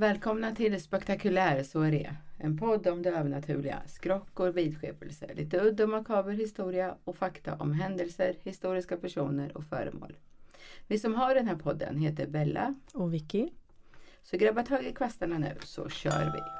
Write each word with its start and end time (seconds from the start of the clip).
Välkomna 0.00 0.54
till 0.54 0.82
Spektakulär 0.82 1.62
så 1.62 1.80
är 1.80 1.90
det. 1.90 2.16
En 2.38 2.58
podd 2.58 2.86
om 2.86 3.02
det 3.02 3.10
övernaturliga, 3.10 3.82
skrock 3.86 4.40
och 4.40 4.56
vidskepelse, 4.56 5.34
lite 5.34 5.60
udd 5.60 5.80
och 5.80 5.88
makaber 5.88 6.32
historia 6.32 6.94
och 7.04 7.16
fakta 7.16 7.54
om 7.54 7.72
händelser, 7.72 8.36
historiska 8.42 8.96
personer 8.96 9.56
och 9.56 9.64
föremål. 9.64 10.16
Vi 10.86 10.98
som 10.98 11.14
har 11.14 11.34
den 11.34 11.48
här 11.48 11.56
podden 11.56 11.98
heter 11.98 12.26
Bella. 12.26 12.74
Och 12.92 13.14
Vicky. 13.14 13.48
Så 14.22 14.36
grabba 14.36 14.62
tag 14.62 14.86
i 14.86 14.92
kvastarna 14.92 15.38
nu 15.38 15.54
så 15.64 15.88
kör 15.88 16.32
vi. 16.34 16.59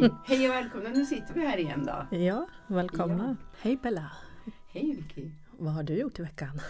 Hej! 0.00 0.10
Hej 0.24 0.48
och 0.48 0.54
välkomna! 0.54 0.90
Nu 0.90 1.04
sitter 1.06 1.34
vi 1.34 1.40
här 1.46 1.56
igen 1.58 1.86
då. 1.86 2.16
Ja, 2.16 2.46
välkomna. 2.66 3.36
Hej 3.60 3.76
Bella. 3.82 4.12
Hej 4.68 4.94
Vicky! 4.96 5.30
Vad 5.58 5.72
har 5.72 5.82
du 5.82 5.94
gjort 5.98 6.18
i 6.18 6.22
veckan? 6.22 6.60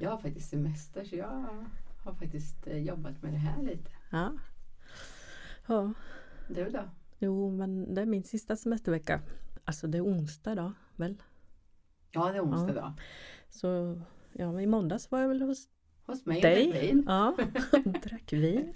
Jag 0.00 0.10
har 0.10 0.18
faktiskt 0.18 0.50
semester 0.50 1.04
så 1.04 1.16
jag 1.16 1.46
har 2.04 2.14
faktiskt 2.14 2.66
eh, 2.66 2.78
jobbat 2.78 3.22
med 3.22 3.32
det 3.32 3.38
här 3.38 3.62
lite. 3.62 3.90
Ja. 4.10 4.32
Ja, 5.66 5.92
Du 6.48 6.70
då? 6.70 6.80
jo 7.18 7.50
men 7.50 7.94
det 7.94 8.02
är 8.02 8.06
min 8.06 8.22
sista 8.24 8.56
semestervecka. 8.56 9.20
Alltså 9.64 9.86
det 9.86 9.98
är 9.98 10.04
onsdag 10.04 10.54
då, 10.54 10.72
väl? 10.96 11.22
Ja, 12.10 12.30
det 12.32 12.36
är 12.36 12.42
onsdag 12.44 12.74
Ja. 12.74 12.80
då. 12.80 12.92
Så 13.50 14.00
ja, 14.32 14.52
men 14.52 14.60
i 14.60 14.66
måndags 14.66 15.10
var 15.10 15.20
jag 15.20 15.28
väl 15.28 15.42
hos 15.42 15.68
Hos 16.06 16.26
mig 16.26 16.40
dig. 16.40 16.68
och 16.68 16.74
vin. 16.74 17.04
Ja, 17.08 17.36
drack 18.02 18.32
vin. 18.32 18.72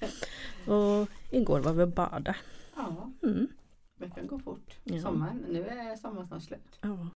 Och 0.66 1.08
igår 1.30 1.60
var 1.60 1.72
vi 1.72 1.82
och 1.82 1.88
badade. 1.92 2.36
Ja, 2.76 3.10
Mm. 3.22 3.48
Veckan 4.02 4.26
går 4.26 4.38
fort. 4.38 4.78
Ja. 4.84 5.00
Sommaren, 5.00 5.44
nu 5.50 5.66
är 5.66 5.96
sommaren 5.96 6.26
snart 6.26 6.42
slut. 6.42 6.78
Ja. 6.80 7.08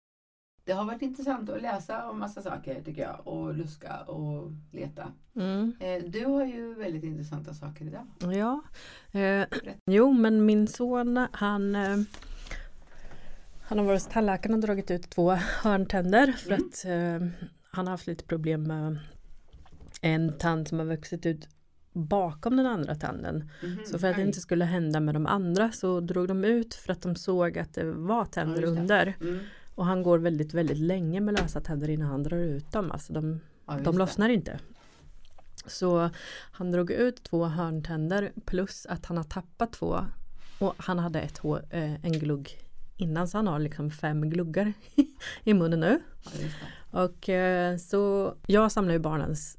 Det 0.65 0.73
har 0.73 0.85
varit 0.85 1.03
intressant 1.03 1.51
att 1.51 1.63
läsa 1.63 2.11
om 2.11 2.19
massa 2.19 2.43
saker 2.43 2.83
tycker 2.83 3.03
jag 3.03 3.21
och 3.29 3.55
luska 3.55 3.97
och 4.03 4.51
leta. 4.73 5.13
Mm. 5.35 5.75
Eh, 5.81 6.03
Du 6.05 6.25
har 6.27 6.45
ju 6.45 6.75
väldigt 6.75 7.05
intressanta 7.05 7.55
saker 7.55 7.85
idag. 7.85 8.07
Ja, 8.35 8.61
eh, 9.21 9.47
jo 9.91 10.13
men 10.13 10.47
min 10.47 10.67
son 10.69 11.27
han 11.33 11.75
eh, 11.77 11.97
Han 13.63 13.79
har 13.79 13.85
varit 13.85 14.03
hos 14.03 14.13
tandläkaren 14.13 14.55
och 14.55 14.61
dragit 14.61 14.91
ut 14.91 15.11
två 15.11 15.31
hörntänder 15.63 16.33
för 16.33 16.53
Mm. 16.53 16.67
att 16.69 16.85
eh, 16.85 17.29
han 17.71 17.87
har 17.87 17.91
haft 17.91 18.07
lite 18.07 18.25
problem 18.25 18.63
med 18.63 18.99
en 20.03 20.39
tand 20.39 20.69
som 20.69 20.79
har 20.79 20.87
vuxit 20.87 21.27
ut 21.27 21.49
bakom 21.97 22.57
den 22.57 22.67
andra 22.67 22.95
tanden. 22.95 23.51
Mhm, 23.63 23.79
Så 23.87 23.99
för 23.99 24.11
att 24.11 24.17
det 24.17 24.23
inte 24.23 24.41
skulle 24.41 24.65
hända 24.65 25.01
med 25.01 25.15
de 25.15 25.27
andra 25.27 25.73
så 25.73 26.01
drog 26.01 26.29
de 26.29 26.45
ut 26.45 26.75
för 26.75 26.93
att 26.93 27.03
de 27.03 27.17
såg 27.17 27.59
att 27.59 27.75
det 27.75 27.85
var 27.93 28.25
tänder 28.25 28.61
det. 28.61 28.67
under. 28.67 29.15
Mm. 29.21 29.39
Och 29.75 29.87
han 29.87 30.03
går 30.03 30.19
väldigt 30.19 30.55
väldigt 30.55 30.79
länge 30.79 31.21
med 31.21 31.35
lösa 31.35 31.61
tänder 31.61 31.91
innan 31.91 32.09
han 32.09 32.23
drar 32.23 32.37
ut 32.39 32.73
dem. 32.73 32.91
Alltså 32.93 33.13
de, 33.13 33.41
Ja, 33.67 33.75
de 33.85 33.93
det. 33.95 33.99
lossnar 33.99 34.29
inte. 34.29 34.59
Så 35.67 36.11
han 36.53 36.73
drog 36.73 36.91
ut 36.91 37.23
två 37.23 37.45
hörntänder 37.45 38.33
plus 38.45 38.87
att 38.87 39.07
han 39.07 39.17
har 39.17 39.25
tappat 39.25 39.73
två. 39.73 39.99
Och 40.59 40.75
han 40.77 40.99
hade 40.99 41.21
ett 41.21 41.39
hår, 41.39 41.63
eh, 41.71 42.05
en 42.05 42.13
glugg 42.13 42.59
innan 42.97 43.29
så 43.29 43.39
han 43.39 43.47
har 43.47 43.59
liksom 43.59 43.91
fem 43.91 44.31
gluggar 44.31 44.73
i 45.45 45.55
munnen 45.55 45.81
nu. 45.81 46.01
Ja, 46.25 46.31
det. 46.41 46.51
Och 47.03 47.29
eh, 47.29 47.77
så 47.77 48.35
jag 48.47 48.73
samlar 48.73 48.93
ju 48.93 48.99
barnens 48.99 49.59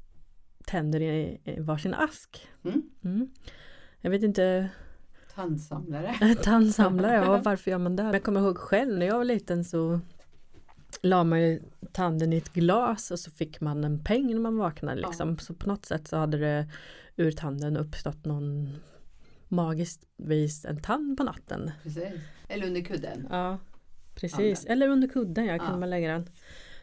tänder 0.68 1.00
i, 1.00 1.40
varsin 1.58 1.94
ask. 1.94 2.48
Mm. 2.64 2.82
Mm. 3.04 3.30
Jag 4.00 4.10
vet 4.10 4.22
inte, 4.22 4.68
Tandsamlare. 5.34 6.34
tandsamlare, 6.42 7.14
ja 7.14 7.40
varför 7.44 7.70
gör 7.70 7.78
man 7.78 7.96
det? 7.96 8.02
Men 8.02 8.12
Jag 8.12 8.22
kommer 8.22 8.40
ihåg 8.40 8.58
själv 8.58 8.98
när 8.98 9.06
jag 9.06 9.16
var 9.16 9.24
liten 9.24 9.64
så 9.64 10.00
la 11.02 11.24
man 11.24 11.40
ju 11.42 11.62
tanden 11.92 12.32
i 12.32 12.36
ett 12.36 12.52
glas 12.52 13.10
och 13.10 13.18
så 13.18 13.30
fick 13.30 13.60
man 13.60 13.84
en 13.84 14.04
peng 14.04 14.26
när 14.26 14.40
man 14.40 14.56
vaknade 14.56 15.00
liksom. 15.00 15.38
Så 15.38 15.54
på 15.54 15.68
något 15.68 15.86
sätt 15.86 16.08
så 16.08 16.16
hade 16.16 16.38
det 16.38 16.68
ur 17.16 17.32
tanden 17.32 17.76
uppstått 17.76 18.24
någon 18.24 18.68
magiskt 19.48 20.04
vis 20.16 20.64
en 20.64 20.82
tand 20.82 21.16
på 21.16 21.24
natten. 21.24 21.70
Precis. 21.82 22.12
Eller 22.48 22.66
under 22.66 22.80
kudden. 22.80 23.26
Ja, 23.30 23.58
precis. 24.14 24.64
Eller 24.64 24.88
under 24.88 25.08
kudden, 25.08 25.46
ja, 25.46 25.56
Ja. 25.56 25.76
man 25.76 25.90
lägga 25.90 26.12
den. 26.12 26.28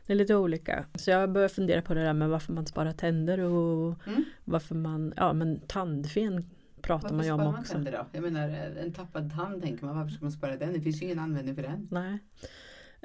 Det 0.08 0.14
är 0.14 0.18
lite 0.18 0.36
olika. 0.36 0.86
Så 0.96 1.10
jag 1.12 1.32
börjar 1.32 1.48
fundera 1.50 1.82
på 1.82 1.94
det 1.94 2.04
där 2.04 2.14
med 2.14 2.30
varför 2.30 2.54
man 2.54 2.66
sparar 2.66 2.92
tänder 2.92 3.40
och 3.40 3.96
Mm. 4.08 4.24
varför 4.44 4.76
man, 4.76 5.14
ja 5.18 5.34
men 5.34 5.60
tandfen 5.68 6.46
pratar 6.82 7.02
Varför 7.04 7.16
man 7.16 7.26
ju 7.26 7.32
om 7.32 7.38
sparar 7.40 7.52
man 7.52 7.60
också. 7.62 7.74
tänder 7.74 7.92
då? 7.92 8.06
Jag 8.12 8.22
menar 8.24 8.50
en 8.84 8.94
tappad 8.94 9.32
tand 9.36 9.62
tänker 9.62 9.86
man, 9.86 9.98
varför 9.98 10.12
ska 10.12 10.26
man 10.26 10.32
spara 10.32 10.58
den? 10.58 10.74
Det 10.74 10.82
finns 10.82 11.02
ju 11.02 11.06
ingen 11.06 11.20
användning 11.20 11.56
för 11.56 11.62
den. 11.64 11.88
Nej. 11.92 12.20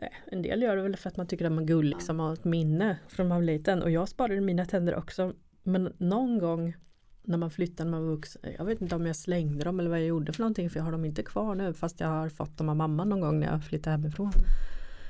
Nej, 0.00 0.12
En 0.27 0.43
del 0.43 0.62
gör 0.62 0.77
det 0.77 0.83
väl 0.83 0.97
för 0.97 1.09
att 1.09 1.16
man 1.16 1.27
tycker 1.27 1.44
att 1.47 1.53
man 1.53 1.66
gullig 1.66 1.94
liksom 1.97 2.21
har 2.21 2.33
ett 2.33 2.44
minne 2.44 2.99
från 3.09 3.28
man 3.28 3.37
var 3.39 3.43
liten. 3.44 3.83
Och 3.83 3.91
jag 3.91 4.09
sparade 4.09 4.41
mina 4.41 4.65
tänder 4.65 4.94
också. 4.97 5.33
Men 5.62 5.93
någon 5.99 6.39
gång 6.39 6.77
när 7.22 7.37
man 7.39 7.50
flyttade 7.50 7.91
när 7.91 7.99
man 7.99 8.06
var 8.06 8.15
vuxen. 8.15 8.43
Jag 8.59 8.65
vet 8.65 8.81
inte 8.81 8.94
om 8.97 9.06
jag 9.06 9.16
slängde 9.16 9.65
dem 9.65 9.81
eller 9.81 9.91
vad 9.91 9.99
jag 9.99 10.06
gjorde 10.06 10.33
för 10.33 10.41
någonting. 10.43 10.71
För 10.71 10.78
jag 10.81 10.84
har 10.84 10.93
dem 10.93 11.05
inte 11.05 11.22
kvar 11.22 11.55
nu. 11.55 11.72
Fast 11.75 12.00
jag 12.00 12.09
har 12.09 12.28
fått 12.28 12.59
dem 12.59 12.69
av 12.69 12.77
mamma 12.77 13.05
någon 13.05 13.21
gång 13.21 13.41
när 13.41 13.47
jag 13.47 13.65
flyttade 13.65 13.97
hemifrån. 13.97 14.33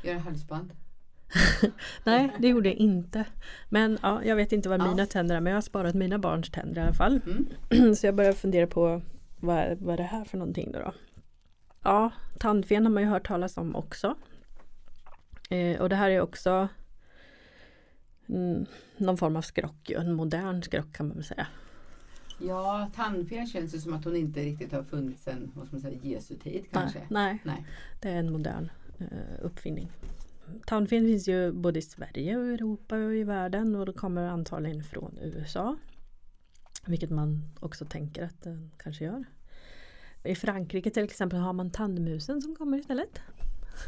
Göra 0.04 0.18
halsband. 0.18 0.72
Nej, 2.04 2.30
det 2.38 2.48
gjorde 2.48 2.68
jag 2.68 2.76
inte. 2.78 3.24
Men 3.68 3.98
ja, 4.02 4.24
jag 4.24 4.36
vet 4.36 4.52
inte 4.52 4.68
vad 4.68 4.80
Ja. 4.80 4.91
mina 4.91 5.06
tänder 5.06 5.36
är. 5.36 5.41
Men 5.41 5.50
jag 5.50 5.56
har 5.56 5.62
sparat 5.62 5.94
mina 5.94 6.18
barns 6.18 6.50
tänder 6.50 6.82
i 6.82 6.84
alla 6.84 6.94
fall. 6.94 7.20
Mm. 7.70 7.94
Så 7.96 8.06
jag 8.06 8.14
börjar 8.14 8.32
fundera 8.32 8.66
på 8.66 9.02
vad, 9.41 9.56
är- 9.56 9.76
vad 9.80 9.92
är 9.92 9.96
det 9.96 10.02
här 10.02 10.24
för 10.24 10.38
någonting 10.38 10.72
då? 10.72 10.78
då? 10.78 10.92
Ja, 11.82 12.10
tandfen 12.38 12.84
har 12.86 12.92
man 12.92 13.02
ju 13.02 13.08
hört 13.08 13.26
talas 13.26 13.56
om 13.56 13.76
också. 13.76 14.14
Eh, 15.50 15.80
och 15.80 15.88
det 15.88 15.96
här 15.96 16.10
är 16.10 16.20
också 16.20 16.68
mm, 18.28 18.66
någon 18.97 19.16
form 19.16 19.36
av 19.36 19.42
skrock, 19.42 19.91
ju, 19.91 19.97
en 19.97 20.12
modern 20.14 20.62
skrock 20.62 20.92
kan 20.92 21.08
man 21.08 21.16
väl 21.16 21.24
säga. 21.24 21.47
Ja, 22.38 22.91
tandfen 22.94 23.47
känns 23.47 23.72
det 23.72 23.78
som 23.80 23.94
att 23.94 24.04
hon 24.04 24.16
inte 24.16 24.41
riktigt 24.41 24.72
har 24.72 24.82
funnits 24.82 25.22
sen 25.22 25.52
vad 25.54 25.66
ska 25.66 25.76
man 25.76 25.80
säga, 25.80 25.98
Jesu 26.02 26.34
tid 26.36 26.64
kanske. 26.72 26.98
Nej, 26.98 27.08
nej, 27.08 27.38
Nej. 27.56 27.66
det 28.00 28.08
är 28.08 28.16
en 28.16 28.32
modern 28.32 28.70
eh, 28.98 29.06
uppfinning. 29.42 29.91
Tandfen 30.66 31.06
finns 31.06 31.28
ju 31.28 31.52
både 31.52 31.78
i 31.78 31.82
Sverige 31.82 32.36
och 32.36 32.46
Europa 32.46 32.96
och 32.96 33.14
i 33.14 33.24
världen 33.24 33.74
och 33.76 33.86
det 33.86 33.92
kommer 33.92 34.26
antagligen 34.28 34.82
från 34.84 35.18
USA. 35.22 35.76
Vilket 36.86 37.10
man 37.10 37.42
också 37.60 37.84
tänker 37.84 38.24
att 38.24 38.42
den 38.42 38.70
kanske 38.78 39.04
gör. 39.04 39.24
I 40.24 40.34
Frankrike 40.34 40.90
till 40.90 41.04
exempel 41.04 41.38
har 41.38 41.52
man 41.52 41.70
tandmusen 41.70 42.42
som 42.42 42.56
kommer 42.56 42.78
istället. 42.78 43.20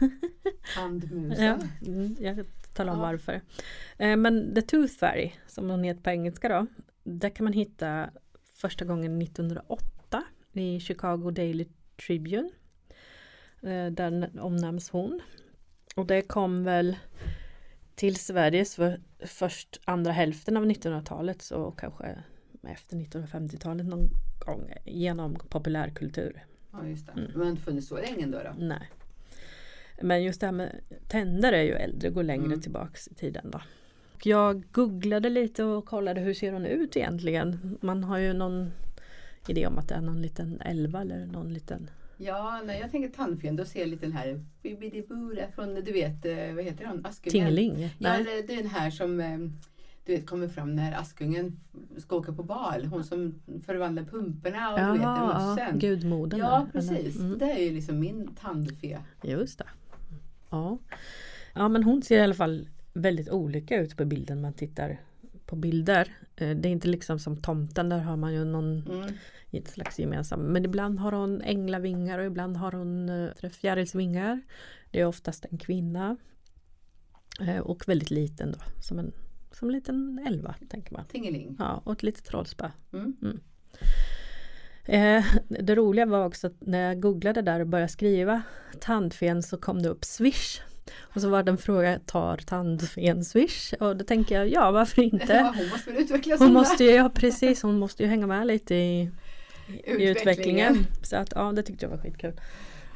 Tandmusen. 0.74 1.44
Ja, 1.44 1.58
mm, 1.86 2.16
jag 2.20 2.46
talar 2.74 2.92
om 2.92 2.98
Ja. 2.98 3.04
varför. 3.04 3.40
Eh, 3.98 4.16
Men 4.16 4.54
The 4.54 4.62
Tooth 4.62 4.92
Fairy, 4.94 5.32
som 5.46 5.70
hon 5.70 5.84
heter 5.84 6.02
på 6.02 6.10
engelska 6.10 6.48
då. 6.48 6.66
Där 7.04 7.30
kan 7.30 7.44
man 7.44 7.52
hitta 7.52 8.10
första 8.54 8.84
gången 8.84 9.22
1908 9.22 10.22
i 10.52 10.80
Chicago 10.80 11.30
Daily 11.30 11.66
Tribune. 12.06 12.50
Eh, 13.62 13.86
Där 13.92 14.30
omnämns 14.40 14.90
hon. 14.90 15.20
Och 15.96 16.06
det 16.06 16.22
kom 16.22 16.64
väl 16.64 16.96
till 17.94 18.16
Sverige 18.16 18.64
för 18.64 19.00
först 19.26 19.80
andra 19.84 20.12
hälften 20.12 20.56
av 20.56 20.64
1900-talet 20.64 21.42
så 21.42 21.70
kanske 21.70 22.18
efter 22.62 22.96
1950-talet 22.96 23.86
någon 23.86 24.08
gång 24.46 24.72
genom 24.84 25.34
populärkultur. 25.48 26.44
Ja, 26.72 26.86
just 26.86 27.06
det. 27.06 27.12
Mm. 27.12 27.24
Men 27.24 27.38
det 27.38 27.44
har 27.44 27.50
inte 27.50 27.62
funnits 27.62 27.88
så 27.88 27.96
länge 27.96 28.26
då? 28.26 28.38
då. 28.38 28.54
Nej. 28.58 28.90
Men 30.02 30.22
just 30.22 30.40
det 30.40 30.46
här 30.46 30.52
med 30.52 30.80
tänder 31.08 31.52
är 31.52 31.62
ju 31.62 31.72
äldre, 31.72 32.10
går 32.10 32.22
längre 32.22 32.46
Mm. 32.46 32.60
tillbaks 32.60 33.08
i 33.08 33.14
tiden 33.14 33.50
då. 33.50 33.60
Jag 34.24 34.64
googlade 34.72 35.28
lite 35.30 35.64
och 35.64 35.86
kollade 35.86 36.20
hur 36.20 36.34
ser 36.34 36.52
hon 36.52 36.66
ut 36.66 36.96
egentligen. 36.96 37.78
Man 37.82 38.04
har 38.04 38.18
ju 38.18 38.32
någon 38.32 38.72
idé 39.48 39.66
om 39.66 39.78
att 39.78 39.88
det 39.88 39.94
är 39.94 40.00
någon 40.00 40.22
liten 40.22 40.60
elva 40.60 41.00
eller 41.00 41.26
någon 41.26 41.54
liten 41.54 41.90
Ja, 42.24 42.62
när 42.64 42.74
jag 42.74 42.90
tänker 42.90 43.08
tandfen 43.08 43.56
då 43.56 43.64
ser 43.64 43.80
jag 43.80 43.88
lite 43.88 44.06
den 44.06 44.12
här 44.12 44.44
Bibidi-Bura 44.62 45.50
från, 45.54 45.74
du 45.74 45.92
vet, 45.92 46.24
eh, 46.24 46.54
vad 46.54 46.64
heter 46.64 46.86
hon? 46.86 47.06
Askungen. 47.06 47.32
tingeling. 47.32 47.94
Ja, 47.98 48.18
det 48.18 48.52
är 48.52 48.56
den 48.56 48.66
här 48.66 48.90
som 48.90 49.20
eh, 49.20 49.38
du 50.04 50.12
vet 50.12 50.26
kommer 50.26 50.48
fram 50.48 50.76
när 50.76 50.92
Askungen 50.92 51.60
ska 51.98 52.16
åka 52.16 52.32
på 52.32 52.42
bal. 52.42 52.84
Hon 52.84 53.04
som 53.04 53.34
förvandlar 53.66 54.02
pumporna 54.02 54.72
och 54.72 54.78
du 54.78 54.92
vet, 54.92 55.02
ja, 55.02 55.54
mössen. 55.56 55.78
gudmodern. 55.78 56.40
Ja, 56.40 56.66
precis. 56.72 57.18
Mm. 57.18 57.38
Det 57.38 57.52
är 57.52 57.64
ju 57.64 57.72
liksom 57.72 58.00
min 58.00 58.34
tandfe. 58.40 58.98
Just 59.22 59.58
det. 59.58 59.68
Ja. 60.50 60.78
ja, 61.54 61.68
men 61.68 61.82
hon 61.82 62.02
ser 62.02 62.18
i 62.18 62.20
alla 62.20 62.34
fall 62.34 62.68
väldigt 62.92 63.30
olika 63.30 63.80
ut 63.80 63.96
på 63.96 64.04
bilden 64.04 64.40
man 64.40 64.52
tittar 64.52 65.00
på 65.52 65.56
bilder. 65.56 66.08
Eh, 66.36 66.56
Det 66.56 66.68
är 66.68 66.72
inte 66.72 66.88
liksom 66.88 67.18
som 67.18 67.36
tomten, 67.36 67.88
där 67.88 67.98
har 67.98 68.16
man 68.16 68.32
ju 68.34 68.44
någon 68.44 68.82
Mm. 69.50 69.64
slags 69.66 69.98
gemensam. 69.98 70.40
Men 70.40 70.64
ibland 70.64 70.98
har 70.98 71.12
hon 71.12 71.42
änglavingar 71.42 72.18
och 72.18 72.24
ibland 72.26 72.56
har 72.56 72.72
hon 72.72 73.08
eh, 73.08 73.50
fjärilsvingar. 73.50 74.40
Det 74.90 75.00
är 75.00 75.06
oftast 75.06 75.46
en 75.50 75.58
kvinna. 75.58 76.16
Eh, 77.40 77.58
Och 77.58 77.88
väldigt 77.88 78.10
liten 78.10 78.52
då, 78.52 78.58
som 78.82 78.98
en, 78.98 79.12
som 79.52 79.68
en 79.68 79.74
liten 79.74 80.24
elva 80.26 80.54
tänker 80.68 80.92
man. 80.92 81.04
Tingeling. 81.06 81.56
Ja, 81.58 81.82
och 81.84 81.92
ett 81.92 82.02
litet 82.02 82.24
trollspö. 82.24 82.70
Mm. 82.92 83.40
Eh, 84.84 85.24
det 85.48 85.74
roliga 85.74 86.06
var 86.06 86.26
också 86.26 86.46
att 86.46 86.60
när 86.66 86.78
jag 86.88 87.00
googlade 87.00 87.42
där 87.42 87.60
och 87.60 87.66
började 87.66 87.92
skriva 87.92 88.42
tandfen 88.80 89.42
så 89.42 89.56
kom 89.56 89.82
det 89.82 89.88
upp 89.88 90.04
Swish. 90.04 90.60
Och 91.00 91.20
så 91.20 91.28
var 91.28 91.42
det 91.42 91.50
en 91.50 91.58
fråga, 91.58 91.98
tar 92.06 92.36
tandfen 92.36 93.24
Swish? 93.24 93.72
Och 93.80 93.96
då 93.96 94.04
tänker 94.04 94.34
jag, 94.34 94.48
ja 94.48 94.70
varför 94.70 95.02
inte? 95.02 95.26
Ja, 95.34 95.54
hon 95.56 95.68
måste 95.68 95.90
väl 95.90 96.02
utvecklas 96.02 96.38
Hon 96.40 96.46
som 96.48 96.54
måste 96.54 96.84
ju, 96.84 96.90
ja 96.90 97.10
precis, 97.14 97.62
hon 97.62 97.78
måste 97.78 98.02
ju 98.02 98.08
hänga 98.08 98.26
med 98.26 98.46
lite 98.46 98.74
i, 98.74 99.10
utvecklingen. 99.68 100.08
Utvecklingen. 100.10 100.76
Så 101.02 101.16
att 101.16 101.32
ja, 101.36 101.52
det 101.52 101.62
tyckte 101.62 101.84
jag 101.84 101.90
var 101.90 101.98
skitkul. 101.98 102.32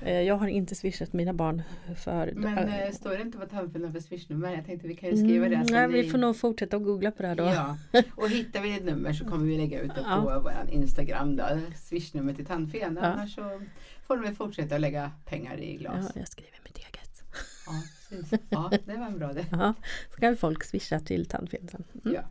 Eh, 0.02 0.20
Jag 0.20 0.34
har 0.36 0.48
inte 0.48 0.74
swishat 0.74 1.12
mina 1.12 1.32
barn 1.32 1.62
för 2.04 2.32
Men 2.34 2.58
äh, 2.68 2.90
står 2.92 3.10
det 3.10 3.22
inte 3.22 3.38
vad 3.38 3.50
tandfen 3.50 3.84
har 3.84 3.90
för 3.90 4.00
swishnummer? 4.00 4.54
Jag 4.54 4.66
tänkte 4.66 4.88
vi 4.88 4.94
kan 4.96 5.10
ju 5.10 5.16
skriva 5.16 5.48
det. 5.48 5.54
mm, 5.54 5.66
nej, 5.70 5.88
Vi 5.88 6.10
får 6.10 6.18
nog 6.18 6.36
fortsätta 6.36 6.76
att 6.76 6.82
googla 6.84 7.10
på 7.10 7.22
det 7.22 7.28
här 7.28 7.34
då. 7.36 7.44
Ja, 7.44 7.76
och 8.16 8.30
hittar 8.30 8.60
vi 8.60 8.76
ett 8.76 8.84
nummer 8.84 9.12
så 9.12 9.24
kommer 9.24 9.46
vi 9.46 9.56
lägga 9.56 9.80
ut 9.80 9.94
det 9.94 10.00
Ja. 10.08 10.22
på 10.22 10.40
vår 10.42 10.54
Instagram. 10.74 11.36
Då, 11.36 11.44
swishnummer 11.84 12.34
till 12.34 12.46
tandfen. 12.46 12.98
Ja. 13.02 13.06
Annars 13.06 13.34
så 13.34 13.60
får 14.06 14.16
de 14.16 14.34
fortsätta 14.34 14.74
att 14.74 14.80
lägga 14.80 15.10
pengar 15.24 15.56
i 15.60 15.72
Ja, 15.72 15.78
glas. 15.78 16.10
jag 16.14 16.28
skriver 16.28 16.58
mitt 16.64 16.76
eget. 16.78 17.05
Ja, 17.66 17.82
precis. 18.08 18.40
ja 18.48 18.70
det 18.86 18.96
var 18.96 19.06
en 19.06 19.18
bra 19.18 19.32
det. 19.32 19.46
Ja, 19.50 19.74
så 20.14 20.20
kan 20.20 20.36
folk 20.36 20.64
swisha 20.64 21.00
till 21.00 21.26
tandfen 21.26 21.68
sen. 21.68 21.84
Mm. 22.04 22.14
Ja. 22.16 22.22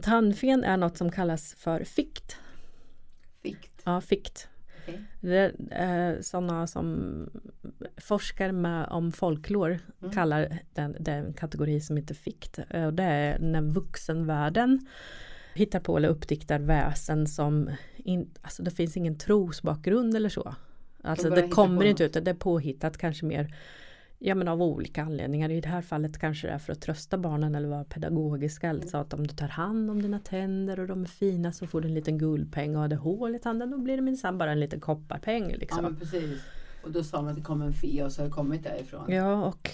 Tandfen 0.00 0.64
är 0.64 0.76
något 0.76 0.96
som 0.96 1.10
kallas 1.12 1.54
för 1.54 1.84
fikt. 1.84 2.36
Fikt. 3.42 3.82
Ja, 3.84 4.00
fikt. 4.00 4.48
Okej. 4.82 5.04
Det 5.20 5.52
är 5.70 6.22
sådana 6.22 6.66
som 6.66 7.30
forskar 7.96 8.52
med 8.52 8.86
om 8.88 9.12
folklor 9.12 9.78
Mm. 10.00 10.12
kallar 10.14 10.58
den, 10.74 10.96
den 11.00 11.32
kategori 11.32 11.80
som 11.80 11.96
heter 11.96 12.14
fikt. 12.14 12.58
Eh, 12.70 12.84
Och 12.86 12.94
det 12.94 13.02
är 13.02 13.38
när 13.38 13.62
vuxenvärlden 13.62 14.86
hittar 15.54 15.80
på 15.80 15.96
eller 15.96 16.08
uppdiktar 16.08 16.58
väsen 16.58 17.26
som 17.26 17.70
in, 17.96 18.30
alltså 18.42 18.62
det 18.62 18.70
finns 18.70 18.96
ingen 18.96 19.18
trosbakgrund 19.18 20.16
eller 20.16 20.28
så. 20.28 20.54
Alltså 21.02 21.30
det 21.30 21.48
kommer 21.48 21.84
inte 21.84 22.04
ut, 22.04 22.12
det 22.12 22.28
är 22.30 22.34
påhittat 22.34 22.98
kanske 22.98 23.24
mer 23.26 23.54
Ja 24.24 24.34
men 24.34 24.48
av 24.48 24.62
olika 24.62 25.02
anledningar. 25.02 25.50
I 25.50 25.60
det 25.60 25.68
här 25.68 25.82
fallet 25.82 26.18
kanske 26.18 26.46
det 26.46 26.52
är 26.52 26.58
för 26.58 26.72
att 26.72 26.80
trösta 26.80 27.18
barnen 27.18 27.54
eller 27.54 27.68
vara 27.68 27.84
pedagogiska. 27.84 28.70
Alltså 28.70 28.96
att 28.96 29.14
om 29.14 29.26
du 29.26 29.34
tar 29.34 29.48
hand 29.48 29.90
om 29.90 30.02
dina 30.02 30.18
tänder 30.18 30.80
och 30.80 30.86
de 30.86 31.02
är 31.02 31.06
fina 31.06 31.52
så 31.52 31.66
får 31.66 31.80
du 31.80 31.88
en 31.88 31.94
liten 31.94 32.18
guldpeng 32.18 32.76
och 32.76 32.80
har 32.82 32.88
det 32.88 32.96
hål 32.96 33.34
i 33.34 33.38
tanden 33.38 33.70
då 33.70 33.78
blir 33.78 33.96
det 33.96 34.02
minsann 34.02 34.38
bara 34.38 34.52
en 34.52 34.60
liten 34.60 34.80
kopparpeng. 34.80 35.50
Ja 35.50 35.56
Liksom. 35.56 35.82
men 35.82 35.96
precis. 35.96 36.40
Och 36.84 36.90
då 36.90 37.02
sa 37.04 37.22
man 37.22 37.30
att 37.30 37.36
det 37.36 37.42
kom 37.42 37.62
en 37.62 37.72
fe 37.72 38.04
och 38.04 38.12
så 38.12 38.22
har 38.22 38.26
det 38.26 38.32
kommit 38.32 38.64
därifrån. 38.64 39.12
Ja 39.12 39.44
och 39.44 39.70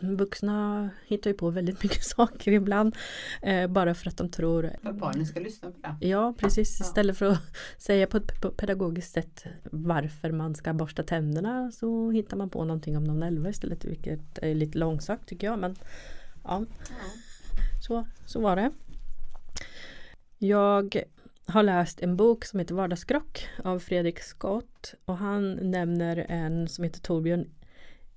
vuxna 0.00 0.90
hittar 1.06 1.30
ju 1.30 1.36
på 1.36 1.50
väldigt 1.50 1.82
mycket 1.82 2.04
saker 2.16 2.52
ibland. 2.52 2.96
Eh, 3.42 3.66
bara 3.70 3.94
för 3.94 4.08
att 4.08 4.16
de 4.16 4.28
tror 4.28 4.70
För 4.82 4.88
att 4.90 4.96
barnen 4.96 5.26
ska 5.26 5.40
lyssna 5.40 5.70
på 5.70 5.76
det. 6.00 6.06
Ja 6.06 6.34
precis, 6.38 6.80
istället 6.80 7.18
för 7.18 7.26
att 7.26 7.40
säga 7.78 8.06
på 8.06 8.16
ett 8.16 8.32
pe- 8.42 8.50
pedagogiskt 8.56 9.12
sätt 9.12 9.44
varför 9.70 10.32
man 10.32 10.54
ska 10.54 10.72
borsta 10.72 11.02
tänderna 11.02 11.72
så 11.72 12.10
hittar 12.10 12.36
man 12.36 12.50
på 12.50 12.64
någonting 12.64 12.96
om 12.96 13.04
någon 13.04 13.22
elva 13.22 13.48
istället 13.50 13.84
vilket 13.84 14.38
är 14.38 14.54
lite 14.54 14.78
långsökt 14.78 15.28
tycker 15.28 15.46
jag 15.46 15.58
men 15.58 15.76
ja, 16.44 16.64
Ja. 16.90 16.96
så, 17.86 18.06
så 18.26 18.40
var 18.40 18.56
det. 18.56 18.70
Jag 20.38 21.02
har 21.46 21.62
läst 21.62 22.00
en 22.00 22.16
bok 22.16 22.44
som 22.44 22.58
heter 22.58 22.74
Vardagsskrock 22.74 23.48
av 23.64 23.78
Fredrik 23.78 24.20
Scott 24.20 24.94
och 25.04 25.16
han 25.16 25.52
nämner 25.54 26.26
en 26.28 26.68
som 26.68 26.84
heter 26.84 27.00
Torbjörn 27.00 27.50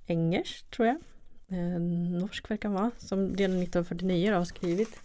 Engers 0.06 0.62
tror 0.62 0.88
jag. 0.88 0.96
En 1.52 2.18
norsk 2.18 2.50
verkar 2.50 2.68
vara 2.68 2.90
som 2.98 3.18
redan 3.18 3.56
1949 3.62 4.32
har 4.32 4.44
skrivit. 4.44 5.00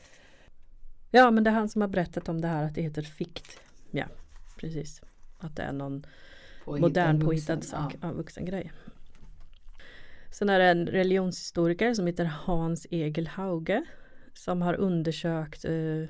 Ja 1.12 1.32
men 1.32 1.44
det 1.44 1.50
är 1.50 1.54
han 1.54 1.70
som 1.70 1.82
har 1.82 1.88
berättat 1.90 2.30
om 2.30 2.42
det 2.42 2.48
här 2.48 2.64
att 2.64 2.76
det 2.76 2.82
heter 2.82 3.02
fikt. 3.02 3.60
Ja 3.92 4.06
precis. 4.58 5.02
Att 5.38 5.56
det 5.56 5.64
är 5.64 5.72
någon 5.72 6.06
Påhittad 6.66 6.88
modern 6.88 7.20
vuxen, 7.20 7.28
påhittad 7.28 7.62
sak, 7.62 7.94
Ja. 7.94 8.08
ja. 8.08 8.12
vuxen 8.12 8.46
grej. 8.46 8.72
Sen 10.32 10.50
är 10.50 10.60
det 10.60 10.66
en 10.66 10.88
religionshistoriker 10.88 11.94
som 11.94 12.08
heter 12.08 12.26
Hans 12.26 12.88
Egil 12.92 13.28
Hauge 13.28 13.86
som 14.34 14.62
har 14.62 14.74
undersökt 14.74 15.66
eh, 15.66 16.10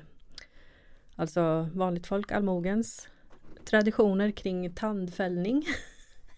alltså 1.16 1.68
vanligt 1.74 2.06
folk, 2.06 2.32
allmogens 2.32 3.08
traditioner 3.64 4.30
kring 4.30 4.74
tandfällning. 4.74 5.66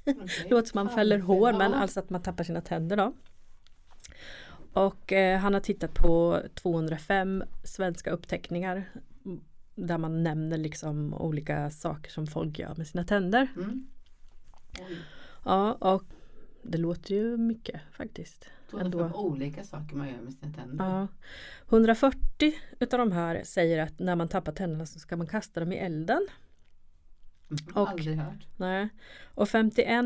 Det 0.04 0.14
låter 0.50 0.68
som 0.68 0.84
man 0.84 0.94
fäller 0.94 1.18
hår 1.18 1.52
men 1.52 1.74
alltså 1.74 2.00
att 2.00 2.10
man 2.10 2.22
tappar 2.22 2.44
sina 2.44 2.60
tänder 2.60 2.96
då. 2.96 3.12
Och 4.86 5.12
eh, 5.12 5.38
han 5.38 5.54
har 5.54 5.60
tittat 5.60 5.94
på 5.94 6.42
205 6.54 7.44
svenska 7.64 8.10
uppteckningar 8.10 8.84
där 9.74 9.98
man 9.98 10.22
nämner 10.22 10.58
liksom 10.58 11.14
olika 11.14 11.70
saker 11.70 12.10
som 12.10 12.26
folk 12.26 12.58
gör 12.58 12.74
med 12.76 12.86
sina 12.86 13.04
tänder. 13.04 13.48
Mm. 13.56 13.86
Ja, 15.44 15.72
och 15.72 16.04
det 16.62 16.78
låter 16.78 17.14
ju 17.14 17.36
mycket 17.36 17.80
faktiskt. 17.92 18.50
Ändå. 18.80 19.10
olika 19.14 19.64
saker 19.64 19.96
man 19.96 20.08
gör 20.08 20.20
med 20.20 20.32
sina 20.34 20.52
tänder. 20.52 20.84
Ja. 20.84 21.08
140 21.68 22.18
utav 22.80 22.98
de 22.98 23.12
här 23.12 23.42
säger 23.44 23.78
att 23.82 23.98
när 23.98 24.16
man 24.16 24.28
tappar 24.28 24.52
tänderna 24.52 24.86
så 24.86 24.98
ska 24.98 25.16
man 25.16 25.26
kasta 25.26 25.60
dem 25.60 25.72
i 25.72 25.76
elden. 25.76 26.26
Mm, 27.50 27.74
Och- 27.74 27.88
Aldrig 27.88 28.16
hört. 28.16 28.46
Nej. 28.56 28.88
Och 29.34 29.48
51 29.48 30.04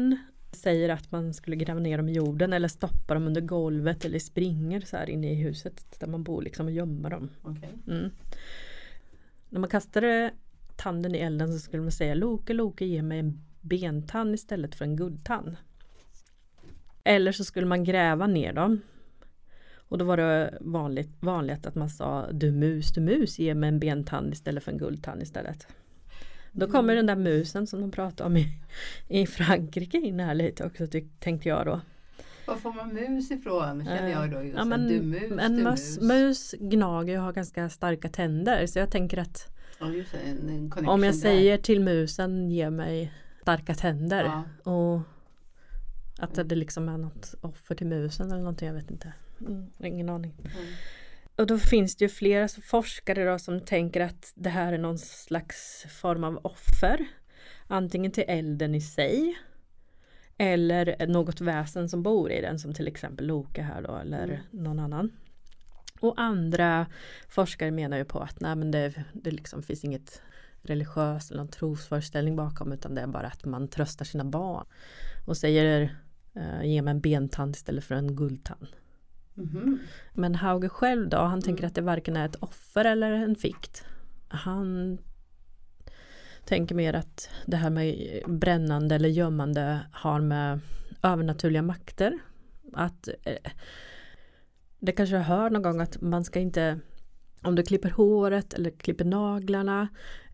säger 0.53 0.89
att 0.89 1.13
man 1.13 1.35
skulle 1.35 1.57
gräva 1.57 1.81
ner 1.81 1.97
dem 1.97 2.09
i 2.09 2.13
jorden 2.13 2.53
eller 2.53 2.69
stoppa 2.69 3.15
dem 3.15 3.27
under 3.27 3.41
golvet 3.41 4.05
eller 4.05 4.19
springer 4.19 4.81
så 4.81 4.97
här 4.97 5.11
inne 5.11 5.33
i 5.33 5.35
huset 5.35 6.01
där 6.01 6.07
man 6.07 6.23
bor 6.23 6.43
liksom 6.43 6.67
och 6.67 6.73
gömma 6.73 7.09
dem. 7.09 7.31
Okej. 7.43 7.69
Mm. 7.89 8.11
När 9.49 9.61
man 9.61 9.71
kastade 9.71 10.33
tanden 10.77 11.15
i 11.15 11.19
elden 11.19 11.53
så 11.53 11.59
skulle 11.59 11.83
man 11.83 11.93
säga 11.93 12.15
Loke, 12.15 12.53
Loke 12.53 12.85
ge 12.85 13.03
mig 13.03 13.19
en 13.19 13.45
bentand 13.61 14.35
istället 14.35 14.75
för 14.75 14.85
en 14.85 14.97
guldtand. 14.97 15.57
Eller 17.05 17.33
så 17.33 17.45
skulle 17.45 17.67
man 17.67 17.85
gräva 17.85 18.27
ner 18.27 18.53
dem. 18.53 18.81
Och 19.75 19.99
då 19.99 20.05
var 20.05 20.17
det 20.17 20.59
vanligt, 20.61 21.11
vanligt 21.21 21.67
att 21.67 21.75
man 21.75 21.91
sa 21.91 22.33
Du 22.33 22.53
mus, 22.53 22.93
du 22.93 23.01
mus, 23.01 23.39
ge 23.39 23.55
mig 23.55 23.69
en 23.69 23.79
bentand 23.79 24.33
istället 24.33 24.65
för 24.65 24.73
en 24.73 24.79
guldtand 24.79 25.23
istället. 25.23 25.67
Då 26.53 26.67
kommer 26.67 26.95
den 26.95 27.07
där 27.07 27.17
musen 27.17 27.67
som 27.67 27.81
de 27.81 27.91
pratade 27.91 28.27
om 28.27 28.37
i, 28.37 28.59
i 29.09 29.27
Frankrike 29.27 29.99
in 29.99 30.21
här 30.21 30.35
lite 30.35 30.65
också 30.65 30.87
tänkte 31.19 31.49
jag 31.49 31.67
då. 31.67 31.81
Var 32.47 32.57
får 32.57 32.73
man 32.73 32.95
mus 32.95 33.31
ifrån 33.31 33.85
känner 33.85 34.09
jag 34.09 34.31
då 34.31 34.43
just. 34.43 34.57
Ja, 34.59 34.65
men, 34.65 34.89
du 34.89 35.03
mus, 35.03 35.33
en 35.41 35.57
du 35.57 35.65
mus, 35.65 36.01
mus 36.01 36.55
gnager 36.61 37.19
och 37.19 37.25
har 37.25 37.33
ganska 37.33 37.69
starka 37.69 38.09
tänder 38.09 38.67
så 38.67 38.79
jag 38.79 38.91
tänker 38.91 39.19
att 39.19 39.49
Ja, 39.79 39.87
om 40.87 41.03
jag 41.03 41.15
där. 41.15 41.21
säger 41.21 41.59
till 41.59 41.81
musen 41.81 42.51
ge 42.51 42.71
mig 42.71 43.13
starka 43.43 43.75
tänder 43.75 44.25
Ja. 44.25 44.73
och 44.73 45.01
att 46.19 46.49
det 46.49 46.55
liksom 46.55 46.89
är 46.89 46.99
något 46.99 47.35
offer 47.41 47.75
till 47.75 47.87
musen 47.87 48.27
eller 48.27 48.41
någonting, 48.41 48.69
jag 48.69 48.75
vet 48.75 48.91
inte. 48.91 49.13
Mm, 49.41 49.67
ingen 49.79 50.09
aning. 50.09 50.35
Mm. 50.39 50.55
Och 51.43 51.49
då 51.49 51.58
finns 51.58 51.96
det 51.96 52.05
ju 52.05 52.08
flera 52.08 52.49
forskare 52.49 53.25
då 53.25 53.39
som 53.39 53.61
tänker 53.61 54.01
att 54.01 54.32
det 54.34 54.49
här 54.51 54.72
är 54.72 54.79
någon 54.79 54.99
slags 54.99 55.87
form 55.89 56.25
av 56.25 56.41
offer. 56.43 57.06
Antingen 57.67 58.13
till 58.13 58.25
elden 58.29 58.75
i 58.75 58.81
sig 58.81 59.39
eller 60.39 61.06
något 61.06 61.41
väsen 61.41 61.89
som 61.89 62.03
bor 62.03 62.32
i 62.32 62.41
den 62.41 62.58
som 62.58 62.75
till 62.75 62.89
exempel 62.89 63.27
Loke 63.27 63.63
här 63.63 63.82
då 63.82 63.96
eller 63.96 64.25
Mm. 64.25 64.41
någon 64.51 64.79
annan. 64.79 65.13
Och 66.01 66.15
andra 66.20 66.87
forskare 67.29 67.70
menar 67.70 67.96
ju 67.96 68.05
på 68.05 68.19
att 68.19 68.41
nej 68.41 68.56
men 68.56 68.70
det, 68.70 69.05
det 69.13 69.31
liksom 69.31 69.63
finns 69.63 69.84
inget 69.84 70.22
religiöst 70.63 71.31
eller 71.31 71.41
någon 71.41 71.53
trosföreställning 71.53 72.37
bakom 72.37 72.72
utan 72.72 72.94
det 72.94 73.01
är 73.01 73.06
bara 73.06 73.27
att 73.27 73.44
man 73.44 73.69
tröstar 73.69 74.05
sina 74.05 74.25
barn. 74.25 74.67
Och 75.27 75.37
säger 75.37 75.96
eh, 76.34 76.65
ge 76.65 76.82
mig 76.82 76.91
en 76.91 77.01
bentand 77.01 77.56
istället 77.56 77.84
för 77.84 77.94
en 77.94 78.17
guldtand. 78.17 78.67
Mhm. 79.34 79.79
Men 80.12 80.34
Hauge 80.34 80.69
själv 80.69 81.08
då, 81.08 81.17
han 81.17 81.43
tänker 81.43 81.62
Mm. 81.62 81.69
att 81.69 81.74
det 81.74 81.81
varken 81.81 82.17
är 82.17 82.27
ett 82.27 82.36
offer 82.36 82.84
eller 82.84 83.12
en 83.12 83.36
fikt. 83.36 83.84
Han 84.29 84.98
tänker 86.44 86.74
mer 86.74 86.94
att 86.94 87.31
det 87.46 87.56
här 87.56 87.70
med 87.70 88.22
brännande 88.27 88.94
eller 88.94 89.08
gömmande 89.08 89.81
har 89.93 90.20
med 90.20 90.60
övernaturliga 91.03 91.62
makter. 91.62 92.19
Att 92.72 93.08
eh, 93.24 93.53
det 94.79 94.93
kanske 94.93 95.17
jag 95.17 95.22
hör 95.22 95.51
någon 95.51 95.62
gång 95.62 95.81
att 95.81 96.01
man 96.01 96.24
ska 96.24 96.41
inte 96.41 96.81
om 97.43 97.55
du 97.55 97.62
klipper 97.62 97.91
håret 97.91 98.55
eller 98.55 98.70
klipper 98.70 99.05
naglarna 99.05 99.89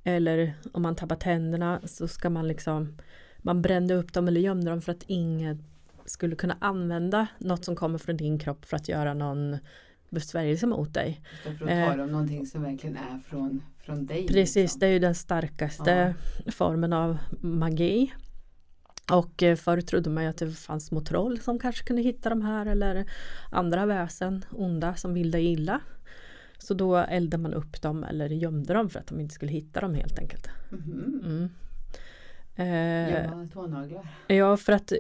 eller 0.05 0.55
om 0.73 0.83
man 0.83 0.97
tappar 0.97 1.17
tänderna 1.17 1.81
så 1.85 2.09
ska 2.09 2.31
man 2.31 2.49
liksom 2.49 2.99
man 3.39 3.63
brände 3.63 3.95
upp 3.95 4.13
dem 4.13 4.29
eller 4.29 4.41
gömde 4.41 4.71
dem 4.71 4.83
för 4.83 4.93
att 4.93 5.05
ingen 5.07 5.65
skulle 6.09 6.37
kunna 6.37 6.57
använda 6.61 7.27
något 7.39 7.65
som 7.65 7.77
kommer 7.77 7.99
från 7.99 8.17
din 8.17 8.39
kropp 8.39 8.65
för 8.65 8.77
att 8.77 8.89
göra 8.89 9.15
någon 9.15 9.57
besvärjelse 10.11 10.67
mot 10.67 10.95
dig. 10.95 11.21
För 11.43 11.51
att 11.65 11.71
Eh. 11.71 11.89
tala 11.91 12.03
om 12.03 12.11
någonting 12.11 12.47
som 12.47 12.63
verkligen 12.63 12.97
är 12.97 13.19
från, 13.19 13.63
från 13.79 14.07
dig. 14.07 14.27
Precis, 14.27 14.57
liksom. 14.57 14.81
det 14.81 14.87
är 14.87 14.91
ju 14.91 14.99
den 14.99 15.15
starkaste 15.15 16.15
formen 16.53 16.93
av 16.93 17.19
magi. 17.41 18.13
Och 19.13 19.43
eh, 19.43 19.57
förr 19.57 19.81
trodde 19.81 20.11
man 20.11 20.23
ju 20.25 20.31
att 20.31 20.37
det 20.39 20.51
fanns 20.51 20.87
små 20.87 21.01
troll 21.01 21.41
som 21.41 21.59
kanske 21.59 21.85
kunde 21.85 22.03
hitta 22.03 22.29
de 22.29 22.43
här 22.43 22.67
eller 22.67 23.11
andra 23.51 23.87
väsen, 23.87 24.45
onda 24.51 24.95
som 24.95 25.15
vill 25.15 25.31
dig 25.31 25.45
illa. 25.47 25.81
Så 26.59 26.75
då 26.75 26.97
eldade 26.97 27.43
man 27.43 27.55
upp 27.55 27.83
dem 27.83 28.05
eller 28.05 28.29
gömde 28.29 28.75
dem 28.75 28.91
för 28.91 28.99
att 29.01 29.07
de 29.07 29.21
inte 29.21 29.35
skulle 29.35 29.53
hitta 29.53 29.81
dem 29.81 29.95
helt 29.95 30.19
enkelt. 30.19 30.49
Mhm. 30.71 31.21
Mm. 31.25 31.49
Eh, 32.59 33.31
tånaglar. 33.53 34.07
Ja, 34.27 34.57
för 34.57 34.73
att 34.73 34.93
eh, 34.93 34.99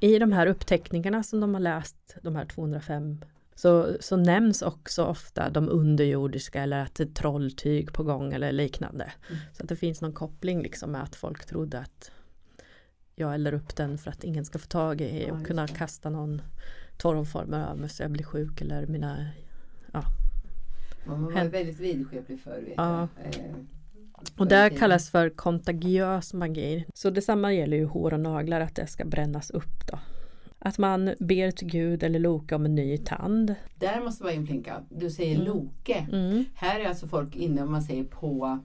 i 0.00 0.18
de 0.18 0.32
här 0.32 0.46
uppteckningarna 0.46 1.22
som 1.22 1.40
de 1.40 1.54
har 1.54 1.60
läst, 1.60 2.16
de 2.22 2.36
här 2.36 2.44
205, 2.44 3.18
så, 3.54 3.96
så 4.00 4.16
nämns 4.16 4.62
också 4.62 5.04
ofta 5.04 5.50
de 5.50 5.68
underjordiska 5.68 6.62
eller 6.62 6.82
att 6.82 6.94
det 6.94 7.02
är 7.04 7.08
trolltyg 7.14 7.92
på 7.92 8.02
gång 8.02 8.32
eller 8.32 8.52
liknande. 8.52 9.12
Mm. 9.30 9.40
Så 9.52 9.62
att 9.62 9.68
det 9.68 9.76
finns 9.76 10.00
någon 10.02 10.12
koppling 10.12 10.62
liksom 10.62 10.90
med 10.92 11.02
att 11.02 11.16
folk 11.16 11.44
trodde 11.46 11.78
att 11.78 12.10
jag 13.14 13.34
eldar 13.34 13.54
upp 13.54 13.76
den 13.76 13.98
för 13.98 14.10
att 14.10 14.24
ingen 14.24 14.44
ska 14.44 14.58
få 14.58 14.66
tag 14.66 15.00
i 15.00 15.24
Ja, 15.28 15.34
och 15.34 15.46
kunna 15.46 15.66
det. 15.66 15.72
kasta 15.72 16.10
någon 16.10 16.42
torrformer 16.98 17.64
över 17.64 17.74
mig 17.80 17.88
så 17.90 18.02
jag 18.02 18.10
blir 18.10 18.24
sjuk 18.24 18.60
eller 18.60 18.86
mina 18.86 19.26
Man 21.06 21.24
var 21.24 21.32
Hen- 21.32 21.50
väldigt 21.50 21.80
vidskeplig 21.80 22.40
förr 22.40 22.60
vet 22.64 22.74
Ja. 22.76 23.08
jag. 23.24 23.66
Och 24.38 24.46
det 24.48 24.70
kallas 24.78 25.10
för 25.10 25.30
kontagiös 25.30 26.34
magi. 26.34 26.86
Så 26.94 27.10
detsamma 27.10 27.52
gäller 27.52 27.76
ju 27.76 27.84
hår 27.84 28.12
och 28.14 28.20
naglar, 28.20 28.60
att 28.60 28.74
det 28.74 28.86
ska 28.86 29.04
brännas 29.04 29.50
upp 29.50 29.86
då. 29.90 29.98
Att 30.58 30.78
man 30.78 31.14
ber 31.18 31.50
till 31.50 31.68
Gud 31.68 32.02
eller 32.02 32.18
Loka 32.18 32.56
om 32.56 32.64
en 32.64 32.74
ny 32.74 32.98
tand. 32.98 33.54
Där 33.74 34.00
måste 34.00 34.24
vara 34.24 34.34
inflinka. 34.34 34.82
Du 34.90 35.10
säger 35.10 35.34
Mm. 35.34 35.46
Loke. 35.46 36.06
Mm. 36.12 36.44
Här 36.54 36.80
är 36.80 36.88
alltså 36.88 37.06
folk 37.08 37.36
inne 37.36 37.62
om 37.62 37.70
man 37.72 37.82
säger 37.82 38.04
på 38.04 38.58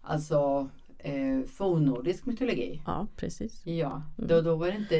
alltså 0.00 0.68
eh, 0.98 1.40
fornnordisk 1.46 2.26
mytologi. 2.26 2.82
Ja, 2.86 3.06
precis. 3.16 3.66
Ja, 3.66 4.02
Mm. 4.18 4.28
då, 4.28 4.40
då 4.40 4.56
var 4.56 4.66
det 4.66 4.76
inte 4.76 4.96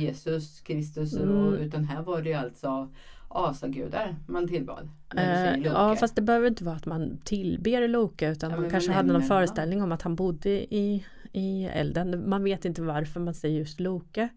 Jesus 0.00 0.60
Kristus 0.60 1.14
och, 1.16 1.22
Mm. 1.48 1.54
utan 1.54 1.84
här 1.84 2.02
var 2.02 2.22
det 2.22 2.34
alltså 2.34 2.88
asagudar 3.34 4.16
man 4.26 4.48
tillbad. 4.48 4.88
Eh, 5.16 5.56
ja, 5.56 5.96
fast 5.96 6.16
det 6.16 6.22
behöver 6.22 6.48
inte 6.48 6.64
vara 6.64 6.76
att 6.76 6.86
man 6.86 7.18
tillber 7.24 7.88
Loke 7.88 8.30
utan 8.30 8.50
Ja, 8.50 8.60
man 8.60 8.70
kanske 8.70 8.92
hade 8.92 9.12
någon 9.12 9.22
föreställning 9.22 9.82
om 9.82 9.92
att 9.92 10.02
han 10.02 10.14
bodde 10.14 10.74
i, 10.74 11.04
i 11.32 11.64
elden. 11.64 12.28
Man 12.28 12.44
vet 12.44 12.64
inte 12.64 12.82
varför 12.82 13.20
man 13.20 13.34
säger 13.34 13.58
just 13.58 13.80
Loke. 13.80 14.28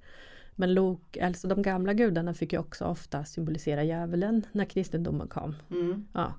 Men 0.56 0.74
Loke, 0.74 1.26
alltså 1.26 1.48
de 1.48 1.62
gamla 1.62 1.94
gudarna 1.94 2.34
fick 2.34 2.54
ju 2.54 2.60
också 2.60 2.86
ofta 2.86 3.26
symbolisera 3.26 3.84
djävulen 3.84 4.46
när 4.52 4.66
kristendomen 4.66 5.28
kom. 5.28 5.56
Mm. 5.72 6.08
Ja. 6.14 6.34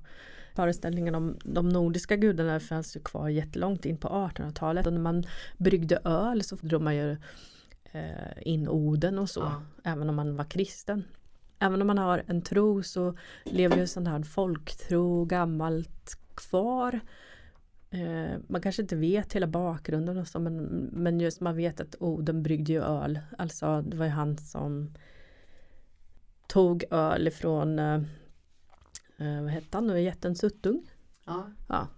Föreställningen 0.54 1.14
om 1.14 1.36
de 1.44 1.68
nordiska 1.68 2.16
gudarna 2.16 2.60
fanns 2.60 2.96
ju 2.96 3.00
kvar 3.00 3.28
jättelångt 3.28 3.84
in 3.84 3.96
på 3.96 4.08
1800-talet. 4.08 4.86
Och 4.86 4.92
när 4.92 5.00
man 5.00 5.24
bryggde 5.56 5.98
öl 6.04 6.42
så 6.42 6.56
drog 6.56 6.82
man 6.82 6.96
ju 6.96 7.16
eh, 7.92 8.32
in 8.40 8.68
Oden 8.68 9.18
och 9.18 9.30
så. 9.30 9.40
Ja. 9.40 9.62
Även 9.92 10.08
om 10.08 10.16
man 10.16 10.36
var 10.36 10.44
kristen. 10.44 11.04
Även 11.58 11.80
om 11.80 11.86
man 11.86 11.98
har 11.98 12.22
en 12.26 12.42
tro 12.42 12.82
så 12.82 13.14
lever 13.44 13.76
ju 13.76 13.86
sån 13.86 14.06
här 14.06 14.22
folktro 14.22 15.24
gammalt 15.24 16.18
kvar. 16.34 17.00
Eh, 17.90 18.38
man 18.48 18.60
kanske 18.60 18.82
inte 18.82 18.96
vet 18.96 19.32
hela 19.32 19.46
bakgrunden 19.46 20.18
och 20.18 20.28
så 20.28 20.38
men, 20.38 20.56
men 20.92 21.20
just 21.20 21.40
man 21.40 21.56
vet 21.56 21.80
att 21.80 21.94
Oden 22.00 22.42
bryggde 22.42 22.72
ju 22.72 22.82
öl. 22.82 23.20
Alltså 23.38 23.82
det 23.82 23.96
var 23.96 24.04
ju 24.04 24.10
han 24.10 24.38
som 24.38 24.94
tog 26.46 26.84
öl 26.90 27.28
ifrån 27.28 27.78
eh, 27.78 28.00
eh, 29.16 29.42
vad 29.42 29.50
hette 29.50 29.76
han 29.76 29.86
nu, 29.86 30.00
jätten 30.00 30.34
Suttung. 30.34 30.82
Ja, 31.24 31.50
Ja. 31.68 31.88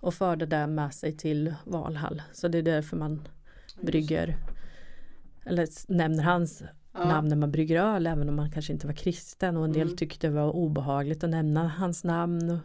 Och 0.00 0.14
förde 0.14 0.46
det 0.46 0.66
med 0.66 0.94
sig 0.94 1.16
till 1.16 1.54
Valhall. 1.64 2.22
Så 2.32 2.48
det 2.48 2.58
är 2.58 2.62
därför 2.62 2.96
man 2.96 3.28
brygger 3.80 4.36
eller 5.44 5.92
nämner 5.92 6.22
hans. 6.22 6.62
Ja. 7.02 7.08
namn 7.08 7.28
när 7.28 7.36
man 7.36 7.50
brygger 7.52 7.82
öl 7.82 8.06
även 8.06 8.28
om 8.28 8.36
man 8.36 8.50
kanske 8.50 8.72
inte 8.72 8.86
var 8.86 8.94
kristen 8.94 9.56
och 9.56 9.64
en 9.64 9.72
del 9.72 9.82
Mm. 9.82 9.96
tyckte 9.96 10.26
det 10.26 10.32
var 10.32 10.50
obehagligt 10.50 11.24
att 11.24 11.30
nämna 11.30 11.68
hans 11.68 12.04
namn. 12.04 12.58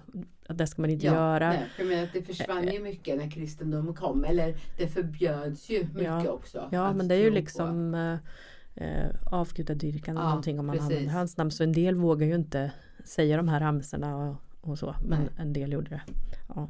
Att 0.48 0.58
det 0.58 0.68
ska 0.68 0.82
man 0.82 0.92
inte 0.92 1.06
Ja, 1.06 1.14
göra. 1.14 1.50
nej, 1.50 1.66
för 1.78 1.84
menar 1.86 2.04
att 2.04 2.14
det 2.14 2.22
försvann 2.22 2.68
ju 2.68 2.80
mycket 2.80 3.18
när 3.18 3.30
kristendomen 3.32 3.94
kom. 3.94 4.26
Eller 4.26 4.56
det 4.78 4.88
förbjöds 4.88 5.70
ju 5.70 5.80
mycket 5.84 6.04
Ja. 6.04 6.30
också. 6.32 6.70
Ja 6.72 6.94
men 6.94 7.08
det 7.08 7.16
är 7.16 7.20
ju 7.20 7.24
tro 7.26 7.32
på. 7.32 7.36
liksom 7.40 7.94
eh, 7.96 8.18
eh, 8.76 9.10
avgudadyrkan 9.32 10.18
eller 10.18 10.28
någonting 10.28 10.60
om 10.60 10.66
man 10.66 10.76
precis. 10.76 10.92
använder 10.92 11.12
hans 11.14 11.38
namn. 11.38 11.52
Så 11.52 11.64
en 11.64 11.72
del 11.74 11.96
vågar 11.96 12.28
ju 12.28 12.36
inte 12.36 12.72
säga 13.04 13.38
de 13.38 13.48
här 13.48 13.60
ramsorna 13.60 14.18
och, 14.18 14.36
och 14.62 14.80
så. 14.80 14.96
Men 15.08 15.20
Nej. 15.20 15.30
en 15.38 15.54
del 15.54 15.72
gjorde 15.72 15.90
det. 15.90 16.02
Ja. 16.56 16.68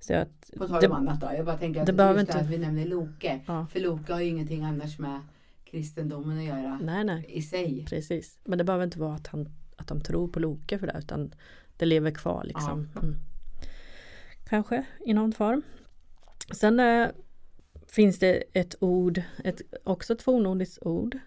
Så 0.00 0.14
att, 0.14 0.50
På 0.58 0.68
tal 0.68 0.84
om 0.86 0.92
annat 0.92 1.20
då. 1.20 1.26
Jag 1.36 1.44
bara 1.46 1.56
tänker 1.56 1.80
att 1.80 1.86
det 1.96 2.04
just 2.04 2.20
inte- 2.20 2.38
att 2.40 2.46
vi 2.46 2.58
nämner 2.58 2.84
Loke. 2.84 3.40
ja, 3.46 3.66
För 3.72 3.80
Loke 3.80 4.12
har 4.12 4.20
ju 4.20 4.26
ingenting 4.28 4.64
annars 4.64 4.98
med 4.98 5.20
kristendomen 5.70 6.38
att 6.38 6.44
göra 6.44 6.78
nej 6.82 7.04
nej. 7.04 7.24
i 7.28 7.42
sig. 7.42 7.84
Precis, 7.88 8.38
men 8.44 8.58
det 8.58 8.64
behöver 8.64 8.84
inte 8.84 8.98
vara 8.98 9.14
att, 9.14 9.26
han, 9.26 9.48
att 9.76 9.86
de 9.86 10.00
tror 10.00 10.28
på 10.28 10.40
Loke 10.40 10.78
för 10.78 10.86
det 10.86 10.96
utan 10.98 11.34
det 11.76 11.86
lever 11.86 12.10
kvar 12.10 12.44
liksom. 12.44 12.88
Mm. 13.02 13.16
Kanske 14.48 14.84
i 15.06 15.14
någon 15.14 15.32
form. 15.32 15.62
Sen 16.52 16.80
eh, 16.80 17.08
finns 17.86 18.18
det 18.18 18.44
ett 18.52 18.74
ord, 18.80 19.22
ett, 19.44 19.60
också 19.84 20.12
ett 20.12 20.22
fornnordiskt 20.22 20.78
ord 20.82 21.18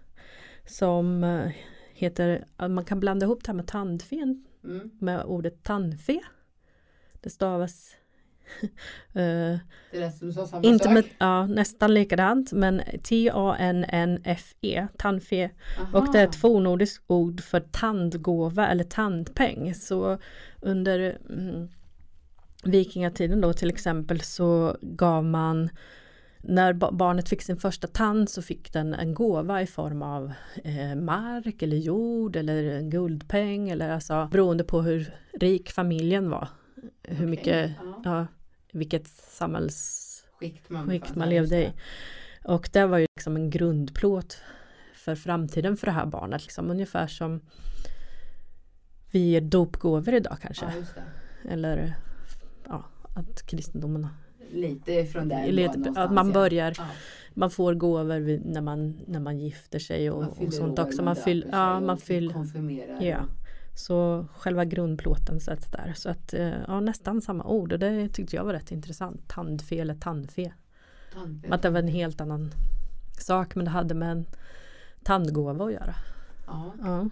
som 0.65 1.23
eh, 1.23 1.51
heter, 1.93 2.45
man 2.67 2.85
kan 2.85 2.99
blanda 2.99 3.25
ihop 3.25 3.43
det 3.43 3.51
här 3.51 3.55
med 3.55 3.67
tandfen 3.67 4.45
Mm. 4.63 4.91
med 4.99 5.23
ordet 5.23 5.63
tandfe. 5.63 6.19
Det 7.13 7.29
stavas 7.29 7.95
samma 10.45 10.63
inte 10.67 10.89
med, 10.89 11.05
ja, 11.17 11.45
nästan 11.45 11.93
likadant 11.93 12.51
men 12.51 12.81
T-A-N-N-F-E, 13.03 14.87
tandfe 14.97 15.49
och 15.93 16.11
det 16.11 16.19
är 16.19 16.23
ett 16.23 16.35
Aha. 16.35 16.41
fornnordiskt 16.41 17.03
ord 17.07 17.41
för 17.41 17.59
tandgåva 17.59 18.67
eller 18.67 18.83
tandpeng. 18.83 19.73
Så 19.75 20.17
under 20.61 21.17
mm, 21.29 21.67
vikingatiden 22.63 23.41
då 23.41 23.53
till 23.53 23.69
exempel 23.69 24.21
så 24.21 24.77
gav 24.81 25.23
man 25.23 25.69
när 26.43 26.73
ba- 26.73 26.91
barnet 26.91 27.29
fick 27.29 27.41
sin 27.41 27.57
första 27.57 27.87
tand 27.87 28.29
så 28.29 28.41
fick 28.41 28.73
den 28.73 28.93
en 28.93 29.13
gåva 29.13 29.61
i 29.61 29.67
form 29.67 30.01
av 30.01 30.33
eh, 30.63 30.95
mark 30.95 31.61
eller 31.61 31.77
jord 31.77 32.35
eller 32.35 32.63
en 32.63 32.89
guldpeng 32.89 33.69
eller 33.69 33.89
alltså 33.89 34.29
beroende 34.31 34.63
på 34.63 34.81
hur 34.81 35.13
rik 35.39 35.71
familjen 35.71 36.29
var. 36.29 36.47
Hur 37.03 37.15
Okej, 37.15 37.25
mycket, 37.25 37.71
ja. 37.83 38.01
ja, 38.03 38.27
vilket 38.71 39.07
samhälls 39.07 40.05
Skikt 40.39 40.69
man, 40.69 40.87
skikt 40.87 41.15
man 41.15 41.29
levde 41.29 41.63
i. 41.63 41.73
Och 42.43 42.69
det 42.73 42.85
var 42.85 42.97
ju 42.97 43.05
liksom 43.17 43.35
en 43.35 43.49
grundplåt 43.49 44.37
för 44.93 45.15
framtiden 45.15 45.77
för 45.77 45.85
det 45.87 45.91
här 45.91 46.05
barnet. 46.05 46.43
Liksom. 46.43 46.69
Ungefär 46.71 47.07
som 47.07 47.41
vi 49.11 49.19
ger 49.19 49.41
dopgåvor 49.41 50.13
idag 50.13 50.37
kanske. 50.41 50.65
Ja. 50.65 51.01
Eller 51.51 51.93
ja, 52.67 52.83
att 53.15 53.45
kristendomen 53.45 54.07
Lite 54.51 55.05
från 55.05 55.27
där. 55.27 55.51
lite, 55.51 55.93
att 55.95 56.11
man 56.13 56.27
ja. 56.27 56.33
börjar, 56.33 56.73
Ja. 56.77 56.87
man 57.33 57.51
får 57.51 57.73
gåvor 57.73 58.19
vid, 58.19 58.45
när, 58.45 58.61
man, 58.61 58.99
när 59.07 59.19
man 59.19 59.39
gifter 59.39 59.79
sig 59.79 60.11
och, 60.11 60.23
och 60.27 60.37
fyller 60.37 60.51
sånt 60.51 60.79
också. 60.79 61.03
Man 61.03 61.15
fyll, 61.15 61.41
sig 61.41 61.51
ja, 61.51 61.79
man 61.79 61.97
fyll, 61.97 62.33
konfirmerar. 62.33 63.01
ja. 63.01 63.17
Så 63.79 64.25
själva 64.37 64.65
grundplåten 64.65 65.39
sätts 65.39 65.67
där. 65.71 65.93
Så 65.95 66.09
att 66.09 66.33
eh, 66.33 66.53
ja, 66.67 66.79
nästan 66.79 67.21
samma 67.21 67.43
ord 67.43 67.73
och 67.73 67.79
det 67.79 68.09
tyckte 68.09 68.35
jag 68.35 68.43
var 68.43 68.53
rätt 68.53 68.71
intressant. 68.71 69.27
Tandfe 69.27 69.75
eller 69.75 69.95
tandfe. 69.95 70.51
Tandfe. 71.13 71.47
Att 71.53 71.61
det 71.61 71.69
var 71.69 71.79
en 71.79 71.87
helt 71.87 72.21
annan 72.21 72.51
sak 73.19 73.55
men 73.55 73.65
det 73.65 73.71
hade 73.71 73.93
med 73.93 74.11
en 74.11 74.25
tandgåva 75.03 75.65
att 75.65 75.71
göra. 75.73 75.95
Ja, 76.47 76.73
Ja. 76.81 77.09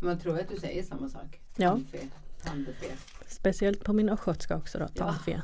man 0.00 0.18
tror 0.18 0.38
att 0.40 0.48
du 0.48 0.56
säger 0.56 0.82
samma 0.82 1.08
sak. 1.08 1.40
Ja. 1.56 1.70
Tandfe. 1.70 1.98
Tandfe. 2.44 2.86
Speciellt 3.26 3.84
på 3.84 3.92
min 3.92 4.08
östgötska 4.08 4.56
också 4.56 4.78
då, 4.78 4.86
Ja. 4.94 5.04
tandfe. 5.04 5.42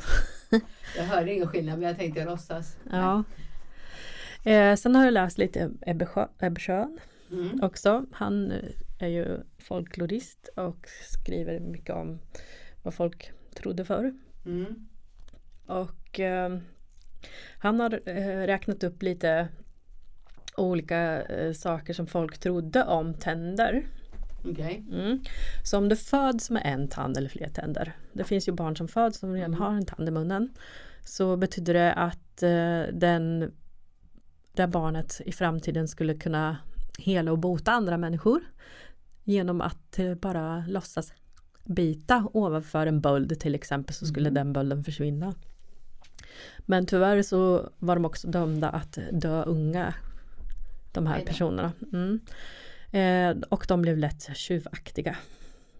Jag 0.96 1.04
hörde 1.04 1.32
ingen 1.34 1.48
skillnad 1.48 1.78
men 1.78 1.88
jag 1.88 1.96
tänkte 1.98 2.24
låtsas. 2.24 2.76
Ja. 2.90 3.24
Eh, 4.50 4.76
sen 4.76 4.94
har 4.96 5.04
jag 5.04 5.14
läst 5.14 5.38
lite 5.38 5.70
Ebbe 5.86 6.06
Schön 6.58 6.98
Mm. 7.30 7.62
också. 7.62 8.06
Han 8.12 8.50
eh, 8.52 8.58
är 8.98 9.08
ju 9.08 9.40
folklorist 9.58 10.48
och 10.56 10.88
skriver 11.12 11.60
mycket 11.60 11.94
om 11.94 12.18
vad 12.82 12.94
folk 12.94 13.32
trodde 13.54 13.84
förr. 13.84 14.14
Mm. 14.46 14.88
Och 15.66 16.20
eh, 16.20 16.58
han 17.58 17.80
har 17.80 18.00
eh, 18.08 18.46
räknat 18.46 18.84
upp 18.84 19.02
lite 19.02 19.48
olika 20.56 21.22
eh, 21.22 21.52
saker 21.52 21.94
som 21.94 22.06
folk 22.06 22.38
trodde 22.38 22.84
om 22.84 23.14
tänder. 23.14 23.86
Okej. 24.44 24.84
Mm. 24.92 25.20
Så 25.64 25.78
om 25.78 25.88
du 25.88 25.96
föds 25.96 26.50
med 26.50 26.62
en 26.64 26.88
tand 26.88 27.16
eller 27.16 27.28
fler 27.28 27.48
tänder, 27.48 27.96
det 28.12 28.24
finns 28.24 28.48
ju 28.48 28.52
barn 28.52 28.76
som 28.76 28.88
föds 28.88 29.18
som 29.18 29.32
redan 29.32 29.54
Mm. 29.54 29.60
har 29.60 29.72
en 29.72 29.86
tand 29.86 30.08
i 30.08 30.12
munnen, 30.12 30.48
så 31.04 31.36
betyder 31.36 31.74
det 31.74 31.92
att 31.92 32.42
eh, 32.42 32.82
den, 32.92 33.52
det 34.52 34.66
barnet 34.66 35.20
i 35.24 35.32
framtiden 35.32 35.88
skulle 35.88 36.14
kunna 36.14 36.56
hela 36.98 37.32
och 37.32 37.38
bota 37.38 37.72
andra 37.72 37.98
människor 37.98 38.40
genom 39.26 39.60
att 39.60 39.98
eh, 39.98 40.14
bara 40.14 40.64
låtsas 40.68 41.12
bita 41.64 42.28
ovanför 42.32 42.86
en 42.86 43.00
böld 43.00 43.40
till 43.40 43.54
exempel 43.54 43.94
så 43.94 44.06
skulle 44.06 44.28
Mhm. 44.30 44.34
den 44.34 44.52
bölden 44.52 44.84
försvinna. 44.84 45.34
Men 46.58 46.86
tyvärr 46.86 47.22
så 47.22 47.70
var 47.78 47.96
de 47.96 48.04
också 48.04 48.28
dömda 48.28 48.68
att 48.68 48.98
dö 49.12 49.42
unga, 49.42 49.94
de 50.92 51.06
här 51.06 51.20
personerna. 51.20 51.72
Mm. 51.92 52.20
Eh, 52.90 53.42
och 53.48 53.64
de 53.68 53.82
blev 53.82 53.98
lätt 53.98 54.36
tjuvaktiga. 54.36 55.16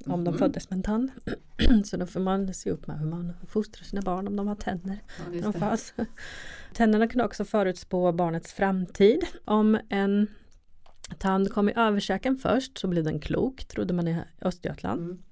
om 0.09 0.25
de 0.25 0.31
Mhm. 0.31 0.39
föddes 0.39 0.71
med 0.71 0.77
en 0.77 0.83
tand. 0.83 1.11
Så 1.85 1.97
då 1.97 2.07
får 2.07 2.21
man 2.21 2.55
se 2.55 2.71
upp 2.71 2.87
med 2.87 2.99
hur 2.99 3.07
man 3.07 3.33
fostrar 3.47 3.85
sina 3.85 4.03
barn 4.03 4.27
om 4.29 4.37
de 4.37 4.49
har 4.49 4.55
tänder. 4.55 4.99
Ja, 5.33 5.41
de 5.43 5.53
föds. 5.53 5.95
Tänderna 6.75 7.09
kunde 7.09 7.25
också 7.25 7.45
förutspå 7.45 8.13
barnets 8.13 8.53
framtid. 8.53 9.25
Om 9.45 9.79
en 9.89 10.27
tand 11.19 11.53
kom 11.53 11.69
i 11.69 11.73
överkäken 11.77 12.37
först 12.37 12.79
så 12.79 12.89
blev 12.89 13.05
den 13.05 13.21
klok, 13.21 13.65
trodde 13.65 13.95
man 13.95 14.09
i 14.09 14.23
Östergötland. 14.41 15.01
Mm. 15.01 15.23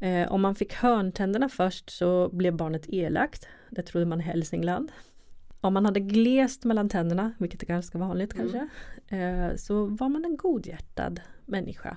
Eh, 0.00 0.32
om 0.32 0.40
man 0.40 0.54
fick 0.54 0.74
hörntänderna 0.74 1.48
först 1.48 1.90
så 1.90 2.28
blev 2.32 2.56
barnet 2.56 2.88
elakt. 2.88 3.48
Det 3.70 3.82
trodde 3.82 4.06
man 4.06 4.20
i 4.20 4.24
Hälsingland. 4.24 4.92
Om 5.60 5.74
man 5.74 5.84
hade 5.84 6.00
glest 6.00 6.64
mellan 6.64 6.88
tänderna, 6.88 7.32
vilket 7.38 7.62
är 7.62 7.66
ganska 7.66 7.98
vanligt 7.98 8.34
Mm. 8.34 8.52
kanske, 8.52 8.68
eh, 9.16 9.56
så 9.56 9.84
var 9.84 10.08
man 10.08 10.24
en 10.24 10.36
godhjärtad 10.36 11.20
människa, 11.46 11.96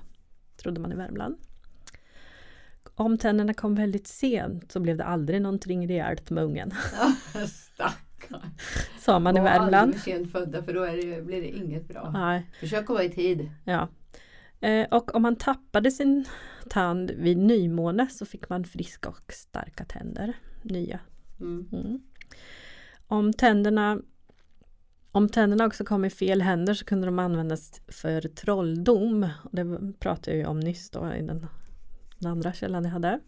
trodde 0.56 0.80
man 0.80 0.92
i 0.92 0.94
Värmland. 0.94 1.36
Om 2.94 3.18
tänderna 3.18 3.54
kom 3.54 3.74
väldigt 3.74 4.06
sent 4.06 4.72
så 4.72 4.80
blev 4.80 4.96
det 4.96 5.04
aldrig 5.04 5.42
någonting 5.42 5.88
rejält 5.88 6.30
med 6.30 6.44
ungen, 6.44 6.72
Stackarn. 7.48 7.92
sa 8.98 9.18
man 9.18 9.36
i 9.36 9.40
Var 9.40 9.44
Värmland. 9.46 9.94
för 9.94 10.00
sent 10.00 10.32
födda 10.32 10.62
för 10.62 10.74
då 10.74 10.84
det, 10.86 11.26
blir 11.26 11.40
det 11.40 11.48
inget 11.48 11.88
bra. 11.88 12.10
Nej, 12.14 12.46
Försök 12.60 12.82
att 12.82 12.88
vara 12.88 13.04
i 13.04 13.10
tid. 13.10 13.50
ja. 13.64 13.88
Eh, 14.60 14.86
och 14.90 15.14
om 15.14 15.22
man 15.22 15.36
tappade 15.36 15.90
sin 15.90 16.24
tand 16.70 17.10
vid 17.10 17.38
nymåne 17.38 18.06
så 18.10 18.26
fick 18.26 18.48
man 18.48 18.64
friska 18.64 19.08
och 19.08 19.32
starka 19.32 19.84
tänder, 19.84 20.32
nya. 20.62 21.00
Mm. 21.40 21.68
Mm. 21.72 22.00
Om 23.06 23.32
tänderna 23.32 24.00
om 25.14 25.28
tänderna 25.28 25.66
också 25.66 25.84
kom 25.84 26.04
i 26.04 26.10
fel 26.10 26.42
händer 26.42 26.74
så 26.74 26.84
kunde 26.84 27.06
de 27.06 27.18
användas 27.18 27.80
för 27.88 28.20
trolldom. 28.20 29.28
Och 29.44 29.50
Det 29.52 29.92
pratade 30.00 30.30
jag 30.30 30.38
ju 30.38 30.46
om 30.46 30.60
nyss 30.60 30.90
då 30.90 31.14
i 31.14 31.22
den, 31.22 31.46
den 32.18 32.30
andra 32.30 32.52
källan 32.52 32.84
jag 32.84 32.90
hade. 32.90 33.20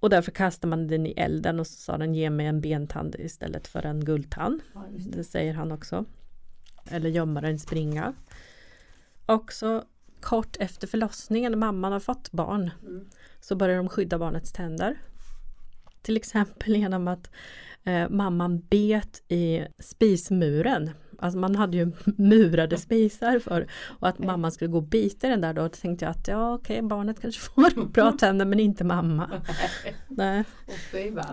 Och 0.00 0.10
därför 0.10 0.30
kastade 0.32 0.70
man 0.70 0.86
den 0.86 1.06
i 1.06 1.10
elden 1.10 1.60
och 1.60 1.66
så 1.66 1.72
sa 1.74 1.98
den 1.98 2.14
ge 2.14 2.30
mig 2.30 2.46
en 2.46 2.60
bentand 2.60 3.16
istället 3.18 3.68
för 3.68 3.86
en 3.86 4.04
guldtand. 4.04 4.60
Ja, 4.74 4.84
det. 4.90 5.16
Det 5.16 5.24
säger 5.24 5.54
han 5.54 5.72
också. 5.72 6.04
Eller 6.90 7.10
gömma 7.10 7.40
den 7.40 7.58
springa. 7.58 8.14
Också 9.26 9.84
kort 10.20 10.56
efter 10.60 10.86
förlossningen, 10.86 11.58
mamman 11.58 11.92
har 11.92 12.00
fått 12.00 12.32
barn, 12.32 12.70
Mm. 12.82 13.06
så 13.40 13.56
börjar 13.56 13.76
de 13.76 13.88
skydda 13.88 14.18
barnets 14.18 14.52
tänder. 14.52 14.96
Till 16.02 16.16
exempel 16.16 16.76
genom 16.76 17.08
att 17.08 17.30
eh, 17.84 18.08
mamman 18.08 18.60
bet 18.60 19.22
i 19.28 19.64
spismuren. 19.78 20.90
Alltså 21.20 21.38
man 21.38 21.56
hade 21.56 21.76
ju 21.76 21.92
murade 22.16 22.76
spisar 22.76 23.38
för 23.38 23.66
och 24.00 24.08
att 24.08 24.14
Okej. 24.14 24.26
mamman 24.26 24.52
skulle 24.52 24.70
gå 24.70 24.76
och 24.76 24.82
bita 24.82 25.28
den 25.28 25.40
där 25.40 25.52
då 25.54 25.68
tänkte 25.68 26.04
jag 26.04 26.10
att 26.12 26.28
ja 26.28 26.54
okej 26.54 26.82
barnet 26.82 27.20
kanske 27.20 27.40
får 27.54 27.84
bra 27.86 28.12
tänder 28.12 28.44
men 28.46 28.60
inte 28.60 28.84
mamma. 28.84 29.30
Nej, 30.08 30.44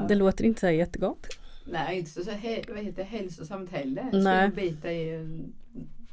det 0.08 0.16
låter 0.16 0.44
inte 0.44 0.60
så 0.60 0.70
jättegott. 0.70 1.28
Nej, 1.72 2.00
inte 2.00 2.12
så, 2.12 2.24
så 2.24 2.32
vad 2.70 2.84
heter 2.84 3.04
hälsosamt 3.04 3.72
heller. 3.72 4.10
Nej. 4.14 4.52
Skulle 4.52 4.70
bita 4.70 4.92
i 4.92 5.16
en 5.16 5.54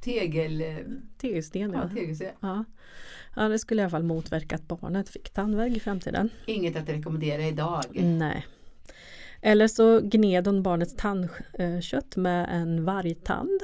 tegel... 0.00 0.60
eh, 0.60 0.76
Tegelsten 1.18 1.72
Ja, 1.72 1.80
ja. 1.82 1.88
tegelsten. 1.94 2.28
ja. 2.40 2.64
Ja 3.36 3.48
det 3.48 3.58
skulle 3.58 3.82
i 3.82 3.84
alla 3.84 3.90
fall 3.90 4.02
motverka 4.02 4.54
att 4.54 4.68
barnet 4.68 5.08
fick 5.08 5.30
tandvärk 5.30 5.76
i 5.76 5.80
framtiden. 5.80 6.30
Inget 6.46 6.76
att 6.76 6.88
rekommendera 6.88 7.42
idag. 7.46 7.82
Nej. 7.92 8.46
Eller 9.46 9.68
så 9.68 10.00
gned 10.00 10.46
hon 10.46 10.62
barnets 10.62 10.94
tandkött 10.96 12.16
med 12.16 12.48
en 12.50 12.84
vargtand. 12.84 13.60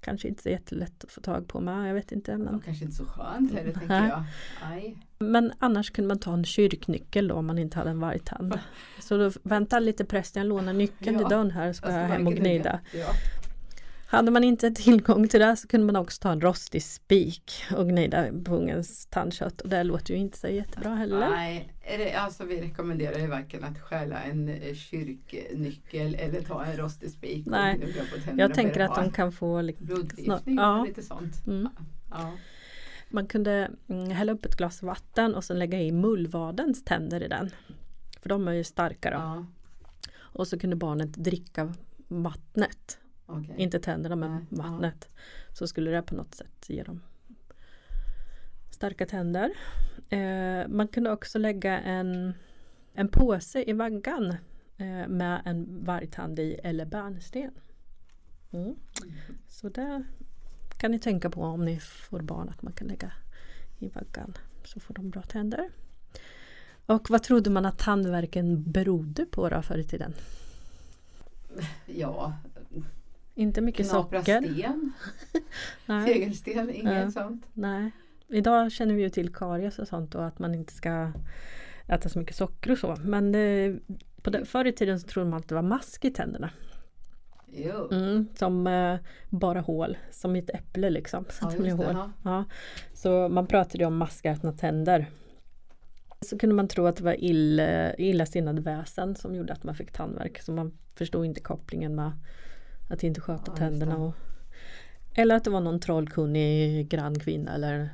Kanske 0.00 0.28
inte 0.28 0.42
så 0.42 0.48
jättelätt 0.48 1.04
att 1.04 1.10
få 1.10 1.20
tag 1.20 1.48
på 1.48 1.60
med, 1.60 1.88
jag 1.88 1.94
vet 1.94 2.12
inte. 2.12 2.36
Men, 2.36 2.60
kanske 2.60 2.84
inte 2.84 2.96
så 2.96 3.04
skönt 3.04 3.52
heller 3.52 3.72
tänker 3.72 3.94
jag. 3.94 4.24
Aj. 4.62 4.96
men 5.18 5.52
annars 5.58 5.90
kunde 5.90 6.08
man 6.08 6.18
ta 6.18 6.32
en 6.32 6.44
kyrknyckel 6.44 7.28
då 7.28 7.34
om 7.34 7.46
man 7.46 7.58
inte 7.58 7.78
hade 7.78 7.90
en 7.90 8.00
vargtand. 8.00 8.58
Så 9.00 9.16
då 9.16 9.30
vänta 9.42 9.78
lite 9.78 10.04
prästen, 10.04 10.40
jag 10.40 10.48
lånar 10.48 10.72
nyckeln 10.72 11.14
Ja, 11.14 11.18
till 11.18 11.28
dörren 11.28 11.50
här 11.50 11.72
så 11.72 11.76
ska 11.76 11.90
jag 11.90 12.00
Jag 12.02 12.08
hem 12.08 12.26
och 12.26 12.34
gnida. 12.34 12.80
Ja. 12.92 13.06
Hade 14.10 14.30
man 14.30 14.44
inte 14.44 14.70
tillgång 14.70 15.28
till 15.28 15.40
det 15.40 15.56
så 15.56 15.68
kunde 15.68 15.86
man 15.86 15.96
också 15.96 16.20
ta 16.20 16.32
en 16.32 16.40
rostig 16.40 16.82
spik 16.82 17.52
och 17.76 17.88
gnida 17.88 18.26
på 18.44 18.54
ungens 18.56 19.06
tandkött. 19.06 19.60
Och 19.60 19.68
det 19.68 19.82
låter 19.84 20.14
ju 20.14 20.20
inte 20.20 20.38
så 20.38 20.48
jättebra 20.48 20.94
heller. 20.94 21.30
Nej, 21.30 21.72
är 21.82 21.98
det, 21.98 22.12
alltså 22.14 22.44
vi 22.44 22.60
rekommenderar 22.60 23.18
ju 23.18 23.26
varken 23.26 23.64
att 23.64 23.78
stjäla 23.80 24.22
en 24.22 24.48
eh, 24.48 24.74
kyrknyckel 24.74 26.14
eller 26.14 26.42
ta 26.42 26.64
en 26.64 26.76
rostig 26.76 27.10
spik 27.10 27.46
Nej, 27.46 27.80
Jag 28.36 28.54
tänker 28.54 28.80
att 28.80 28.94
de 28.94 29.10
kan 29.10 29.32
få 29.32 29.72
blodförgiftning 29.78 30.56
Ja. 30.56 30.84
lite 30.88 31.02
sånt. 31.02 31.46
mm. 31.46 31.68
Ja. 32.10 32.32
Man 33.10 33.26
kunde 33.26 33.70
mm, 33.88 34.10
hälla 34.10 34.32
upp 34.32 34.44
ett 34.46 34.56
glas 34.56 34.82
vatten 34.82 35.34
och 35.34 35.44
sen 35.44 35.58
lägga 35.58 35.80
i 35.80 35.92
mullvadens 35.92 36.84
tänder 36.84 37.22
i 37.22 37.28
den. 37.28 37.50
För 38.22 38.28
de 38.28 38.48
är 38.48 38.52
ju 38.52 38.64
starka 38.64 39.10
då. 39.10 39.16
Ja. 39.16 39.46
Och 40.18 40.48
så 40.48 40.58
kunde 40.58 40.76
barnet 40.76 41.12
dricka 41.12 41.72
vattnet. 42.08 42.98
Okej. 43.28 43.54
Inte 43.58 43.80
tänderna 43.80 44.16
men 44.16 44.30
Nej, 44.30 44.46
ja. 44.50 44.56
vattnet. 44.62 45.08
Så 45.52 45.66
skulle 45.66 45.90
det 45.90 46.02
på 46.02 46.14
något 46.14 46.34
sätt 46.34 46.68
ge 46.68 46.82
dem 46.82 47.00
starka 48.70 49.06
tänder. 49.06 49.50
Eh, 50.08 50.68
man 50.68 50.88
kunde 50.88 51.12
också 51.12 51.38
lägga 51.38 51.80
en, 51.80 52.34
en 52.94 53.08
påse 53.08 53.70
i 53.70 53.72
vaggan 53.72 54.30
eh, 54.76 55.08
med 55.08 55.42
en 55.44 55.84
vargtand 55.84 56.38
i 56.38 56.54
eller 56.64 56.86
bärnsten. 56.86 57.50
Mm. 58.50 58.76
Så 59.48 59.68
det 59.68 60.04
kan 60.76 60.90
ni 60.90 60.98
tänka 60.98 61.30
på 61.30 61.42
om 61.42 61.64
ni 61.64 61.80
får 61.80 62.20
barn 62.20 62.48
att 62.48 62.62
man 62.62 62.72
kan 62.72 62.88
lägga 62.88 63.12
i 63.78 63.88
vaggan 63.88 64.34
så 64.64 64.80
får 64.80 64.94
de 64.94 65.10
bra 65.10 65.22
tänder. 65.22 65.70
Och 66.86 67.10
vad 67.10 67.22
trodde 67.22 67.50
man 67.50 67.66
att 67.66 67.78
tandvärken 67.78 68.72
berodde 68.72 69.26
på 69.26 69.48
då 69.48 69.62
förr 69.62 69.78
i 69.78 69.84
tiden? 69.84 70.14
Ja, 71.86 72.32
Inte 73.38 73.60
mycket 73.60 73.90
knapra 73.90 74.20
socker. 74.20 74.42
sten, 74.42 74.92
tegelsten, 76.06 76.70
inget 76.70 76.94
Ja. 77.04 77.10
sånt. 77.10 77.46
Nej. 77.52 77.90
Idag 78.28 78.72
känner 78.72 78.94
vi 78.94 79.02
ju 79.02 79.08
till 79.10 79.34
karies 79.34 79.78
och 79.78 79.88
sånt 79.88 80.14
och 80.14 80.26
att 80.26 80.38
man 80.38 80.54
inte 80.54 80.72
ska 80.72 81.12
äta 81.86 82.08
så 82.08 82.18
mycket 82.18 82.36
socker 82.36 82.70
och 82.72 82.78
så. 82.78 82.96
Men 83.04 83.34
eh, 83.34 83.74
på 84.22 84.30
det, 84.30 84.44
förr 84.44 84.64
i 84.64 84.72
tiden 84.72 85.00
så 85.00 85.08
trodde 85.08 85.30
man 85.30 85.38
att 85.40 85.48
det 85.48 85.54
var 85.54 85.62
mask 85.62 86.04
i 86.04 86.10
tänderna. 86.10 86.50
Mm, 87.90 88.28
som 88.38 88.66
eh, 88.66 88.98
bara 89.30 89.60
hål, 89.60 89.98
som 90.10 90.36
i 90.36 90.38
ett 90.38 90.50
äpple 90.50 90.90
liksom. 90.90 91.24
Så, 91.30 91.52
Ja, 91.58 91.62
det 91.64 91.72
hål. 91.72 91.86
ja. 91.92 92.10
Ja. 92.24 92.44
så 92.92 93.28
man 93.28 93.46
pratade 93.46 93.78
ju 93.78 93.86
om 93.86 93.96
maskätna 93.96 94.52
tänder. 94.52 95.06
Så 96.20 96.38
kunde 96.38 96.54
man 96.54 96.68
tro 96.68 96.86
att 96.86 96.96
det 96.96 97.04
var 97.04 97.24
ill, 97.24 97.60
illasinnade 97.98 98.60
väsen 98.60 99.16
som 99.16 99.34
gjorde 99.34 99.52
att 99.52 99.64
man 99.64 99.74
fick 99.74 99.92
tandvärk. 99.92 100.42
Så 100.42 100.52
man 100.52 100.78
förstod 100.94 101.24
inte 101.26 101.40
kopplingen 101.40 101.94
med 101.94 102.12
att 102.88 103.02
inte 103.02 103.20
sköta 103.20 103.44
Ja, 103.52 103.56
tänderna. 103.56 103.96
Och, 103.96 104.14
eller 105.14 105.34
att 105.36 105.44
det 105.44 105.50
var 105.50 105.60
någon 105.60 105.80
trollkunnig 105.80 106.88
grannkvinna 106.88 107.54
eller 107.54 107.88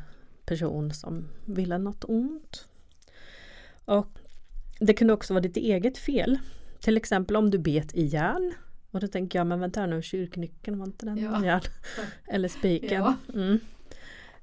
person 0.47 0.93
som 0.95 1.29
ville 1.45 1.79
något 1.79 2.05
ont. 2.05 2.69
Och 3.85 4.19
det 4.81 4.95
kunde 4.95 5.13
också 5.15 5.35
vara 5.35 5.43
ditt 5.43 5.57
eget 5.57 5.99
fel. 5.99 6.39
Till 6.81 6.97
exempel 6.97 7.37
om 7.37 7.51
du 7.51 7.59
bet 7.59 7.95
i 7.95 8.05
järn. 8.05 8.55
Och 8.91 9.01
då 9.01 9.07
tänker 9.09 9.39
jag, 9.39 9.47
men 9.47 9.61
vänta 9.61 9.81
här 9.81 9.87
nu, 9.87 10.03
kyrknyckeln, 10.03 10.79
var 10.79 10.87
inte 10.87 11.07
den 11.07 11.19
Ja. 11.19 11.45
järn? 11.45 11.61
Eller 12.29 12.49
spiken. 12.49 13.03
Ja. 13.03 13.15
Mm. 13.35 13.59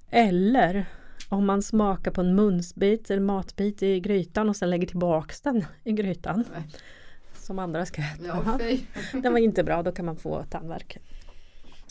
Eller 0.09 0.85
om 1.29 1.45
man 1.45 1.61
smakar 1.61 2.11
på 2.11 2.21
en 2.21 2.35
munsbit 2.35 3.11
eller 3.11 3.21
matbit 3.21 3.83
i 3.83 3.99
grytan 3.99 4.49
och 4.49 4.55
sen 4.55 4.69
lägger 4.69 4.87
tillbaks 4.87 5.41
den 5.41 5.65
i 5.83 5.91
grytan. 5.91 6.43
Nej. 6.53 6.63
Som 7.41 7.59
andra 7.59 7.85
ska 7.85 8.01
äta. 8.01 8.23
Ja. 8.25 8.59
Den 9.21 9.33
var 9.33 9.39
inte 9.39 9.63
bra, 9.63 9.83
då 9.83 9.91
kan 9.91 10.05
man 10.05 10.15
få 10.15 10.43
tandvärk. 10.43 10.97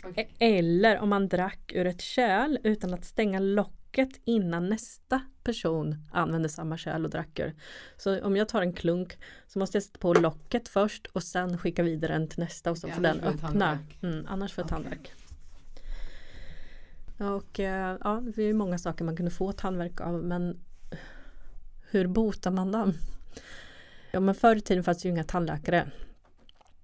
Okej. 0.05 0.29
Eller 0.39 0.99
om 0.99 1.09
man 1.09 1.29
drack 1.29 1.73
ur 1.75 1.87
ett 1.87 2.01
kärl 2.01 2.59
utan 2.65 2.95
att 2.95 3.05
stänga 3.05 3.39
locket 3.39 4.21
innan 4.25 4.69
nästa 4.69 5.21
person 5.45 5.97
använde 6.13 6.49
samma 6.49 6.77
kärl 6.77 7.05
och 7.05 7.11
drack 7.11 7.39
ur. 7.39 7.55
Så 7.97 8.25
om 8.25 8.37
jag 8.37 8.49
tar 8.49 8.63
en 8.63 8.73
klunk 8.73 9.19
så 9.47 9.59
måste 9.59 9.77
jag 9.77 9.83
sätta 9.83 9.99
på 9.99 10.15
locket 10.15 10.69
först 10.69 11.07
och 11.07 11.23
sen 11.23 11.59
skicka 11.59 11.83
vidare 11.83 12.13
den 12.13 12.29
till 12.29 12.39
nästa 12.41 12.71
och 12.71 12.79
så 12.79 12.89
Ja, 12.89 12.95
får 12.95 13.03
den 13.03 13.21
öppna. 13.21 13.79
Mm, 14.03 14.27
annars 14.29 14.53
får 14.53 14.63
jag 14.63 14.67
Okej. 14.67 14.91
tandvärk. 14.91 15.13
Och 17.19 17.61
eh, 17.61 17.97
ja, 18.01 18.23
det 18.37 18.43
är 18.43 18.55
många 18.55 18.79
saker 18.79 19.05
man 19.05 19.17
kunde 19.17 19.31
få 19.31 19.53
tandvärk 19.53 20.01
av 20.01 20.25
men 20.25 20.61
hur 21.91 22.07
botar 22.07 22.51
man 22.51 22.73
dem? 22.73 22.95
Ja 24.13 24.21
men 24.21 24.35
förr 24.35 24.57
i 24.57 24.61
tiden 24.61 24.85
fanns 24.85 25.03
det 25.03 25.09
ju 25.09 25.13
inga 25.13 25.25
tandläkare. 25.25 25.91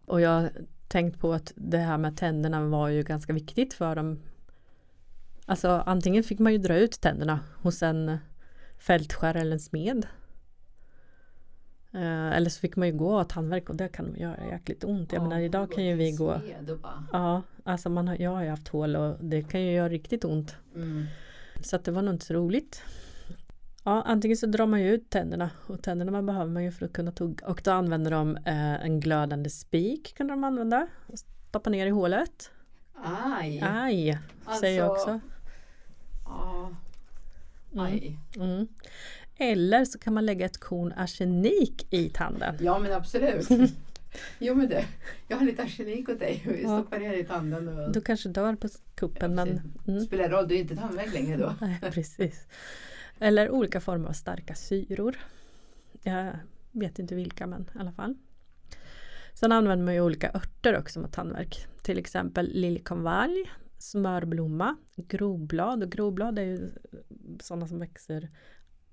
Och 0.06 0.20
jag 0.20 0.50
tänkt 0.88 1.20
på 1.20 1.32
att 1.32 1.52
det 1.56 1.78
här 1.78 1.98
med 1.98 2.16
tänderna 2.16 2.66
var 2.66 2.88
ju 2.88 3.02
ganska 3.02 3.32
viktigt 3.32 3.74
för 3.74 3.96
dem. 3.96 4.22
Alltså 5.46 5.68
antingen 5.86 6.24
fick 6.24 6.38
man 6.38 6.52
ju 6.52 6.58
dra 6.58 6.76
ut 6.76 7.00
tänderna 7.00 7.40
hos 7.62 7.82
en 7.82 8.18
fältskär 8.78 9.34
eller 9.34 9.52
en 9.52 9.60
smed. 9.60 10.06
Eh, 11.92 12.36
eller 12.36 12.50
så 12.50 12.60
fick 12.60 12.76
man 12.76 12.88
ju 12.88 12.94
gå 12.94 13.20
och 13.20 13.28
tandvärk 13.28 13.70
och 13.70 13.76
det 13.76 13.88
kan 13.88 14.14
göra 14.16 14.46
jäkligt 14.50 14.84
ont. 14.84 15.12
Jag 15.12 15.22
menar 15.22 15.40
idag 15.40 15.72
kan 15.72 15.84
ju 15.84 15.94
vi 15.94 16.12
gå 16.12 16.40
Ja, 17.12 17.42
alltså 17.64 17.88
man 17.88 18.08
har, 18.08 18.16
jag 18.16 18.30
har 18.30 18.42
ju 18.42 18.48
haft 18.48 18.68
hål 18.68 18.96
och 18.96 19.24
det 19.24 19.42
kan 19.42 19.62
ju 19.62 19.72
göra 19.72 19.88
riktigt 19.88 20.24
ont. 20.24 20.56
mm. 20.74 21.06
Så 21.60 21.76
att 21.76 21.84
det 21.84 21.90
var 21.90 22.02
nog 22.02 22.14
inte 22.14 22.26
så 22.26 22.34
roligt. 22.34 22.82
Ja, 23.86 24.02
antingen 24.02 24.36
så 24.36 24.46
drar 24.46 24.66
man 24.66 24.80
ju 24.82 24.94
ut 24.94 25.10
tänderna 25.10 25.50
och 25.66 25.82
tänderna 25.82 26.22
behöver 26.22 26.50
man 26.50 26.64
ju 26.64 26.72
för 26.72 26.86
att 26.86 26.92
kunna 26.92 27.12
tugga 27.12 27.46
och 27.46 27.60
då 27.64 27.70
använder 27.70 28.10
de 28.10 28.36
eh, 28.36 28.84
en 28.84 29.00
glödande 29.00 29.50
spik 29.50 30.14
kan 30.16 30.26
de 30.26 30.44
använda 30.44 30.86
och 31.06 31.18
stoppa 31.18 31.70
ner 31.70 31.86
i 31.86 31.90
hålet. 31.90 32.50
Aj! 33.04 33.62
Aj, 33.66 34.18
säger 34.60 34.78
jag 34.78 34.90
Alltså, 34.90 35.10
också. 35.10 35.20
Ja. 36.24 36.70
Mm. 37.72 37.84
Aj. 37.84 38.18
Mm. 38.36 38.68
Eller 39.36 39.84
så 39.84 39.98
kan 39.98 40.14
man 40.14 40.26
lägga 40.26 40.46
ett 40.46 40.58
korn 40.60 40.92
arsenik 40.96 41.86
i 41.90 42.08
tanden. 42.08 42.56
Ja 42.60 42.78
men 42.78 42.92
absolut. 42.92 43.48
Jo 44.38 44.54
men 44.54 44.68
du, 44.68 44.80
jag 45.28 45.36
har 45.36 45.46
lite 45.46 45.62
arsenik 45.62 46.08
åt 46.08 46.18
dig. 46.18 46.42
Vi 46.46 46.62
Ja. 46.62 46.78
stoppar 46.80 46.98
ner 46.98 47.12
i 47.14 47.24
tanden. 47.24 47.68
Och... 47.68 47.92
Du 47.92 48.00
kanske 48.00 48.28
dör 48.28 48.54
på 48.54 48.68
kuppen 48.94 49.34
men 49.34 49.60
mm. 49.86 50.00
Spelar 50.00 50.28
roll, 50.28 50.48
du 50.48 50.54
är 50.54 50.58
inte 50.58 50.76
tandvärk 50.76 51.12
längre 51.12 51.36
då. 51.36 51.54
Nej, 51.60 51.78
precis. 51.90 52.46
Eller 53.18 53.50
olika 53.50 53.80
former 53.80 54.08
av 54.08 54.12
starka 54.12 54.54
syror. 54.54 55.16
Jag 56.02 56.38
vet 56.72 56.98
inte 56.98 57.14
vilka 57.14 57.46
men 57.46 57.70
i 57.74 57.78
alla 57.78 57.92
fall. 57.92 58.14
Sen 59.34 59.52
använder 59.52 59.84
man 59.84 59.94
ju 59.94 60.00
olika 60.00 60.30
örter 60.34 60.78
också 60.78 61.00
mot 61.00 61.12
tandvärk. 61.12 61.66
Till 61.82 61.98
exempel 61.98 62.50
liljekonvalj, 62.52 63.50
smörblomma, 63.78 64.76
groblad. 64.96 65.82
Och 65.82 65.92
groblad 65.92 66.38
är 66.38 66.42
ju 66.42 66.70
sådana 67.40 67.68
som 67.68 67.78
växer 67.78 68.28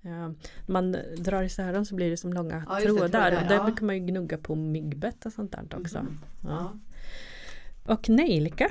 Ja, 0.05 0.33
man 0.65 0.95
drar 1.17 1.43
isär 1.43 1.73
dem 1.73 1.85
så 1.85 1.95
blir 1.95 2.09
det 2.09 2.17
som 2.17 2.33
långa 2.33 2.65
Ja, 2.69 2.79
trådar. 2.79 3.07
trådar, 3.07 3.41
och 3.41 3.47
där 3.47 3.55
ja. 3.55 3.63
brukar 3.63 3.85
man 3.85 3.95
ju 3.95 4.05
gnugga 4.05 4.37
på 4.37 4.55
myggbett 4.55 5.25
och 5.25 5.33
sånt 5.33 5.51
där 5.51 5.79
också. 5.79 6.05
Ja. 6.43 6.49
Ja. 6.49 7.93
Och 7.93 8.09
nejlika 8.09 8.69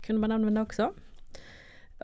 kunde 0.00 0.20
man 0.20 0.32
använda 0.32 0.62
också. 0.62 0.94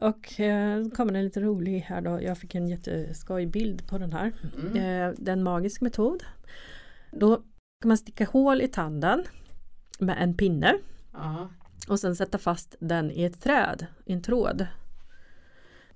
Och 0.00 0.40
eh, 0.40 0.88
kommer 0.88 1.14
en 1.14 1.24
lite 1.24 1.40
rolig 1.40 1.80
här 1.80 2.00
då. 2.00 2.22
Jag 2.22 2.38
fick 2.38 2.54
en 2.54 2.68
jätteskoj 2.68 3.46
bild 3.46 3.88
på 3.88 3.98
den 3.98 4.12
här. 4.12 4.32
Mm. 4.58 4.76
Eh, 4.76 5.14
det 5.18 5.30
är 5.30 5.36
en 5.36 5.42
magisk 5.42 5.80
metod. 5.80 6.24
Då 7.12 7.36
kan 7.82 7.88
man 7.88 7.98
sticka 7.98 8.24
hål 8.24 8.60
i 8.62 8.68
tanden 8.68 9.24
med 9.98 10.16
en 10.22 10.36
pinne 10.36 10.74
Ja. 11.12 11.48
och 11.88 12.00
sen 12.00 12.16
sätta 12.16 12.38
fast 12.38 12.76
den 12.80 13.10
i 13.10 13.24
ett 13.24 13.40
träd, 13.42 13.86
i 14.04 14.12
en 14.12 14.22
tråd. 14.22 14.66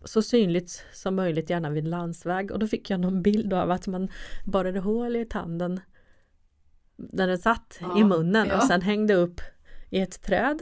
Så 0.05 0.23
synligt 0.23 0.85
som 0.93 1.15
möjligt, 1.15 1.51
gärna 1.51 1.71
vid 1.71 1.89
landsväg. 1.89 2.51
Och 2.51 2.59
då 2.59 2.67
fick 2.67 2.91
jag 2.91 3.01
någon 3.01 3.23
bild 3.23 3.53
av 3.53 3.71
att 3.71 3.87
man 3.87 4.09
borrade 4.45 4.81
hål 4.81 5.17
i 5.17 5.25
tanden 5.25 5.81
där 6.97 7.27
den 7.27 7.39
satt 7.39 7.79
i 7.81 7.85
Ja, 8.01 8.07
munnen 8.07 8.47
ja. 8.49 8.57
och 8.57 8.63
sen 8.63 8.83
hängde 8.83 9.15
upp 9.15 9.41
i 9.91 10.01
ett 10.01 10.23
träd. 10.23 10.59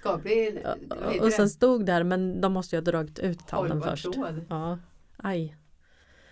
Skaplig, 0.00 0.66
Och 1.22 1.32
sen 1.32 1.50
stod 1.50 1.86
där 1.86 2.04
men 2.04 2.40
de 2.40 2.52
måste 2.52 2.76
ju 2.76 2.80
ha 2.80 2.84
dragit 2.84 3.18
ut 3.18 3.46
tanden 3.46 3.82
först. 3.82 4.12
tråd. 4.12 4.44
Ja, 4.48 4.78
aj. 5.16 5.56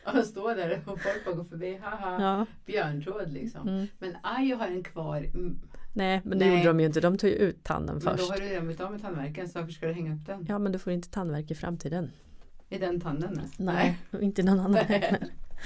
Han 0.04 0.24
står 0.24 0.54
där 0.54 0.82
och 0.86 1.00
folk 1.00 1.24
bara 1.24 1.34
går 1.34 1.44
förbi. 1.44 1.78
Haha, 1.82 2.22
Ja. 2.22 2.46
björntråd 2.66 3.32
liksom. 3.32 3.68
Mm. 3.68 3.86
Men 3.98 4.16
aj, 4.22 4.48
jag 4.48 4.56
har 4.56 4.66
en 4.66 4.82
kvar. 4.84 5.16
Mm, 5.18 5.58
Nej 5.92 6.20
men 6.24 6.38
det 6.38 6.44
Nej. 6.46 6.54
gjorde 6.56 6.68
de 6.68 6.80
ju 6.80 6.86
inte. 6.86 7.00
De 7.00 7.18
tog 7.18 7.30
ju 7.30 7.36
ut 7.36 7.64
tanden 7.64 8.00
Men 8.04 8.16
då 8.16 8.18
först. 8.22 8.30
har 8.30 8.38
du 8.40 8.46
redan 8.46 8.64
blivit 8.64 8.80
av 8.80 8.92
med 8.92 9.02
tandvärken 9.02 9.48
så 9.48 9.58
varför 9.58 9.72
ska 9.72 9.86
du 9.86 9.92
hänga 9.92 10.14
upp 10.14 10.26
den? 10.26 10.46
Ja 10.48 10.58
men 10.58 10.72
du 10.72 10.78
får 10.78 10.92
inte 10.92 11.10
tandvärk 11.10 11.50
i 11.50 11.54
framtiden. 11.54 12.10
I 12.68 12.78
den 12.78 13.00
tanden? 13.00 13.40
Nej, 13.56 13.98
och 14.10 14.22
inte 14.22 14.42
någon 14.42 14.60
annan 14.60 14.74
heller. 14.74 15.18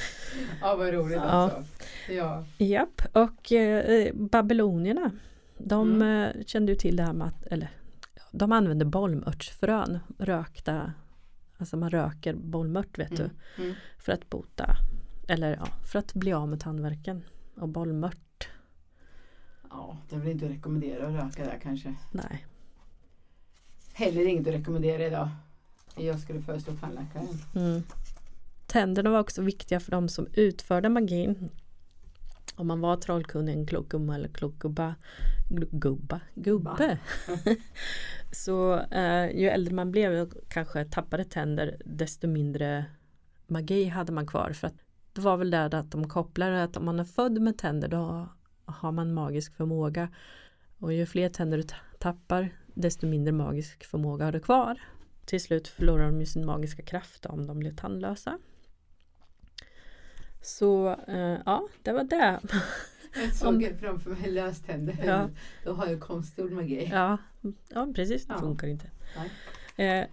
ja, 0.61 0.77
vad 0.77 0.93
roligt 0.95 1.17
Ja. 1.17 1.23
alltså. 1.23 1.62
Ja. 2.12 2.45
Japp, 2.59 3.03
och 3.12 3.53
eh, 3.53 4.15
babylonierna 4.15 5.11
de 5.59 5.91
Mm. 6.03 6.23
eh, 6.38 6.45
kände 6.47 6.73
ju 6.73 6.77
till 6.79 6.97
det 6.97 7.03
här 7.03 7.12
med 7.12 7.27
att, 7.27 7.47
eller 7.47 7.71
de 8.33 8.53
använde 8.53 8.85
bollmörtsfrön, 8.85 9.99
rökta, 10.18 10.92
alltså 11.59 11.77
man 11.77 11.90
röker 11.90 12.35
bollmört 12.35 12.99
vet 12.99 13.16
du, 13.16 13.23
Mm. 13.23 13.35
Mm. 13.59 13.75
för 13.99 14.12
att 14.12 14.31
bota, 14.31 14.77
eller 15.29 15.57
ja, 15.57 15.66
för 15.92 15.99
att 15.99 16.14
bli 16.14 16.33
av 16.33 16.49
med 16.49 16.61
tandvärken. 16.61 17.25
Och 17.57 17.68
bollmört, 17.68 18.49
ja, 19.71 19.99
det 20.11 20.16
väl 20.16 20.29
inte 20.29 20.49
rekommendera 20.49 21.07
att 21.07 21.14
röka 21.14 21.45
där 21.45 21.59
kanske. 21.62 21.95
nej. 22.12 22.47
Heller 23.95 24.27
inget 24.29 24.47
att 24.49 24.55
rekommendera 24.55 25.07
idag. 25.07 25.29
Jag 25.97 26.21
skulle 26.21 26.40
föreslå 26.40 26.73
tandläkaren. 26.81 27.29
Mm. 27.55 27.83
Tänderna 28.66 29.11
var 29.11 29.21
också 29.21 29.42
viktiga 29.42 29.81
för 29.81 29.90
de 29.90 30.09
som 30.09 30.27
utförde 30.33 30.88
magin. 30.88 31.51
Om 32.57 32.66
man 32.66 32.81
var 32.81 32.97
trollkunnig, 32.97 33.53
en 33.53 33.66
klok 33.66 33.88
gumma 33.88 34.14
eller 34.14 34.29
klok 34.29 34.59
gubba, 34.59 34.95
gubba, 35.71 36.21
gubbe. 36.35 36.99
så 38.33 38.79
eh, 38.79 39.40
ju 39.40 39.49
äldre 39.49 39.75
man 39.75 39.90
blev 39.90 40.12
och 40.12 40.33
kanske 40.49 40.85
tappade 40.85 41.25
tänder 41.25 41.83
desto 41.85 42.29
mindre 42.29 42.85
magi 43.47 43.85
hade 43.85 44.12
man 44.12 44.27
kvar. 44.27 44.53
För 44.53 44.66
att 44.66 44.75
det 45.12 45.21
var 45.21 45.37
väl 45.37 45.51
där 45.51 45.75
att 45.75 45.90
de 45.90 46.09
kopplade 46.09 46.62
att 46.62 46.77
om 46.77 46.85
man 46.85 47.01
är 47.01 47.05
född 47.05 47.40
med 47.40 47.59
tänder 47.59 47.88
då 47.88 48.29
har 48.64 48.92
man 48.92 49.14
magisk 49.14 49.57
förmåga. 49.57 50.09
Och 50.79 50.92
ju 50.92 51.07
fler 51.07 51.29
tänder 51.29 51.59
du 51.59 51.64
tappar 51.99 52.49
desto 52.75 53.07
mindre 53.07 53.33
magisk 53.33 53.85
förmåga 53.85 54.25
har 54.25 54.33
du 54.33 54.40
kvar. 54.40 54.81
Till 55.25 55.40
slut 55.40 55.68
förlorar 55.68 56.05
de 56.05 56.21
ju 56.21 56.27
sin 56.27 56.47
magiska 56.47 56.83
kraft 56.83 57.27
om 57.27 57.47
de 57.47 57.59
blir 57.59 57.73
tandlösa. 57.73 58.38
Så 60.42 60.97
eh, 61.09 61.38
ja, 61.47 61.68
det 61.83 61.92
var 61.92 62.05
det. 62.05 62.40
Jag 63.14 63.35
såg 63.35 63.77
framför 63.81 64.11
mig 64.11 64.31
löständer. 64.31 64.96
Ja. 65.07 65.29
Då 65.64 65.72
har 65.72 65.87
jag 65.87 66.01
konstgjord 66.01 66.53
magi. 66.53 66.88
Ja, 66.92 67.18
ja 67.68 67.88
precis, 67.94 68.27
det 68.27 68.33
Ja. 68.33 68.40
funkar 68.40 68.66
inte. 68.68 68.87
Eh, 69.77 70.07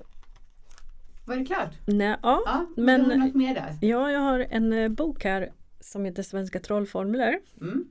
Var 1.26 1.36
det 1.36 1.46
klart? 1.46 1.72
nej, 1.86 2.16
ja, 2.24 2.42
Ja, 2.46 2.66
Men- 2.78 3.04
du 3.04 3.10
har 3.10 3.16
något 3.18 3.36
mer 3.36 3.56
där? 3.56 3.78
ja, 3.88 4.12
jag 4.12 4.20
har 4.20 4.40
en 4.50 4.74
eh, 4.74 4.90
bok 4.90 5.24
här 5.24 5.52
som 5.80 6.06
heter 6.06 6.24
Svenska 6.24 6.60
trollformler. 6.60 7.40
Mm. 7.62 7.86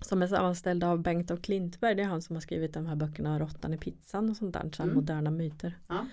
Som 0.00 0.22
är 0.22 0.26
sammanställd 0.26 0.84
av 0.84 0.98
Bengt 1.02 1.30
av 1.30 1.36
Klintberg. 1.36 1.94
Det 1.94 2.02
är 2.02 2.06
han 2.06 2.22
som 2.22 2.36
har 2.36 2.40
skrivit 2.40 2.74
de 2.74 2.86
här 2.86 2.96
böckerna 2.96 3.38
Råttan 3.38 3.74
i 3.74 3.78
pizzan 3.78 4.30
och 4.30 4.36
sånt 4.36 4.54
där. 4.54 4.70
Så 4.72 4.82
Mm. 4.82 4.94
Moderna 4.94 5.30
myter. 5.30 5.78
Ja. 5.88 6.06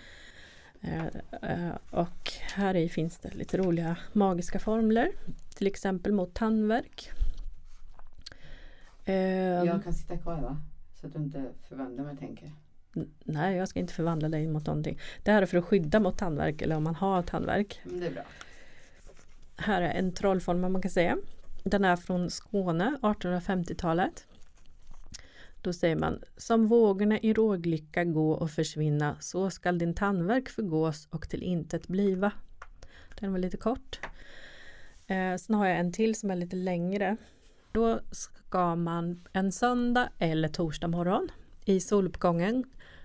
Eh, 0.81 1.05
eh, 1.41 1.75
och 1.91 2.31
här 2.53 2.75
i 2.75 2.89
finns 2.89 3.17
det 3.17 3.35
lite 3.35 3.57
roliga 3.57 3.97
magiska 4.13 4.59
formler. 4.59 5.11
Till 5.55 5.67
exempel 5.67 6.11
mot 6.13 6.33
tandvärk. 6.33 7.09
Eh, 9.09 9.65
Jag 9.65 9.83
kan 9.83 9.93
sitta 9.93 10.17
kvar 10.17 10.41
va? 10.41 10.57
Så 11.01 11.07
att 11.07 11.13
du 11.13 11.19
inte 11.19 11.45
förvandlar 11.67 12.03
mig 12.03 12.17
tänker. 12.17 12.51
Nej, 13.23 13.57
jag 13.57 13.67
ska 13.67 13.79
inte 13.79 13.93
förvandla 13.93 14.29
dig 14.29 14.47
mot 14.47 14.65
någonting. 14.65 14.99
Det 15.23 15.31
här 15.31 15.41
är 15.41 15.45
för 15.45 15.57
att 15.57 15.65
skydda 15.65 15.99
mot 15.99 16.17
tandvärk 16.17 16.61
eller 16.61 16.75
om 16.75 16.83
man 16.83 16.95
har 16.95 17.21
tandvärk. 17.21 17.79
Men 17.83 17.99
det 17.99 18.07
är 18.07 18.11
bra. 18.11 18.23
Här 19.57 19.81
är 19.81 19.89
en 19.89 20.13
trollformel 20.13 20.71
man 20.71 20.81
kan 20.81 20.91
säga. 20.91 21.17
Den 21.63 21.85
är 21.85 21.95
från 21.95 22.29
Skåne, 22.29 22.97
1850-talet. 23.01 24.25
Då 25.61 25.73
säger 25.73 25.95
man 25.95 26.21
Som 26.37 26.67
vågorna 26.67 27.19
i 27.19 27.33
råglycka 27.33 28.03
gå 28.03 28.31
och 28.31 28.51
försvinna 28.51 29.15
så 29.19 29.49
skall 29.49 29.77
din 29.77 29.93
tandvärk 29.93 30.49
förgås 30.49 31.07
och 31.11 31.29
till 31.29 31.43
intet 31.43 31.87
bliva. 31.87 32.31
Den 33.19 33.31
var 33.31 33.39
lite 33.39 33.57
kort. 33.57 33.99
Eh, 35.07 35.35
sen 35.35 35.55
har 35.55 35.67
jag 35.67 35.79
en 35.79 35.93
till 35.93 36.15
som 36.15 36.31
är 36.31 36.35
lite 36.35 36.55
längre. 36.55 37.17
Då 37.71 37.99
ska 38.11 38.75
man 38.75 39.27
en 39.33 39.51
söndag 39.51 40.09
eller 40.17 40.47
torsdag 40.47 40.87
morgon 40.87 41.27
i 41.65 41.79
soluppgången 41.79 42.63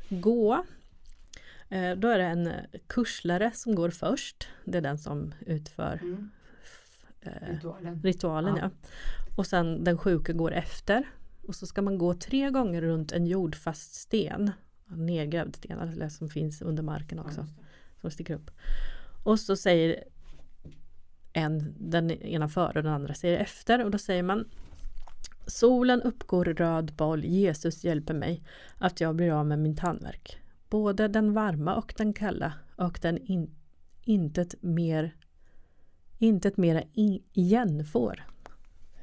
gå. 0.09 0.64
Eh, 1.68 1.92
då 1.96 2.09
är 2.09 2.18
det 2.18 2.24
en 2.24 2.50
kurslare 2.87 3.50
som 3.55 3.74
går 3.74 3.90
först. 3.90 4.48
Det 4.64 4.79
är 4.79 4.83
den 4.83 4.98
som 4.98 5.35
utför 5.46 5.98
Mm. 6.03 6.31
eh, 7.20 7.48
Ritualen. 7.55 8.03
ritualen. 8.03 8.57
Ja. 8.57 8.62
Ja. 8.62 8.88
Och 9.37 9.46
sen 9.46 9.85
den 9.85 9.98
sjuke 9.98 10.33
går 10.33 10.53
efter. 10.53 11.05
Och 11.48 11.55
så 11.55 11.66
ska 11.66 11.83
man 11.83 11.98
gå 11.98 12.14
tre 12.14 12.50
gånger 12.50 12.83
runt 12.83 13.12
en 13.12 13.27
jordfast 13.27 13.94
sten. 13.94 14.50
En 14.90 15.07
nedgrävd 15.07 15.57
sten 15.57 15.79
eller 15.79 16.09
som 16.09 16.29
finns 16.29 16.62
under 16.62 16.83
marken 16.83 17.18
också. 17.18 17.40
Ja. 17.40 17.64
Som 18.00 18.11
sticker 18.11 18.35
upp. 18.35 18.50
Och 19.24 19.40
så 19.40 19.57
säger 19.57 20.05
en, 21.35 21.75
den 21.79 22.11
ena 22.11 22.49
före 22.49 22.79
och 22.79 22.83
den 22.83 22.92
andra 22.92 23.14
säger 23.14 23.38
efter. 23.38 23.85
Och 23.85 23.90
då 23.90 23.99
säger 23.99 24.23
man 24.23 24.49
Solen 25.47 26.03
uppgår 26.03 26.44
röd 26.44 26.92
boll, 26.92 27.25
Jesus 27.25 27.85
hjälper 27.85 28.14
mig 28.14 28.42
att 28.79 29.01
jag 29.01 29.14
blir 29.14 29.31
av 29.31 29.47
med 29.47 29.59
min 29.59 29.77
tandvärk. 29.77 30.38
Både 30.68 31.09
den 31.09 31.33
varma 31.33 31.75
och 31.75 31.94
den 31.97 32.12
kalla 32.12 32.53
och 32.77 32.99
den 33.03 33.18
in, 33.18 33.51
intet 34.05 34.62
mer 34.62 35.14
intet 36.18 36.57
mera 36.57 36.83
in, 36.92 37.23
igen 37.33 37.85
får. 37.85 38.25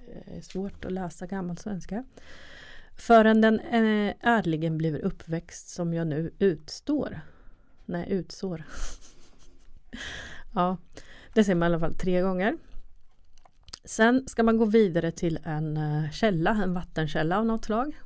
Eh, 0.07 0.41
Svårt 0.41 0.85
att 0.85 0.91
läsa 0.91 1.27
gammal 1.27 1.57
svenska. 1.57 2.03
Förrän 2.95 3.41
den 3.41 3.59
eh, 3.59 4.15
ärligen 4.19 4.77
blir 4.77 4.99
uppväxt 4.99 5.69
som 5.69 5.93
jag 5.93 6.07
nu 6.07 6.31
utstår. 6.39 7.21
Nej, 7.85 8.05
utsår. 8.09 8.63
ja, 10.53 10.77
det 11.33 11.43
säger 11.43 11.55
man 11.55 11.65
i 11.65 11.69
alla 11.73 11.79
fall 11.79 11.93
tre 11.93 12.21
gånger. 12.21 12.57
Sen 13.85 14.27
ska 14.27 14.43
man 14.43 14.57
gå 14.57 14.65
vidare 14.65 15.11
till 15.11 15.39
en 15.43 15.77
eh, 15.77 16.11
källa, 16.11 16.51
en 16.63 16.73
vattenkälla 16.73 17.37
av 17.37 17.45
något 17.45 17.65
slag. 17.65 18.01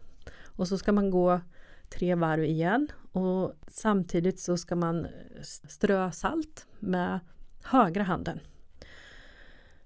Och 0.46 0.68
så 0.68 0.78
ska 0.78 0.92
man 0.92 1.10
gå 1.10 1.42
tre 1.90 2.16
varv 2.16 2.44
igen 2.44 2.88
och 3.12 3.54
samtidigt 3.68 4.40
så 4.40 4.58
ska 4.58 4.76
man 4.76 5.06
eh, 5.06 5.12
strö 5.44 6.12
salt 6.12 6.68
med 6.80 7.20
högra 7.64 8.04
handen. 8.04 8.40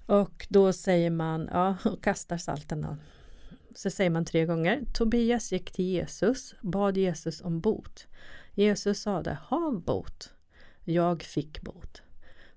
Och 0.06 0.47
då 0.49 0.73
säger 0.73 1.10
man, 1.10 1.49
ja, 1.52 1.78
och 1.86 2.04
kastar 2.04 2.38
salten 2.38 2.82
då. 2.82 2.97
Så 3.75 3.89
säger 3.89 4.10
man 4.10 4.25
tre 4.25 4.45
gånger. 4.45 4.84
Tobias 4.93 5.52
gick 5.52 5.71
till 5.71 5.86
Jesus, 5.86 6.56
bad 6.62 6.97
Jesus 6.97 7.41
om 7.41 7.60
bot. 7.60 8.08
Jesus 8.54 9.02
sade, 9.02 9.38
hav 9.43 9.82
bot. 9.82 10.34
Jag 10.84 11.23
fick 11.23 11.62
bot. 11.62 12.02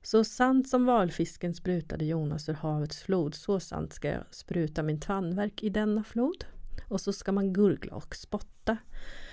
Så 0.02 0.24
sant 0.24 0.68
som 0.68 0.86
valfisken 0.86 1.54
sprutade 1.54 2.04
Jonas 2.04 2.48
ur 2.48 2.54
havets 2.54 3.02
flod, 3.02 3.34
så 3.34 3.60
sant 3.60 3.92
ska 3.92 4.08
jag 4.08 4.24
spruta 4.30 4.82
min 4.82 5.00
tandverk 5.00 5.62
i 5.62 5.68
denna 5.68 6.04
flod. 6.04 6.44
Och 6.88 7.00
så 7.00 7.12
ska 7.12 7.32
man 7.32 7.52
gurgla 7.52 7.94
och 7.94 8.16
spotta. 8.16 8.76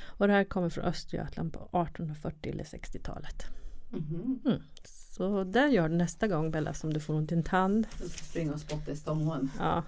Och 0.06 0.28
det 0.28 0.34
här 0.34 0.44
kommer 0.44 0.70
från 0.70 0.86
Östergötland 0.86 1.54
på 1.54 1.60
1840 1.60 2.52
eller 2.52 2.64
60-talet. 2.64 3.44
Mhm. 3.90 4.40
Mm. 4.46 4.62
Så 4.84 5.44
där 5.44 5.68
gör 5.68 5.90
du 5.90 5.96
nästa 5.96 6.28
gång 6.28 6.52
Bella 6.52 6.74
som 6.74 6.94
du 6.94 7.00
får 7.00 7.14
ont 7.14 7.32
i 7.32 7.36
en 7.36 7.44
tand. 7.44 7.88
Ska 7.92 8.08
springa 8.08 8.54
och 8.54 8.60
spotta 8.60 8.92
i 8.92 8.96
Stångån. 8.96 9.52
Ja. 9.60 9.84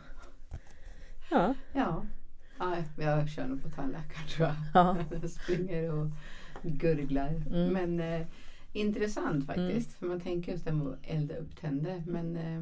Ja. 1.32 1.54
Ja. 1.74 2.04
ja, 2.60 2.76
jag 2.98 3.30
kör 3.30 3.48
nog 3.48 3.63
på 3.63 3.70
tandläkaren 3.70 4.28
tror 4.28 4.48
jag. 4.48 4.56
Ja. 4.74 4.98
Jag 5.22 5.30
springer 5.30 5.91
och 5.91 6.08
gurglar. 6.63 7.28
Mm. 7.28 7.74
Men 7.74 8.00
eh, 8.00 8.28
intressant 8.73 9.45
faktiskt. 9.45 9.93
För 9.93 10.05
man 10.05 10.19
tänker 10.21 10.51
just 10.51 10.65
det 10.65 10.71
med 10.71 10.88
att 10.88 10.99
elda 11.03 11.36
upp 11.36 11.55
tänder. 11.62 12.03
Men, 12.07 12.38
eh, 12.38 12.62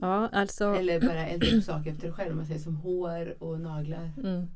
ja, 0.00 0.28
alltså. 0.32 0.74
eller 0.74 1.00
bara 1.00 1.26
elda 1.26 1.46
upp 1.56 1.64
saker 1.64 1.90
efter 1.92 2.12
själv. 2.12 2.36
Man 2.36 2.46
säger 2.46 2.60
som 2.60 2.76
hår 2.76 3.42
och 3.42 3.60
naglar. 3.60 4.10
Mm. 4.18 4.46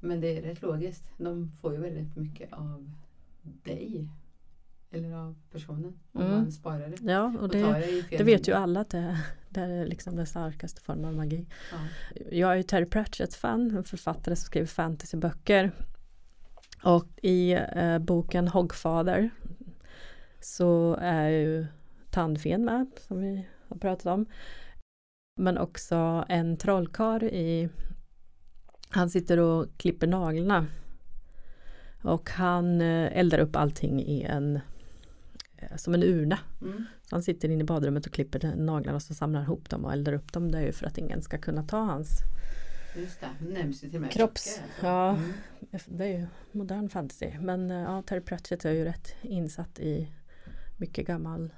Men 0.00 0.20
det 0.20 0.38
är 0.38 0.42
rätt 0.42 0.62
logiskt. 0.62 1.04
De 1.16 1.52
får 1.60 1.72
ju 1.74 1.80
väldigt 1.80 2.16
mycket 2.16 2.52
av 2.52 2.90
dig. 3.42 4.08
Eller 4.90 5.12
av 5.14 5.34
personen. 5.52 5.98
Om 6.12 6.20
Mm. 6.22 6.32
man 6.34 6.52
sparar 6.52 6.88
det. 6.88 7.12
Ja, 7.12 7.24
och 7.38 7.42
Och 7.44 7.52
tar 7.52 7.80
det, 7.80 8.02
det 8.10 8.16
det 8.16 8.24
vet 8.24 8.48
ju 8.48 8.52
alla 8.52 8.80
att 8.80 8.90
det, 8.90 9.20
det 9.48 9.60
är 9.60 9.86
liksom 9.86 10.16
den 10.16 10.26
starkaste 10.26 10.80
formen 10.80 11.04
av 11.04 11.14
magi. 11.14 11.46
Ja. 11.72 11.78
Jag 12.30 12.52
är 12.52 12.56
ju 12.56 12.62
Terry 12.62 12.86
Pratchett-fan, 12.86 13.76
en 13.76 13.84
författare 13.84 14.36
som 14.36 14.44
skriver 14.46 14.66
fantasyböcker. 14.66 15.72
Och 16.84 17.06
i 17.22 17.52
eh, 17.52 17.98
boken 17.98 18.48
Hogfather 18.48 19.30
så 20.40 20.98
är 21.00 21.28
ju 21.28 21.66
tandfen 22.10 22.64
med, 22.64 22.86
som 23.06 23.20
vi 23.20 23.46
har 23.68 23.76
pratat 23.76 24.06
om. 24.06 24.26
Men 25.40 25.58
också 25.58 26.24
en 26.28 26.56
trollkarl 26.56 27.24
i 27.24 27.68
Han 28.90 29.10
sitter 29.10 29.38
och 29.38 29.66
klipper 29.76 30.06
naglarna. 30.06 30.66
Och 32.02 32.30
han 32.30 32.80
eh, 32.80 33.18
eldar 33.18 33.38
upp 33.38 33.56
allting 33.56 34.02
i 34.02 34.22
en 34.22 34.60
eh, 35.56 35.76
som 35.76 35.94
en 35.94 36.02
urna. 36.02 36.38
Mm. 36.62 36.84
Så 37.02 37.16
han 37.16 37.22
sitter 37.22 37.48
inne 37.48 37.60
i 37.60 37.66
badrummet 37.66 38.06
och 38.06 38.12
klipper 38.12 38.56
naglarna 38.56 38.96
och 38.96 39.02
så 39.02 39.14
samlar 39.14 39.40
han 39.40 39.46
ihop 39.46 39.70
dem 39.70 39.84
och 39.84 39.92
eldar 39.92 40.12
upp 40.12 40.32
dem. 40.32 40.50
Det 40.50 40.58
är 40.58 40.66
ju 40.66 40.72
för 40.72 40.86
att 40.86 40.98
ingen 40.98 41.22
ska 41.22 41.38
kunna 41.38 41.62
ta 41.62 41.78
hans 41.78 42.20
Just 42.96 43.20
det, 43.20 43.30
det 43.40 43.52
nämns 43.52 43.84
ju 43.84 43.88
till 43.88 43.96
och 43.96 44.02
med 44.02 44.10
Kropps- 44.10 44.26
alltså. 44.28 44.60
ja. 44.82 45.16
Mm. 45.16 45.32
Det 45.86 46.04
är 46.04 46.18
ju 46.18 46.26
modern 46.52 46.88
fantasy. 46.88 47.38
Men 47.40 47.70
eh, 47.70 47.76
ja, 47.76 48.02
Terry 48.02 48.20
Pratchett 48.20 48.64
är 48.64 48.72
ju 48.72 48.84
rätt 48.84 49.14
insatt 49.22 49.78
i 49.78 50.08
mycket 50.78 51.06
gammal 51.06 51.52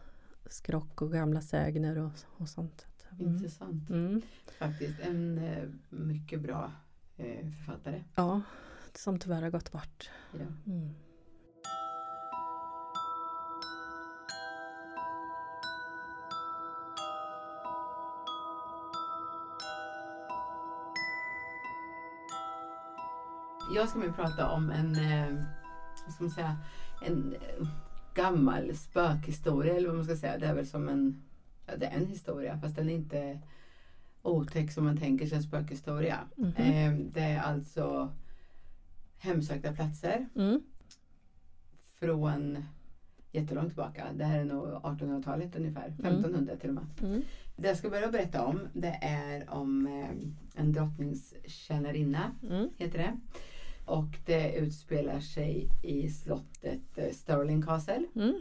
skrock 0.46 1.02
och 1.02 1.12
gamla 1.12 1.40
sägner 1.40 1.98
och, 1.98 2.10
och 2.36 2.48
sånt. 2.48 2.86
Mm. 3.10 3.34
Intressant. 3.34 3.90
Mm. 3.90 4.22
Faktiskt 4.58 5.00
en 5.00 5.38
eh, 5.38 5.64
mycket 5.88 6.40
bra 6.40 6.72
eh, 7.16 7.50
författare. 7.50 8.04
Ja, 8.14 8.42
som 8.94 9.18
tyvärr 9.18 9.42
har 9.42 9.50
gått 9.50 9.72
bort. 9.72 10.10
Ja. 10.32 10.72
Mm. 10.72 10.94
Jag 23.76 23.88
ska 23.88 23.98
nu 23.98 24.12
prata 24.12 24.50
om 24.50 24.70
en, 24.70 24.96
eh, 24.96 25.34
vad 26.04 26.14
ska 26.14 26.24
man 26.24 26.30
säga, 26.30 26.56
en 27.06 27.34
eh, 27.34 27.68
gammal 28.14 28.76
spökhistoria 28.76 29.74
eller 29.76 29.86
vad 29.88 29.96
man 29.96 30.04
ska 30.04 30.16
säga. 30.16 30.38
Det 30.38 30.46
är 30.46 30.54
väl 30.54 30.66
som 30.66 30.88
en, 30.88 31.22
ja, 31.66 31.76
det 31.76 31.86
är 31.86 31.96
en 31.96 32.06
historia 32.06 32.58
fast 32.60 32.76
den 32.76 32.88
är 32.90 32.94
inte 32.94 33.40
otäck 34.22 34.72
som 34.72 34.84
man 34.84 34.96
tänker 34.96 35.26
sig 35.26 35.36
en 35.36 35.42
spökhistoria. 35.42 36.18
Mhm. 36.36 36.52
Eh, 36.56 36.92
det 37.14 37.20
är 37.20 37.38
alltså 37.40 38.12
hemsökta 39.18 39.72
platser 39.72 40.28
Mm. 40.36 40.60
från 41.94 42.64
jättelångt 43.32 43.68
tillbaka. 43.68 44.04
Det 44.14 44.24
här 44.24 44.38
är 44.40 44.44
nog 44.44 44.66
1800-talet 44.68 45.56
ungefär, 45.56 45.86
Mm. 45.86 45.98
1500 46.14 46.56
till 46.56 46.68
och 46.68 46.74
med. 46.74 46.86
Mm. 47.02 47.22
Det 47.56 47.68
jag 47.68 47.76
ska 47.76 47.90
börja 47.90 48.10
berätta 48.10 48.44
om 48.44 48.60
det 48.72 48.98
är 49.02 49.50
om 49.50 49.86
eh, 49.86 50.10
en 50.62 50.72
drottningstjänarinna, 50.72 52.32
Mm. 52.42 52.68
heter 52.76 52.98
det. 52.98 53.16
Och 53.86 54.18
det 54.24 54.54
utspelar 54.54 55.20
sig 55.20 55.68
i 55.82 56.10
slottet 56.10 56.98
eh, 56.98 57.12
Stirling 57.12 57.62
Castle, 57.62 58.06
Mm. 58.14 58.40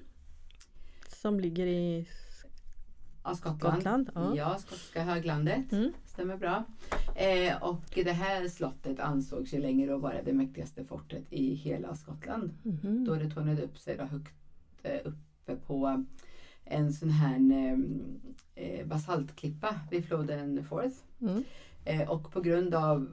Som 1.08 1.40
ligger 1.40 1.66
i 1.68 2.08
ja, 3.24 3.36
Skottland. 3.36 3.74
Skottland. 3.74 4.10
Ja. 4.16 4.36
Ja, 4.36 4.58
skotska 4.58 5.04
höglandet. 5.04 5.72
Mm. 5.72 5.94
Stämmer 6.06 6.38
bra. 6.38 6.64
Eh, 7.16 7.64
och 7.64 7.84
det 7.96 8.12
här 8.12 8.48
slottet 8.48 9.00
ansågs 9.00 9.54
ju 9.54 9.60
länge 9.60 9.88
då 9.88 9.98
vara 9.98 10.22
det 10.22 10.34
mäktigaste 10.34 10.86
fortet 10.86 11.24
i 11.30 11.54
hela 11.54 11.96
Skottland. 11.96 12.54
Mhm. 12.64 13.06
Då 13.06 13.16
det 13.16 13.30
tornade 13.30 13.62
upp 13.62 13.78
sig 13.78 13.98
då 13.98 14.04
högt 14.04 14.36
eh, 14.84 15.00
uppe 15.04 15.56
på 15.56 16.06
en 16.64 16.94
sån 16.94 17.10
här 17.10 17.36
eh, 17.52 17.78
eh, 18.56 18.88
basaltklippa 18.88 19.80
vid 19.92 20.06
floden 20.06 20.64
Forth. 20.64 20.98
Mm. 21.22 21.44
Eh, 21.86 22.10
och 22.10 22.32
på 22.32 22.42
grund 22.42 22.76
av 22.76 23.08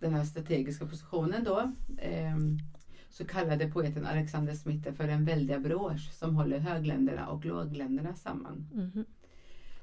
den 0.00 0.14
här 0.14 0.24
strategiska 0.24 0.86
positionen 0.86 1.44
då 1.44 1.72
eh, 1.98 2.36
så 3.10 3.24
kallade 3.24 3.70
poeten 3.70 4.06
Alexander 4.06 4.54
Smith 4.54 4.82
det 4.82 4.92
för 4.92 5.06
den 5.06 5.24
väldiga 5.24 5.58
brosch 5.58 6.12
som 6.12 6.36
håller 6.36 6.58
högländerna 6.58 7.28
och 7.28 7.44
lågländerna 7.44 8.14
samman. 8.14 8.66
Mhm. 8.74 9.04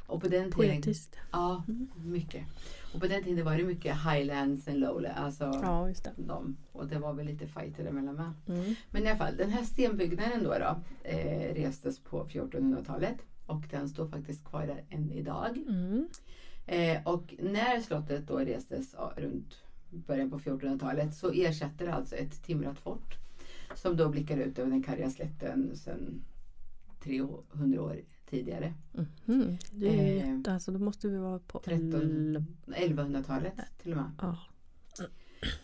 Och 0.07 0.21
på 0.21 0.27
den 0.27 0.51
tiden, 0.51 0.51
Poetiskt. 0.51 1.15
Ja, 1.31 1.63
Mm. 1.67 1.87
mycket. 1.95 2.45
Och 2.93 2.99
på 3.01 3.07
den 3.07 3.23
tiden 3.23 3.45
var 3.45 3.57
det 3.57 3.63
mycket 3.63 3.95
highlands 3.95 4.67
and 4.67 4.79
lowlands. 4.79 5.17
Alltså 5.19 5.43
Ja, 5.63 5.87
just 5.89 6.03
det. 6.03 6.11
de, 6.17 6.57
och 6.71 6.87
det 6.87 6.99
var 6.99 7.13
väl 7.13 7.25
lite 7.25 7.47
fighter 7.47 7.85
emellan 7.85 8.15
med. 8.15 8.33
Mm. 8.57 8.75
Men 8.91 9.03
i 9.03 9.07
alla 9.09 9.17
fall, 9.17 9.37
den 9.37 9.49
här 9.49 9.63
stenbyggnaden 9.63 10.43
då, 10.43 10.49
då 10.59 10.81
eh, 11.09 11.53
restes 11.53 11.99
på 11.99 12.25
1400-talet. 12.25 13.15
Och 13.45 13.63
den 13.71 13.89
står 13.89 14.07
faktiskt 14.07 14.45
kvar 14.45 14.67
där 14.67 14.83
än 14.89 15.11
idag. 15.11 15.57
Mm. 15.67 16.07
Eh, 16.65 17.07
och 17.07 17.35
när 17.39 17.79
slottet 17.81 18.27
då 18.27 18.37
restes 18.39 18.95
runt 19.17 19.57
början 19.89 20.29
på 20.31 20.37
1400-talet 20.39 21.15
så 21.15 21.31
ersatte 21.31 21.85
det 21.85 21.93
alltså 21.93 22.15
ett 22.15 22.43
timrat 22.43 22.79
fort. 22.79 23.15
Som 23.75 23.97
då 23.97 24.09
blickar 24.09 24.37
ut 24.37 24.59
över 24.59 24.71
den 24.71 24.83
karga 24.83 25.09
slätten 25.09 25.75
sedan 25.75 26.23
300 27.03 27.81
år 27.81 27.95
tidigare. 28.29 28.73
Mhm. 29.25 29.57
Det 29.71 30.19
är 30.19 30.25
Eh, 30.47 30.53
alltså 30.53 30.71
då 30.71 30.79
måste 30.79 31.07
vi 31.07 31.17
vara 31.17 31.39
på 31.39 31.59
13 31.59 31.91
elva- 31.91 32.43
1100-talet 32.65 33.53
till 33.83 33.91
och 33.91 33.97
med. 33.97 34.11
Ja. 34.21 34.37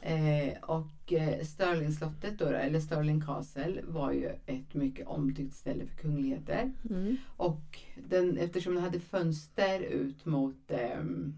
Eh, 0.01 0.63
och 0.63 1.13
eh, 1.13 1.43
Stirlingslottet 1.45 2.39
då, 2.39 2.45
eller 2.45 2.79
Stirling 2.79 3.21
Castle 3.21 3.81
var 3.87 4.11
ju 4.11 4.29
ett 4.45 4.73
mycket 4.73 5.07
omtyckt 5.07 5.55
ställe 5.55 5.85
för 5.85 5.95
kungligheter. 5.97 6.71
Mm. 6.89 7.17
Och 7.37 7.79
den, 8.09 8.37
eftersom 8.37 8.73
den 8.75 8.83
hade 8.83 8.99
fönster 8.99 9.79
ut 9.79 10.25
mot 10.25 10.71
ehm, 10.71 11.33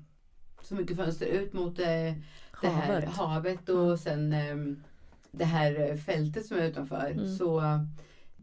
så 0.61 0.75
mycket 0.75 0.97
fönster 0.97 1.25
ut 1.25 1.53
mot 1.53 1.79
eh, 1.79 2.13
det 2.61 2.67
här 2.67 2.93
Havet. 3.01 3.09
havet 3.09 3.69
och 3.69 3.99
sen 3.99 4.33
ehm, 4.33 4.83
det 5.31 5.45
här 5.45 5.89
eh, 5.91 5.97
fältet 5.97 6.45
som 6.45 6.57
är 6.57 6.61
utanför 6.61 7.11
Mm. 7.11 7.37
så 7.37 7.61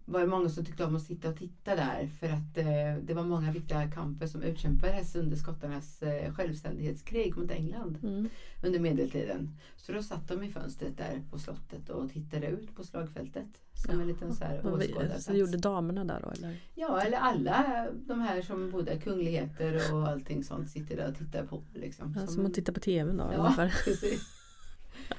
var 0.05 0.21
det 0.21 0.27
många 0.27 0.49
som 0.49 0.65
tyckte 0.65 0.85
om 0.85 0.97
att 0.97 1.03
sitta 1.03 1.29
och 1.29 1.37
titta 1.37 1.77
där 1.77 2.09
för 2.21 2.27
att 2.27 2.59
eh, 2.59 3.05
det 3.05 3.15
var 3.15 3.23
många 3.25 3.53
viktiga 3.53 3.91
kamper 3.91 4.27
som 4.27 4.43
utkämpades 4.43 5.15
under 5.17 5.37
skottarnas 5.37 6.03
eh, 6.03 6.35
självständighetskrig 6.35 7.37
mot 7.37 7.51
England 7.51 7.99
Mm. 8.03 8.29
under 8.62 8.81
medeltiden. 8.81 9.57
Så 9.77 9.93
då 9.93 10.03
satt 10.03 10.29
de 10.29 10.43
i 10.43 10.49
fönstret 10.53 10.97
där 10.99 11.23
på 11.31 11.38
slottet 11.38 11.88
och 11.91 12.11
tittade 12.12 12.47
ut 12.47 12.75
på 12.77 12.85
slagfältet 12.85 13.47
som 13.75 14.01
en 14.01 14.07
liten 14.07 14.35
så 14.35 14.45
här 14.45 14.59
åskådarplats. 14.67 15.25
Så 15.25 15.35
gjorde 15.35 15.57
damerna 15.59 16.05
där 16.05 16.21
då 16.23 16.31
eller? 16.31 16.57
Ja, 16.75 17.01
eller 17.01 17.19
alla 17.19 17.87
de 18.07 18.21
här 18.21 18.43
som 18.43 18.71
bodde 18.71 18.97
kungligheter 19.01 19.81
och 19.95 20.09
allting 20.09 20.45
sånt 20.45 20.71
sitter 20.71 20.97
där 20.97 21.09
och 21.09 21.17
tittar 21.19 21.47
på. 21.47 21.62
Liksom. 21.75 22.15
Ja, 22.21 22.27
Som 22.27 22.47
att 22.47 22.55
titta 22.55 22.73
på 22.73 22.81
TV 22.81 23.12
då 23.12 23.31
Ja, 23.37 23.69
precis. 23.85 24.41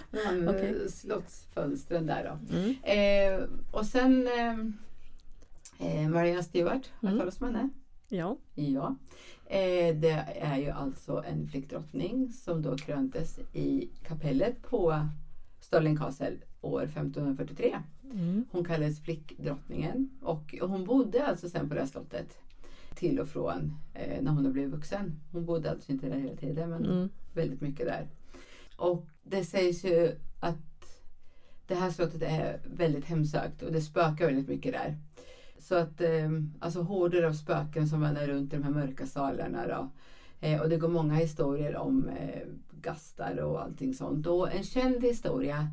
Okej. 0.49 0.89
slottsfönstren 0.91 2.05
där 2.05 2.23
då. 2.49 2.55
Mm. 2.57 2.75
Eh, 2.83 3.47
och 3.71 3.85
sen 3.85 4.27
eh, 4.27 4.59
eh, 6.03 6.09
Maria 6.09 6.43
Stewart, 6.43 6.91
har 6.95 7.09
Mm. 7.09 7.13
du 7.13 7.19
talat 7.19 7.41
om 7.41 7.47
henne? 7.55 7.69
Ja. 8.09 8.37
Ja. 8.55 8.95
Eh, 9.45 9.95
det 9.95 10.25
är 10.41 10.57
ju 10.57 10.69
alltså 10.69 11.23
en 11.27 11.47
flickdrottning 11.47 12.29
som 12.31 12.61
då 12.61 12.77
kröntes 12.77 13.39
i 13.53 13.89
kapellet 14.07 14.61
på 14.61 15.07
Stirling 15.59 15.97
Castle 15.97 16.37
år 16.61 16.83
1543. 16.83 17.75
Mm. 18.11 18.45
Hon 18.51 18.65
kallades 18.65 18.99
flickdrottningen 19.01 20.09
och 20.21 20.55
hon 20.61 20.85
bodde 20.85 21.25
alltså 21.27 21.49
sen 21.49 21.69
på 21.69 21.73
det 21.75 21.79
här 21.81 21.87
slottet 21.87 22.37
till 22.95 23.19
och 23.19 23.27
från 23.27 23.73
eh, 23.93 24.21
när 24.21 24.31
hon 24.31 24.51
blivit 24.53 24.71
vuxen. 24.73 25.19
Hon 25.31 25.45
bodde 25.45 25.71
alltså 25.71 25.91
inte 25.91 26.09
där 26.09 26.17
hela 26.17 26.35
tiden 26.35 26.69
men 26.69 26.85
Mm. 26.85 27.09
väldigt 27.33 27.61
mycket 27.61 27.85
där. 27.85 28.07
Och 28.77 29.05
det 29.23 29.43
sägs 29.43 29.83
ju 29.85 30.15
att 30.39 30.55
det 31.67 31.75
här 31.75 31.89
slottet 31.91 32.21
är 32.21 32.59
väldigt 32.65 33.05
hemsökt 33.05 33.61
och 33.61 33.71
det 33.71 33.81
spökar 33.81 34.25
väldigt 34.25 34.47
mycket 34.47 34.73
där. 34.73 34.97
Så 35.59 35.75
att 35.75 36.01
eh, 36.01 36.29
alltså 36.59 36.81
horder 36.81 37.23
av 37.23 37.33
spöken 37.33 37.87
som 37.87 38.01
vandrar 38.01 38.27
runt 38.27 38.53
i 38.53 38.55
de 38.57 38.63
här 38.63 38.71
mörka 38.71 39.05
salarna 39.05 39.67
då. 39.67 39.89
Eh, 40.47 40.61
och 40.61 40.69
det 40.69 40.77
går 40.77 40.87
många 40.87 41.13
historier 41.13 41.75
om 41.77 42.07
eh, 42.09 42.41
gastar 42.81 43.37
och 43.37 43.61
allting 43.63 43.93
sånt. 43.93 44.27
Och 44.27 44.53
en 44.53 44.63
känd 44.63 45.03
historia 45.03 45.67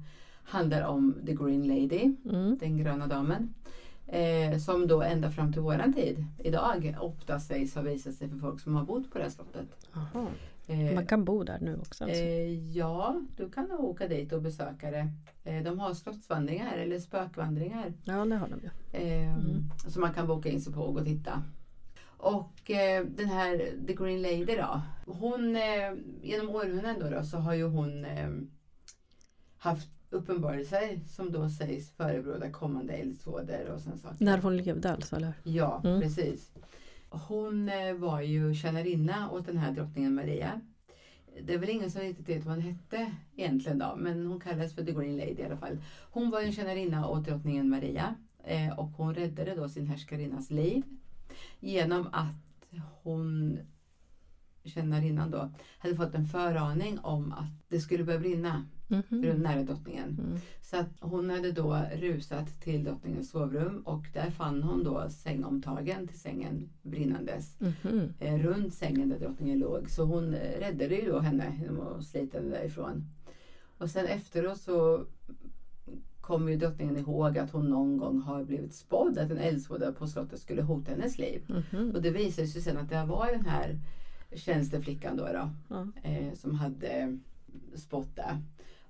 handlar 0.44 0.82
om 0.86 1.14
The 1.26 1.34
Green 1.34 1.62
Lady, 1.68 2.14
Mm. 2.30 2.58
den 2.60 2.76
gröna 2.78 3.06
damen. 3.06 3.54
Eh, 4.06 4.58
som 4.58 4.86
då 4.86 5.02
ända 5.02 5.30
fram 5.30 5.52
till 5.52 5.62
våran 5.62 5.92
tid, 5.92 6.24
idag, 6.38 6.96
ofta 7.00 7.40
sägs 7.40 7.74
ha 7.74 7.82
visat 7.82 8.14
sig 8.14 8.28
för 8.28 8.36
folk 8.36 8.60
som 8.60 8.74
har 8.74 8.84
bott 8.84 9.10
på 9.12 9.18
det 9.18 9.24
här 9.24 9.30
slottet. 9.30 9.86
Aha. 9.94 10.26
Eh, 10.70 10.94
Man 10.94 11.06
kan 11.06 11.24
bo 11.24 11.44
där 11.44 11.58
nu 11.60 11.76
också. 11.76 12.04
Alltså. 12.04 12.20
Eh, 12.22 12.70
ja, 12.76 13.20
du 13.36 13.50
kan 13.50 13.64
nog 13.64 13.80
åka 13.84 14.08
dit 14.08 14.32
och 14.32 14.42
besöka 14.42 14.90
det. 14.90 15.08
Eh, 15.44 15.62
de 15.64 15.78
har 15.80 15.94
slottsvandringar 15.94 16.76
eller 16.76 16.98
spökvandringar. 16.98 17.92
Ja, 18.04 18.24
det 18.24 18.36
har 18.36 18.48
de 18.48 18.60
ju. 18.60 18.70
Eh, 19.00 19.34
Mm. 19.34 19.70
Som 19.88 20.00
man 20.00 20.14
kan 20.14 20.26
boka 20.26 20.48
in 20.48 20.60
sig 20.60 20.72
på 20.72 20.80
och 20.80 20.94
gå 20.94 21.00
och 21.00 21.06
titta. 21.06 21.42
Och 22.16 22.52
den 23.16 23.28
här 23.28 23.72
The 23.86 23.94
Green 23.94 24.22
Lady 24.22 24.56
då. 24.56 24.80
Hon, 25.06 25.56
genom 26.22 26.48
århundraden 26.50 26.96
då, 27.00 27.10
då 27.10 27.22
så 27.24 27.36
har 27.36 27.54
ju 27.54 27.64
hon 27.64 28.06
haft 29.58 29.88
uppenbarelser 30.10 31.00
som 31.08 31.32
då 31.32 31.48
sägs 31.48 31.90
förebråda 31.90 32.50
kommande 32.50 32.92
eldsvådor 32.92 33.70
och 33.74 33.80
sådana 33.80 33.98
saker. 34.00 34.24
När 34.24 34.38
hon 34.38 34.56
levde 34.56 34.92
alltså, 34.92 35.16
eller? 35.16 35.32
Ja, 35.42 35.80
Mm. 35.84 36.00
precis. 36.00 36.49
Hon 37.10 37.68
eh, 37.68 37.94
var 37.94 38.20
ju 38.20 38.54
tjänarinna 38.54 39.30
åt 39.30 39.46
den 39.46 39.58
här 39.58 39.72
drottningen 39.72 40.14
Maria. 40.14 40.60
Det 41.42 41.54
är 41.54 41.58
väl 41.58 41.70
ingen 41.70 41.90
som 41.90 42.00
riktigt 42.00 42.28
vet 42.28 42.44
vad 42.44 42.54
hon 42.54 42.64
hette 42.64 43.12
egentligen 43.36 43.78
då, 43.78 43.94
men 43.96 44.26
hon 44.26 44.40
kallades 44.40 44.74
för 44.74 44.84
The 44.84 44.92
Green 44.92 45.16
Lady 45.16 45.42
i 45.42 45.44
alla 45.44 45.56
fall. 45.56 45.78
Hon 46.10 46.30
var 46.30 46.40
ju 46.40 46.46
en 46.46 46.52
tjänarinna 46.52 47.08
åt 47.08 47.24
drottningen 47.24 47.68
Maria 47.68 48.14
eh, 48.44 48.78
och 48.78 48.90
hon 48.90 49.14
räddade 49.14 49.54
då 49.54 49.68
sin 49.68 49.86
härskarinnas 49.86 50.50
liv 50.50 50.82
genom 51.60 52.08
att 52.12 52.70
hon, 53.02 53.58
tjänarinnan 54.64 55.30
då, 55.30 55.50
hade 55.78 55.96
fått 55.96 56.14
en 56.14 56.26
föraning 56.26 56.98
om 56.98 57.32
att 57.32 57.68
det 57.68 57.80
skulle 57.80 58.04
börja 58.04 58.18
brinna 58.18 58.66
Mhm. 58.90 59.20
nära 59.42 59.62
drottningen. 59.62 60.08
Mm. 60.08 60.38
Så 60.62 60.76
att 60.76 60.88
hon 61.00 61.30
hade 61.30 61.52
då 61.52 61.82
rusat 61.96 62.60
till 62.60 62.84
drottningens 62.84 63.30
sovrum 63.30 63.82
och 63.84 64.04
där 64.14 64.30
fann 64.30 64.62
hon 64.62 64.84
då 64.84 65.08
sängomtagen 65.10 66.06
till 66.08 66.20
sängen 66.20 66.68
brinnandes. 66.82 67.56
Mhm. 67.60 68.12
Eh, 68.18 68.38
runt 68.38 68.74
sängen 68.74 69.08
där 69.08 69.18
drottningen 69.18 69.58
låg. 69.58 69.90
Så 69.90 70.04
hon 70.04 70.34
eh, 70.34 70.58
räddade 70.60 70.94
ju 70.94 71.10
då 71.12 71.18
henne 71.18 71.58
genom 71.60 71.80
att 71.80 72.04
slita 72.04 72.38
henne 72.38 72.50
därifrån. 72.50 73.04
Och 73.78 73.90
sen 73.90 74.06
efteråt 74.06 74.60
så 74.60 75.04
kom 76.20 76.48
ju 76.48 76.56
drottningen 76.56 76.96
ihåg 76.96 77.38
att 77.38 77.50
hon 77.50 77.68
någon 77.68 77.96
gång 77.96 78.20
har 78.20 78.44
blivit 78.44 78.74
spådd 78.74 79.18
att 79.18 79.30
en 79.30 79.38
eldsvåda 79.38 79.92
på 79.92 80.06
slottet 80.06 80.40
skulle 80.40 80.62
hota 80.62 80.90
hennes 80.90 81.18
liv. 81.18 81.42
Mhm. 81.48 81.90
Och 81.90 82.02
det 82.02 82.10
visade 82.10 82.48
sig 82.48 82.62
sen 82.62 82.76
att 82.76 82.88
det 82.88 83.04
var 83.04 83.26
den 83.32 83.46
här 83.46 83.78
tjänsteflickan 84.34 85.16
då, 85.16 85.24
då 85.32 85.50
Ja. 85.68 85.86
eh, 86.02 86.34
som 86.34 86.54
hade 86.54 87.18
spått 87.74 88.16
det. 88.16 88.38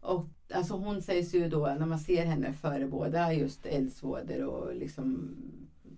Och 0.00 0.28
alltså 0.54 0.74
hon 0.74 1.02
sägs 1.02 1.34
ju 1.34 1.48
då 1.48 1.76
när 1.78 1.86
man 1.86 1.98
ser 1.98 2.24
henne 2.24 2.52
förebåda 2.52 3.32
just 3.32 3.66
eldsvådor 3.66 4.44
och 4.44 4.76
liksom 4.76 5.36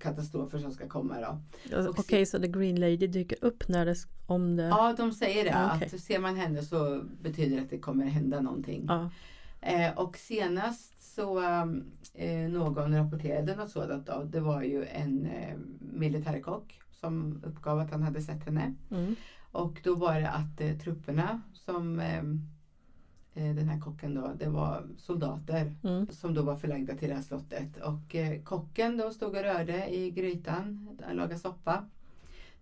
katastrofer 0.01 0.59
som 0.59 0.73
ska 0.73 0.89
komma 0.89 1.17
då. 1.21 1.41
Okej, 1.89 2.27
så 2.27 2.39
The 2.39 2.49
Green 2.49 2.81
Lady 2.81 3.07
dyker 3.07 3.45
upp 3.45 3.69
när 3.69 3.87
det, 3.87 3.95
om 4.27 4.57
det... 4.57 4.63
Ja, 4.63 4.95
de 4.99 5.13
säger 5.13 5.45
det. 5.45 5.51
Ja, 5.51 5.73
okej. 5.77 5.91
Att 5.95 6.01
ser 6.01 6.19
man 6.19 6.37
henne 6.37 6.63
så 6.63 7.05
betyder 7.23 7.57
det 7.57 7.63
att 7.63 7.71
det 7.71 7.79
kommer 7.79 8.05
hända 8.05 8.41
någonting. 8.41 8.85
Ja. 8.89 9.11
Eh, 9.61 9.99
och 9.99 10.17
senast 10.17 11.15
så 11.15 11.43
eh, 12.15 12.49
någon 12.49 12.95
rapporterade 12.95 13.57
något 13.57 13.71
sådant 13.71 14.07
då. 14.07 14.23
Det 14.25 14.41
var 14.41 14.63
ju 14.63 14.85
en 14.85 15.27
eh, 15.27 15.57
militärkock 15.81 16.81
som 17.01 17.43
uppgav 17.45 17.79
att 17.79 17.91
han 17.91 18.03
hade 18.03 18.23
sett 18.23 18.45
henne. 18.45 18.75
Mm. 18.91 19.17
Och 19.53 19.81
då 19.85 19.95
var 19.95 20.21
det 20.21 20.31
att 20.31 20.61
eh, 20.61 20.79
trupperna 20.79 21.41
som 21.53 22.01
eh, 22.01 22.23
den 23.35 23.69
här 23.69 23.81
kocken 23.81 24.15
då, 24.15 24.33
det 24.39 24.49
var 24.49 24.85
soldater 24.99 25.75
Mm. 25.85 26.07
som 26.11 26.35
då 26.35 26.43
var 26.43 26.57
förlagda 26.57 26.95
till 26.97 27.09
det 27.09 27.15
här 27.15 27.23
slottet. 27.23 27.77
Och 27.83 28.15
eh, 28.15 28.43
kocken 28.43 28.97
då 28.97 29.11
stod 29.11 29.29
och 29.37 29.43
rörde 29.43 29.95
i 29.95 30.11
grytan, 30.11 30.89
han 31.07 31.17
lagade 31.17 31.39
soppa. 31.39 31.85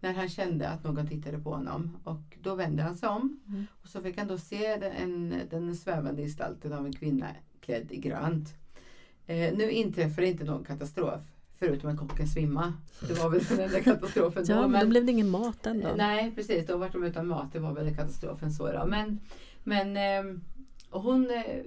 När 0.00 0.12
han 0.12 0.28
kände 0.28 0.68
att 0.68 0.84
någon 0.84 1.06
tittade 1.06 1.38
på 1.38 1.50
honom. 1.54 1.96
Och 2.04 2.20
då 2.42 2.54
vände 2.54 2.82
han 2.82 2.94
sig 2.96 3.08
om. 3.08 3.40
Mm. 3.48 3.66
Och 3.82 3.88
så 3.88 4.00
fick 4.00 4.18
han 4.18 4.28
då 4.28 4.38
se 4.38 4.76
den, 4.76 4.92
en, 4.92 5.34
den 5.50 5.74
svävande 5.76 6.22
gestalten 6.22 6.72
av 6.72 6.86
en 6.86 6.92
kvinna 6.92 7.26
klädd 7.60 7.86
i 7.92 7.96
grönt. 7.96 8.48
Eh, 9.26 9.56
nu 9.56 9.70
inträffade 9.70 10.26
inte 10.26 10.44
någon 10.44 10.64
katastrof. 10.64 11.20
Förutom 11.58 11.90
att 11.90 11.98
kocken 11.98 12.28
svimma. 12.28 12.72
Det 13.08 13.14
var 13.14 13.30
väl 13.30 13.44
den 13.44 13.60
enda 13.60 13.80
katastrofen 13.80 14.44
Ja, 14.48 14.54
då. 14.54 14.60
men 14.62 14.70
Men, 14.70 14.80
då 14.80 14.86
blev 14.90 15.06
det 15.06 15.12
ingen 15.12 15.28
mat 15.28 15.66
ändå. 15.66 15.88
Nej 15.96 16.32
precis, 16.34 16.66
då 16.66 16.76
vart 16.76 16.92
de 16.92 17.04
utan 17.04 17.26
mat. 17.26 17.52
Det 17.52 17.58
var 17.58 17.72
väl 17.72 17.94
katastrofen 17.96 18.52
så 18.52 18.72
då. 18.72 18.86
Men, 18.86 19.20
men 19.64 19.96
ehm, 19.96 20.40
och 20.90 21.02
hon 21.02 21.30
eh, 21.30 21.62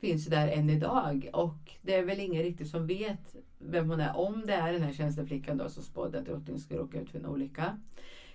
finns 0.00 0.26
där 0.26 0.48
än 0.48 0.70
idag 0.70 1.30
och 1.32 1.76
det 1.82 1.94
är 1.94 2.04
väl 2.04 2.20
ingen 2.20 2.42
riktigt 2.42 2.68
som 2.68 2.86
vet 2.86 3.36
vem 3.58 3.90
hon 3.90 4.00
är. 4.00 4.16
Om 4.16 4.42
det 4.46 4.52
är 4.52 4.72
den 4.72 4.82
här 4.82 4.92
tjänsteflickan 4.92 5.56
då 5.56 5.68
som 5.68 5.82
spådde 5.82 6.18
att 6.18 6.26
drottningen 6.26 6.60
skulle 6.60 6.80
råka 6.80 7.00
ut 7.00 7.10
för 7.10 7.18
en 7.18 7.26
olycka. 7.26 7.78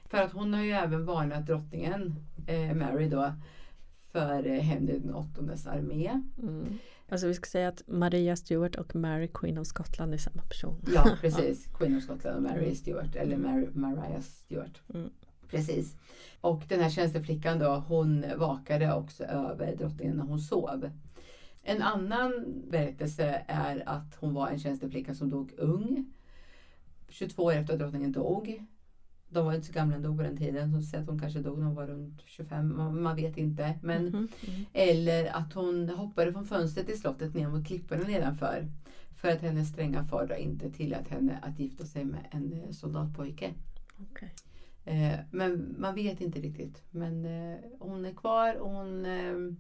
För 0.06 0.18
att 0.18 0.32
hon 0.32 0.54
har 0.54 0.64
ju 0.64 0.72
även 0.72 1.06
varnat 1.06 1.46
drottningen, 1.46 2.16
eh, 2.48 2.76
Mary 2.76 3.10
då, 3.10 3.34
för 4.12 4.48
eh, 4.48 4.62
Henry 4.62 5.00
den 5.00 5.16
åttondes 5.16 5.68
armé. 5.68 6.22
Mm. 6.42 6.78
Alltså 7.10 7.28
vi 7.28 7.34
ska 7.34 7.46
säga 7.46 7.68
att 7.68 7.84
Maria 7.88 8.36
Stuart 8.36 8.76
och 8.76 8.96
Mary 8.96 9.28
Queen 9.34 9.58
of 9.58 9.68
Scotland 9.68 10.14
är 10.14 10.18
samma 10.18 10.42
person. 10.42 10.82
Ja 10.96 11.18
precis, 11.22 11.68
Queen 11.78 11.98
of 11.98 12.04
Scotland 12.04 12.38
och 12.38 12.44
Mary 12.44 12.76
Stuart 12.76 13.16
eller 13.16 13.38
Mary, 13.38 13.68
Mariah 13.74 14.22
Stuart. 14.22 14.82
Mm. 14.94 15.10
Precis. 15.50 15.96
Och 16.42 16.64
den 16.68 16.80
här 16.80 16.90
tjänsteflickan 16.90 17.60
då, 17.60 17.84
hon 17.88 18.26
vakade 18.38 18.94
också 18.94 19.24
över 19.24 19.76
drottningen 19.76 20.18
när 20.18 20.24
hon 20.24 20.40
sov. 20.40 20.90
En 21.64 21.82
annan 21.82 22.46
berättelse 22.70 23.44
är 23.48 23.90
att 23.90 24.16
hon 24.20 24.34
var 24.34 24.48
en 24.48 24.60
tjänsteflicka 24.60 25.16
som 25.16 25.30
dog 25.30 25.54
ung. 25.58 26.14
22 27.10 27.44
år 27.44 27.54
efter 27.54 27.74
att 27.74 27.80
drottningen 27.80 28.12
dog. 28.12 28.66
De 29.30 29.46
var 29.46 29.54
inte 29.54 29.68
så 29.68 29.74
gamla 29.74 29.96
ändå 29.96 30.16
på 30.16 30.24
den 30.24 30.38
tiden. 30.38 30.74
Så 30.74 30.82
säger 30.82 31.02
att 31.02 31.10
hon 31.10 31.20
kanske 31.20 31.40
dog 31.40 31.58
när 31.58 31.66
hon 31.66 31.76
var 31.76 31.88
runt 31.88 32.22
25. 32.26 33.02
Man, 33.02 33.16
vet 33.16 33.38
inte. 33.38 33.80
Men. 33.84 34.08
Mm. 34.08 34.28
Eller 34.74 35.36
att 35.36 35.54
hon 35.54 35.90
hoppade 35.90 36.34
från 36.34 36.46
fönstret 36.46 36.90
i 36.90 36.98
slottet 36.98 37.34
ner 37.36 37.48
mot 37.48 37.68
klipporna 37.68 38.04
nedanför. 38.04 38.68
För 39.16 39.28
att 39.28 39.42
hennes 39.42 39.70
stränga 39.70 40.04
far 40.04 40.36
inte 40.36 40.72
tillät 40.72 41.08
henne 41.08 41.40
att 41.42 41.60
gifta 41.60 41.86
sig 41.86 42.06
med 42.06 42.28
en 42.32 42.74
soldatpojke. 42.74 43.54
Okej. 44.12 44.34
Eh, 44.86 45.20
men 45.32 45.76
man 45.80 45.96
vet 45.96 46.22
inte 46.22 46.40
riktigt. 46.40 46.84
Men 46.92 47.26
eh, 47.26 47.58
hon 47.80 48.06
är 48.06 48.14
kvar 48.14 48.56
och 48.56 48.70
hon 48.72 49.06
eh, 49.06 49.54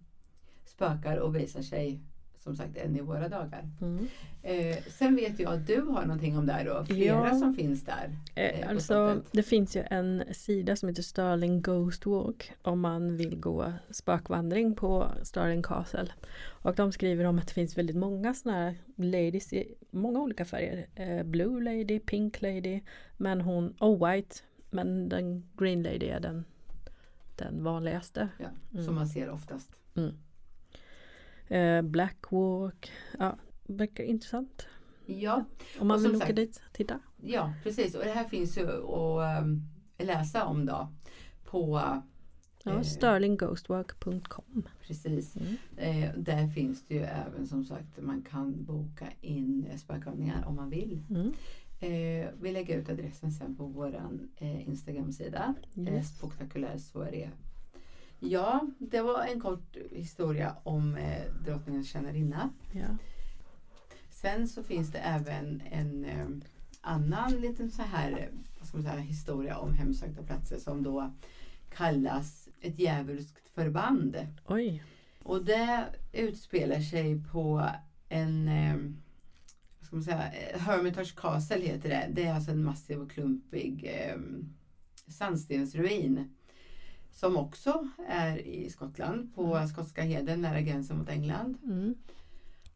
spökar 0.65 1.17
och 1.17 1.35
visar 1.35 1.61
sig 1.61 1.99
som 2.37 2.55
sagt 2.55 2.77
än 2.77 2.95
i 2.95 3.01
våra 3.01 3.29
dagar. 3.29 3.69
Mm. 3.81 4.07
Eh, 4.41 4.77
sen 4.87 5.15
vet 5.15 5.39
jag 5.39 5.53
att 5.53 5.67
du 5.67 5.81
har 5.81 6.01
någonting 6.05 6.37
om 6.37 6.45
det 6.45 6.53
här 6.53 6.65
då. 6.65 6.85
Flera 6.85 7.27
Ja. 7.27 7.39
som 7.39 7.53
finns 7.53 7.85
där. 7.85 8.15
Eh, 8.35 8.61
på 8.63 8.69
alltså 8.69 9.21
det 9.31 9.43
finns 9.43 9.75
ju 9.75 9.83
en 9.89 10.23
sida 10.31 10.75
som 10.75 10.89
heter 10.89 11.01
Sterling 11.03 11.61
Ghost 11.61 12.05
Walk 12.05 12.51
om 12.61 12.79
man 12.79 13.17
vill 13.17 13.39
gå 13.39 13.73
spökvandring 13.89 14.75
på 14.75 15.07
Sterling 15.23 15.63
Castle. 15.63 16.07
Och 16.41 16.75
de 16.75 16.91
skriver 16.91 17.25
om 17.25 17.39
att 17.39 17.47
det 17.47 17.53
finns 17.53 17.77
väldigt 17.77 17.95
många 17.95 18.33
sådana 18.33 18.59
här 18.59 18.75
ladies 18.95 19.53
i 19.53 19.75
många 19.91 20.19
olika 20.19 20.45
färger. 20.45 20.87
Eh, 20.95 21.23
Blue 21.23 21.63
Lady, 21.63 21.99
Pink 21.99 22.41
Lady, 22.41 22.81
men 23.17 23.41
hon, 23.41 23.75
oh 23.79 24.09
White, 24.11 24.35
men 24.69 25.09
den 25.09 25.49
Green 25.57 25.83
Lady 25.83 26.05
är 26.05 26.19
den, 26.19 26.45
den 27.35 27.63
vanligaste. 27.63 28.29
Ja, 28.37 28.45
Mm. 28.73 28.85
Som 28.85 28.95
man 28.95 29.07
ser 29.07 29.29
oftast. 29.29 29.71
Eh, 31.47 31.81
Black 31.81 32.17
Walk, 32.31 32.91
ja, 33.19 33.37
verkar 33.63 34.03
intressant. 34.03 34.67
Ja, 35.05 35.43
Om 35.79 35.87
man 35.87 36.01
vill 36.03 36.15
åka 36.15 36.25
sagt- 36.25 36.35
dit 36.35 36.61
och 36.67 36.73
titta. 36.73 36.99
ja, 37.23 37.53
precis. 37.63 37.95
Och 37.95 38.03
det 38.03 38.11
här 38.11 38.23
finns 38.23 38.57
ju 38.57 38.67
att 38.67 39.43
um, 39.43 39.63
läsa 39.97 40.45
om 40.45 40.65
då. 40.65 40.87
På 41.45 41.81
Ja, 42.63 42.71
Eh. 42.73 42.81
sterlingghostwalk.com. 42.81 44.63
precis. 44.87 45.35
Mm. 45.35 45.55
Eh, 45.77 46.13
där 46.17 46.47
finns 46.47 46.87
det 46.87 46.95
ju 46.95 47.01
även 47.01 47.47
som 47.47 47.65
sagt 47.65 48.01
man 48.01 48.21
kan 48.21 48.63
boka 48.65 49.07
in 49.21 49.65
eh, 49.71 49.77
spökövningar 49.77 50.45
om 50.47 50.55
man 50.55 50.69
vill. 50.69 51.03
Mm. 51.09 51.33
Eh, 51.79 52.27
vi 52.41 52.51
lägger 52.51 52.77
ut 52.77 52.89
adressen 52.89 53.31
sen 53.31 53.55
på 53.55 53.65
vår 53.65 53.95
eh, 54.37 54.67
Instagram-sida. 54.69 55.53
Eh, 55.77 55.93
Yes. 55.93 56.17
Spektakulär 56.17 56.77
soaré. 56.77 57.29
Ja, 58.19 58.67
det 58.77 59.01
var 59.01 59.25
en 59.25 59.39
kort 59.41 59.77
historia 59.91 60.55
om 60.63 60.95
eh, 60.95 61.23
drottningens 61.45 61.89
tjänarinna. 61.89 62.49
Ja. 62.71 62.97
Sen 64.09 64.47
så 64.47 64.63
finns 64.63 64.91
det 64.91 64.97
även 64.99 65.61
en 65.71 66.05
eh, 66.05 66.27
annan 66.81 67.31
liten 67.31 67.71
så 67.71 67.81
här, 67.81 68.29
vad 68.59 68.67
ska 68.67 68.77
man 68.77 68.85
säga, 68.85 68.97
historia 68.99 69.57
om 69.57 69.73
hemsökta 69.73 70.23
platser 70.23 70.57
som 70.57 70.83
då 70.83 71.13
kallas 71.75 72.49
ett 72.61 72.79
djävulskt 72.79 73.49
förband. 73.49 74.17
Oj. 74.47 74.83
Och 75.23 75.45
det 75.45 75.85
utspelar 76.13 76.79
sig 76.79 77.23
på 77.31 77.69
en 78.09 78.47
eh, 78.47 78.75
ska 79.89 79.95
man 79.95 80.03
säga, 80.03 80.31
eh, 80.31 80.59
Hermitage 80.59 81.15
Castle 81.15 81.61
heter 81.65 81.89
det. 81.89 82.09
Det 82.13 82.23
är 82.23 82.33
alltså 82.33 82.51
en 82.51 82.63
massiv 82.63 83.01
och 83.01 83.11
klumpig 83.11 83.85
eh, 83.85 84.17
sandstensruin. 85.07 86.29
Som 87.11 87.37
också 87.37 87.87
är 88.07 88.37
i 88.37 88.69
Skottland 88.69 89.35
på 89.35 89.55
Mm. 89.55 89.67
skotska 89.67 90.01
heden 90.01 90.41
nära 90.41 90.61
gränsen 90.61 90.97
mot 90.97 91.09
England. 91.09 91.57
Mm. 91.63 91.95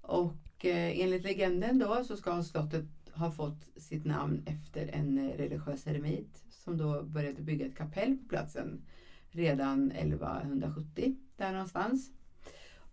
Och 0.01 0.65
eh, 0.65 0.99
enligt 0.99 1.23
legenden 1.23 1.79
då 1.79 2.03
så 2.03 2.17
ska 2.17 2.43
slottet 2.43 2.85
ha 3.13 3.31
fått 3.31 3.67
sitt 3.77 4.05
namn 4.05 4.43
efter 4.45 4.87
en 4.87 5.17
eh, 5.17 5.37
religiös 5.37 5.87
eremit 5.87 6.43
som 6.49 6.77
då 6.77 7.03
började 7.03 7.41
bygga 7.41 7.65
ett 7.65 7.77
kapell 7.77 8.17
på 8.17 8.29
platsen 8.29 8.81
redan 9.29 9.91
1170 9.91 11.15
där 11.37 11.51
någonstans. 11.51 12.11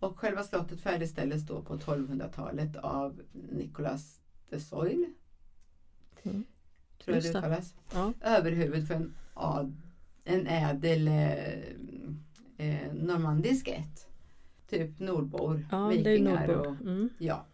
Och 0.01 0.19
själva 0.19 0.43
slottet 0.43 0.81
färdigställdes 0.81 1.45
då 1.45 1.61
på 1.61 1.77
1200-talet 1.77 2.75
av 2.75 3.21
Nicolas 3.31 4.19
de 4.49 4.59
Soil. 4.59 5.05
Mm. 6.23 6.43
Tror 7.03 7.15
jag 7.15 7.23
det 7.23 7.29
uttalas. 7.29 7.75
Ja. 7.93 8.13
Överhuvud 8.21 8.87
för 8.87 8.95
en, 8.95 9.15
ad, 9.33 9.75
en 10.23 10.47
ädel 10.47 11.07
eh, 11.07 11.53
eh, 12.57 12.93
normandisk 12.93 13.67
ätt. 13.67 14.07
Typ 14.69 14.99
nordbor, 14.99 15.65
ja, 15.71 15.87
vikingar 15.87 16.47
nordbord. 16.47 16.67
och 16.67 16.81
Mm. 16.81 17.09
Ja. 17.17 17.45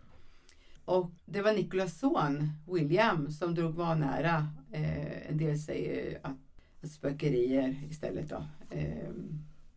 Och 0.86 1.12
det 1.26 1.42
var 1.42 1.54
Nikolas 1.54 2.00
son, 2.00 2.52
William, 2.68 3.32
som 3.32 3.56
drog 3.56 3.76
vanära. 3.76 4.48
Eh, 4.72 5.30
en 5.30 5.38
del 5.38 5.60
säger 5.60 6.20
att, 6.24 6.38
att 6.82 6.92
spökerier 6.92 7.82
istället 7.90 8.30
då. 8.30 8.44
Eh, 8.70 9.10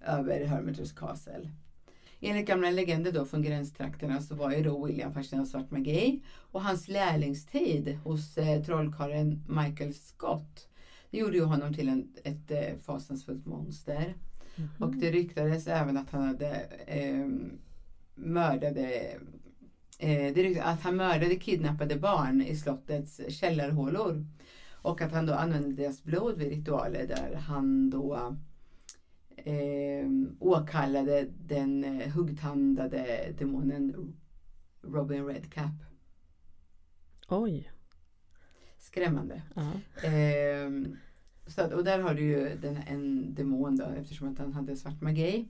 över 0.00 0.44
Hermitage 0.44 0.94
Castle. 0.94 1.50
Enligt 2.20 2.46
gamla 2.46 2.70
legender 2.70 3.12
då 3.12 3.24
från 3.24 3.42
gränstrakterna 3.42 4.20
så 4.20 4.34
var 4.34 4.52
ju 4.52 4.62
då 4.62 4.86
William 4.86 5.12
fascinerad 5.12 5.46
av 5.46 5.50
svart 5.50 5.70
magi. 5.70 6.22
Och 6.36 6.62
hans 6.62 6.88
lärlingstid 6.88 7.98
hos 8.04 8.38
eh, 8.38 8.62
trollkarlen 8.62 9.44
Michael 9.48 9.94
Scott 9.94 10.66
det 11.10 11.18
gjorde 11.18 11.36
ju 11.36 11.44
honom 11.44 11.74
till 11.74 11.88
en, 11.88 12.08
ett 12.24 12.50
eh, 12.50 12.76
fasansfullt 12.84 13.46
monster. 13.46 14.14
Mhm. 14.56 14.68
Och 14.78 14.96
det 14.96 15.10
ryktades 15.10 15.66
även 15.66 15.96
att 15.96 16.10
han 16.10 16.22
hade 16.22 16.50
eh, 16.86 17.26
mördade 18.14 19.16
eh, 19.98 20.34
det 20.34 20.42
ryktades 20.42 20.72
att 20.72 20.80
han 20.80 20.96
mördade 20.96 21.36
kidnappade 21.36 21.96
barn 21.96 22.42
i 22.42 22.56
slottets 22.56 23.20
källarhålor. 23.28 24.26
Och 24.82 25.00
att 25.00 25.12
han 25.12 25.26
då 25.26 25.34
använde 25.34 25.82
deras 25.82 26.02
blod 26.02 26.38
vid 26.38 26.48
ritualer 26.48 27.06
där 27.06 27.34
han 27.34 27.90
då 27.90 28.36
eh, 29.44 30.10
åkallade 30.38 31.26
den 31.46 31.84
eh, 31.84 32.08
huggtandade 32.08 33.34
demonen 33.38 34.14
Robin 34.82 35.26
Redcap. 35.26 35.72
Oj. 37.28 37.72
Skrämmande. 38.78 39.42
Ja. 39.54 39.72
Ehm, 40.08 40.96
så 41.46 41.62
att, 41.62 41.72
och 41.72 41.84
där 41.84 41.98
har 41.98 42.14
du 42.14 42.22
ju 42.22 42.56
den, 42.56 42.76
en 42.76 43.34
demon 43.34 43.76
då 43.76 43.84
eftersom 43.84 44.28
att 44.28 44.38
han 44.38 44.52
hade 44.52 44.76
svart 44.76 45.00
magi. 45.00 45.48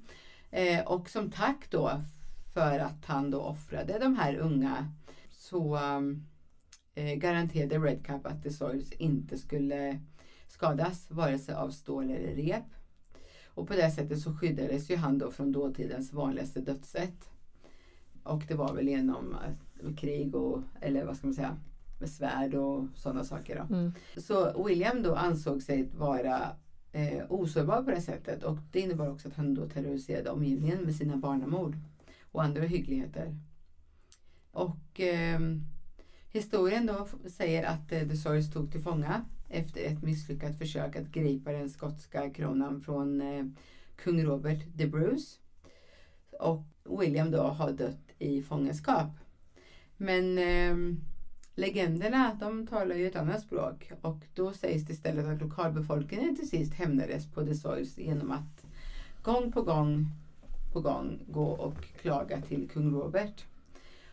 Eh, 0.51 0.86
och 0.86 1.11
som 1.11 1.30
tack 1.30 1.70
då 1.70 2.01
för 2.55 2.78
att 2.78 3.05
han 3.05 3.30
då 3.30 3.41
offrade 3.41 3.99
de 3.99 4.16
här 4.16 4.36
unga 4.36 4.93
så 5.30 5.78
eh, 6.95 7.14
garanterade 7.14 7.78
Redcap 7.78 8.26
att 8.26 8.43
The 8.43 8.51
Soils 8.51 8.93
inte 8.93 9.38
skulle 9.38 10.01
skadas 10.49 11.11
vare 11.11 11.38
sig 11.38 11.55
av 11.55 11.70
stål 11.70 12.11
eller 12.11 12.34
rep. 12.34 12.64
Och 13.61 13.68
på 13.68 13.74
det 13.74 13.90
sättet 13.90 14.20
så 14.20 14.34
skyddades 14.34 14.90
ju 14.90 14.96
han 14.96 15.18
då 15.18 15.30
från 15.30 15.52
dåtidens 15.52 16.12
vanligaste 16.12 16.61
dödssätt. 16.61 17.30
Och 18.22 18.42
det 18.48 18.54
var 18.54 18.74
väl 18.74 18.88
genom 18.88 19.36
eh, 19.82 19.94
krig 19.94 20.34
och, 20.34 20.62
eller 20.80 21.04
vad 21.04 21.16
ska 21.16 21.26
man 21.26 21.34
säga, 21.34 21.56
med 22.00 22.11
svärd 22.11 22.54
och 22.54 22.84
sådana 22.94 23.24
saker. 23.24 23.56
Då. 23.56 23.74
Mm. 23.74 23.92
Så 24.16 24.64
William 24.64 25.02
då 25.02 25.14
ansåg 25.14 25.62
sig 25.62 25.90
vara 25.96 26.56
eh, 26.92 27.22
osårbar 27.28 27.82
på 27.82 27.90
det 27.90 28.00
sättet 28.00 28.42
och 28.42 28.58
det 28.72 28.80
innebar 28.80 29.08
också 29.08 29.28
att 29.28 29.34
han 29.34 29.54
då 29.54 29.68
terroriserade 29.68 30.30
omgivningen 30.30 30.84
med 30.84 30.94
sina 30.94 31.16
barnamord 31.16 31.76
och 32.32 32.42
andra 32.42 32.62
hyggligheter. 32.62 33.36
Och 34.50 35.00
eh, 35.00 35.40
historien 36.33 36.87
då 36.87 37.09
säger 37.28 37.64
att 37.64 37.93
eh, 37.93 38.09
The 38.09 38.16
Soils 38.16 38.53
tog 38.53 38.72
till 38.72 38.81
fånga 38.81 39.24
efter 39.49 39.81
ett 39.81 40.03
misslyckat 40.03 40.59
försök 40.59 40.97
att 40.97 41.12
gripa 41.12 41.53
den 41.53 41.70
skotska 41.70 42.31
kronan 42.31 42.81
från 42.81 43.20
eh, 43.20 43.45
kung 43.97 44.24
Robert 44.24 44.64
de 44.74 44.87
Bruce. 44.87 45.39
Och 46.39 46.64
William 47.01 47.31
då 47.31 47.43
har 47.43 47.72
dött 47.72 48.12
i 48.18 48.43
fångenskap. 48.43 49.11
Men 49.97 50.39
eh, 50.39 50.97
legenderna 51.55 52.37
de 52.41 52.66
talar 52.66 52.95
ju 52.97 53.07
ett 53.07 53.16
annat 53.16 53.43
språk 53.43 53.93
och 54.01 54.18
då 54.35 54.53
sägs 54.53 54.85
det 54.85 54.93
istället 54.93 55.26
att 55.26 55.41
lokalbefolkningen 55.41 56.37
till 56.37 56.49
sist 56.49 56.74
hämnades 56.74 57.33
på 57.33 57.47
The 57.47 57.55
Soils 57.55 57.99
genom 57.99 58.31
att 58.31 58.66
gång 59.22 59.53
på 59.53 59.62
gång 59.62 60.07
på 60.72 60.81
gång 60.81 61.18
gå 61.28 61.47
och 61.47 61.85
klaga 62.01 62.41
till 62.41 62.68
kung 62.68 62.91
Robert. 62.95 63.45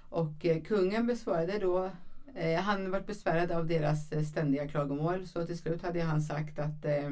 Och 0.10 0.46
eh, 0.46 0.62
kungen 0.62 1.08
besvarade 1.08 1.60
då 1.60 1.92
eh, 2.36 2.60
han 2.60 2.92
var 2.92 3.02
besvärad 3.02 3.52
av 3.52 3.68
deras 3.68 4.12
eh, 4.12 4.24
ständiga 4.24 4.68
klagomål 4.68 5.28
så 5.28 5.46
till 5.46 5.58
slut 5.58 5.82
hade 5.82 6.02
han 6.02 6.22
sagt 6.22 6.60
att 6.60 6.86
eh, 6.86 7.12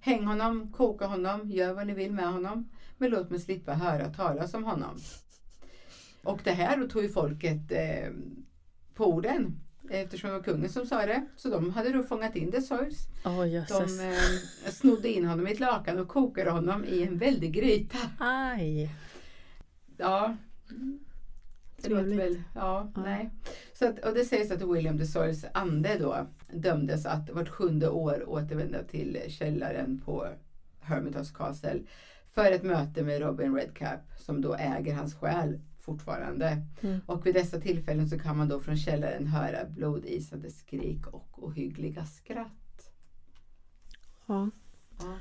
häng 0.00 0.24
honom, 0.24 0.72
koka 0.72 1.06
honom, 1.06 1.50
gör 1.50 1.72
vad 1.72 1.86
ni 1.86 1.94
vill 1.94 2.12
med 2.12 2.32
honom 2.32 2.68
men 2.98 3.10
låt 3.10 3.30
mig 3.30 3.40
slippa 3.40 3.72
höra 3.74 4.08
talas 4.08 4.54
om 4.54 4.64
honom. 4.64 4.98
Och 6.22 6.40
det 6.44 6.52
här 6.52 6.76
då 6.76 6.88
tog 6.88 7.02
ju 7.02 7.08
folket 7.08 7.72
eh, 7.72 8.12
på 8.94 9.06
orden 9.06 9.60
eftersom 9.90 10.30
det 10.30 10.36
var 10.36 10.42
kungen 10.42 10.70
som 10.70 10.86
sa 10.86 11.06
det. 11.06 11.26
Så 11.36 11.48
de 11.48 11.70
hade 11.70 11.92
då 11.92 12.02
fångat 12.02 12.36
in 12.36 12.52
The 12.52 12.62
Soils. 12.62 13.08
Åh 13.24 13.44
De 13.68 14.00
eh, 14.00 14.70
snodde 14.70 15.08
in 15.08 15.24
honom 15.24 15.46
i 15.48 15.52
ett 15.52 15.60
lakan 15.60 15.98
och 15.98 16.08
kokade 16.08 16.50
honom 16.50 16.84
i 16.84 17.02
en 17.02 17.18
väldig 17.18 17.52
gryta. 17.52 17.98
Aj. 18.18 18.90
Ja. 19.96 20.36
Det 21.84 21.90
låter 21.94 22.16
väl, 22.16 22.42
ja, 22.54 22.90
Ja. 22.94 23.02
nej. 23.02 23.30
Så 23.72 23.88
att, 23.88 23.98
och 23.98 24.14
det 24.14 24.24
sägs 24.24 24.50
att 24.50 24.62
William 24.62 24.96
de 24.96 25.06
Soils 25.06 25.44
ande 25.54 25.96
då 25.98 26.26
dömdes 26.52 27.06
att 27.06 27.30
vart 27.30 27.48
sjunde 27.48 27.88
år 27.88 28.28
återvända 28.28 28.82
till 28.82 29.18
källaren 29.28 30.00
på 30.04 30.28
Hermitage 30.80 31.34
Castle 31.34 31.80
för 32.30 32.52
ett 32.52 32.62
möte 32.62 33.02
med 33.02 33.20
Robin 33.20 33.54
Redcap 33.54 34.00
som 34.18 34.40
då 34.40 34.54
äger 34.54 34.94
hans 34.94 35.14
själ 35.14 35.60
fortfarande. 35.78 36.62
Mm. 36.80 37.00
Och 37.06 37.26
vid 37.26 37.34
dessa 37.34 37.60
tillfällen 37.60 38.08
så 38.08 38.18
kan 38.18 38.36
man 38.36 38.48
då 38.48 38.60
från 38.60 38.76
källaren 38.76 39.26
höra 39.26 39.64
blodisande 39.64 40.50
skrik 40.50 41.06
och 41.06 41.44
ohyggliga 41.44 42.04
skratt. 42.04 42.90
Ja. 44.26 44.50
Ja, 44.98 45.04
det 45.04 45.06
var 45.06 45.14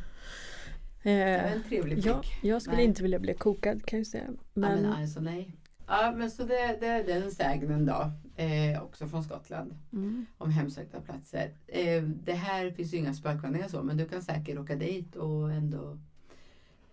Eh, 1.11 1.51
en 1.53 1.63
trevlig 1.63 1.95
prick. 1.95 2.05
ja, 2.05 2.21
jag 2.43 2.61
skulle 2.61 2.77
Nej. 2.77 2.85
inte 2.85 3.03
vilja 3.03 3.19
bli 3.19 3.33
kokad 3.33 3.85
kan 3.85 3.99
jag 3.99 4.07
säga. 4.07 4.23
Men, 4.53 4.71
ja, 4.71 4.81
men 4.81 4.93
alltså 5.01 5.19
nej. 5.19 5.55
Ja 5.87 6.13
men 6.15 6.31
så 6.31 6.43
det, 6.43 6.77
det 6.79 6.87
är 6.87 7.03
den 7.03 7.31
sägnen 7.31 7.85
då. 7.85 8.11
Eh, 8.35 8.83
också 8.83 9.07
från 9.07 9.23
Skottland. 9.23 9.77
mm, 9.93 10.25
Om 10.37 10.49
hemsökta 10.51 11.01
platser. 11.01 11.53
Eh, 11.67 12.03
det 12.03 12.33
här 12.33 12.71
finns 12.71 12.93
ju 12.93 12.97
inga 12.97 13.13
spökvandringar 13.13 13.67
så 13.67 13.83
men 13.83 13.97
du 13.97 14.05
kan 14.07 14.21
säkert 14.21 14.57
åka 14.59 14.75
dit 14.75 15.15
och 15.15 15.51
ändå 15.51 15.97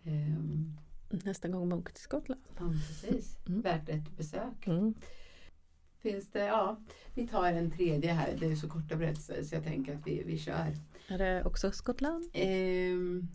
ehm, 0.05 0.76
nästa 1.11 1.49
gång 1.49 1.68
man 1.68 1.78
åker 1.78 1.93
till 1.93 2.03
Skottland. 2.03 2.41
Ja 2.59 2.72
precis. 2.88 3.36
Mm. 3.49 3.61
Värt 3.61 3.88
ett 3.88 4.16
besök. 4.16 4.66
Mm. 4.66 4.95
Finns 5.99 6.30
det, 6.30 6.45
ja. 6.45 6.80
Vi 7.14 7.28
tar 7.28 7.53
en 7.53 7.70
tredje 7.70 8.12
här. 8.12 8.36
Det 8.41 8.47
är 8.47 8.57
så 8.57 8.68
korta 8.68 8.97
berättelser 8.97 9.43
så 9.43 9.55
jag 9.55 9.64
tänker 9.64 9.95
att 9.97 10.07
vi, 10.07 10.22
vi 10.26 10.38
kör. 10.38 10.76
Är 11.09 11.18
det 11.18 11.45
också 11.45 11.70
Skottland? 11.72 12.24
Ehm, 12.32 13.28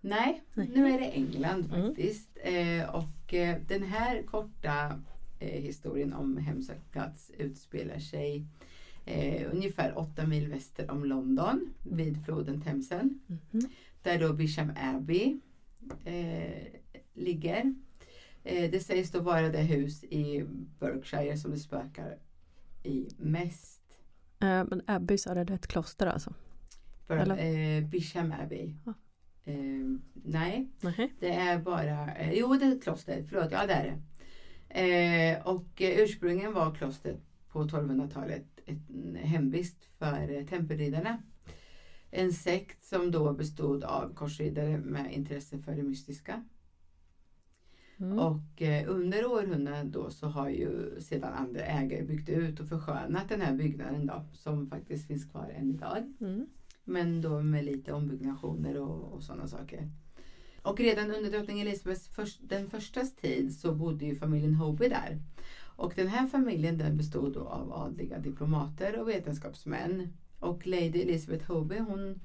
nej, 0.00 0.42
Nej. 0.54 0.70
nu 0.74 0.86
är 0.90 0.98
det 1.00 1.06
England 1.10 1.64
Mm. 1.74 1.86
faktiskt. 1.86 2.28
Eh, 2.42 2.94
och 2.94 3.34
eh, 3.34 3.56
den 3.68 3.82
här 3.82 4.22
korta 4.22 5.00
eh, 5.38 5.62
historien 5.62 6.12
om 6.12 6.36
hemsökt 6.36 6.90
plats 6.90 7.30
utspelar 7.38 7.98
sig 7.98 8.44
eh, 9.06 9.48
ungefär 9.52 9.98
åtta 9.98 10.26
mil 10.26 10.48
väster 10.48 10.90
om 10.90 11.04
London 11.04 11.74
vid 11.82 12.24
floden 12.24 12.60
Themsen. 12.60 13.20
Mhm. 13.26 13.60
Där 14.02 14.18
då 14.20 14.32
Bisham 14.32 14.72
Abbey 14.76 15.36
eh, 16.04 16.66
ligger. 17.14 17.74
Eh, 18.44 18.70
det 18.70 18.80
sägs 18.80 19.10
då 19.10 19.20
vara 19.20 19.48
det 19.48 19.62
hus 19.62 20.04
i 20.04 20.44
Berkshire 20.78 21.36
som 21.36 21.50
det 21.50 21.58
spökar 21.58 22.18
i 22.82 23.08
mest. 23.18 23.76
Men 24.38 24.82
Abbey 24.86 25.18
så 25.18 25.30
är 25.30 25.44
det 25.44 25.54
ett 25.54 25.66
kloster 25.66 26.06
alltså? 26.06 26.34
Eh, 27.08 27.84
Bisham 27.84 28.32
Abbey. 28.42 28.74
Ja. 28.86 28.94
Eh, 29.50 29.98
nej, 30.12 30.70
Nej. 30.80 31.12
det 31.20 31.32
är 31.32 31.58
bara, 31.58 32.14
eh, 32.14 32.32
jo 32.32 32.54
det 32.54 32.64
är 32.64 32.72
ett 32.72 32.82
kloster, 32.82 33.24
förlåt, 33.28 33.52
ja 33.52 33.66
det 33.66 33.72
är 33.72 33.84
det. 33.84 34.00
Eh, 34.68 35.46
och 35.46 35.66
ursprungligen 35.78 36.52
var 36.52 36.74
klostret 36.74 37.20
på 37.48 37.64
1200-talet 37.64 38.46
en 38.64 39.16
hemvist 39.22 39.84
för 39.98 40.30
eh, 40.30 40.46
tempelriddarna. 40.46 41.22
En 42.10 42.32
sekt 42.32 42.84
som 42.84 43.10
då 43.10 43.32
bestod 43.32 43.84
av 43.84 44.14
korsriddare 44.14 44.78
med 44.78 45.12
intresse 45.12 45.58
för 45.58 45.74
det 45.74 45.82
mystiska. 45.82 46.44
Mm. 48.00 48.18
Och 48.18 48.62
eh, 48.62 48.90
under 48.90 49.26
århundraden 49.26 49.90
då 49.90 50.10
så 50.10 50.26
har 50.26 50.48
ju 50.48 51.00
sedan 51.00 51.32
andra 51.32 51.60
ägare 51.60 52.02
byggt 52.02 52.28
ut 52.28 52.60
och 52.60 52.68
förskönat 52.68 53.28
den 53.28 53.40
här 53.40 53.52
byggnaden 53.52 54.06
då 54.06 54.24
som 54.32 54.66
faktiskt 54.66 55.06
finns 55.06 55.24
kvar 55.24 55.52
än 55.56 55.70
idag. 55.70 56.14
Mm. 56.20 56.46
Men 56.84 57.20
då 57.20 57.42
med 57.42 57.64
lite 57.64 57.92
ombyggnationer 57.92 58.76
och, 58.76 59.12
och 59.12 59.22
sådana 59.22 59.48
saker. 59.48 59.90
Och 60.62 60.80
redan 60.80 61.10
under 61.14 61.30
drottning 61.30 61.60
Elizabeths 61.60 62.08
först, 62.08 62.40
den 62.42 62.70
förstas 62.70 63.16
tid 63.16 63.54
så 63.54 63.74
bodde 63.74 64.04
ju 64.04 64.16
familjen 64.16 64.54
Hoby 64.54 64.88
där. 64.88 65.18
Och 65.76 65.92
den 65.96 66.08
här 66.08 66.26
familjen 66.26 66.78
den 66.78 66.96
bestod 66.96 67.32
då 67.32 67.40
av 67.40 67.72
adliga 67.72 68.18
diplomater 68.18 69.00
och 69.00 69.08
vetenskapsmän. 69.08 70.08
Och 70.38 70.66
Lady 70.66 71.02
Elizabeth 71.02 71.52
Hoby 71.52 71.78
hon 71.78 72.20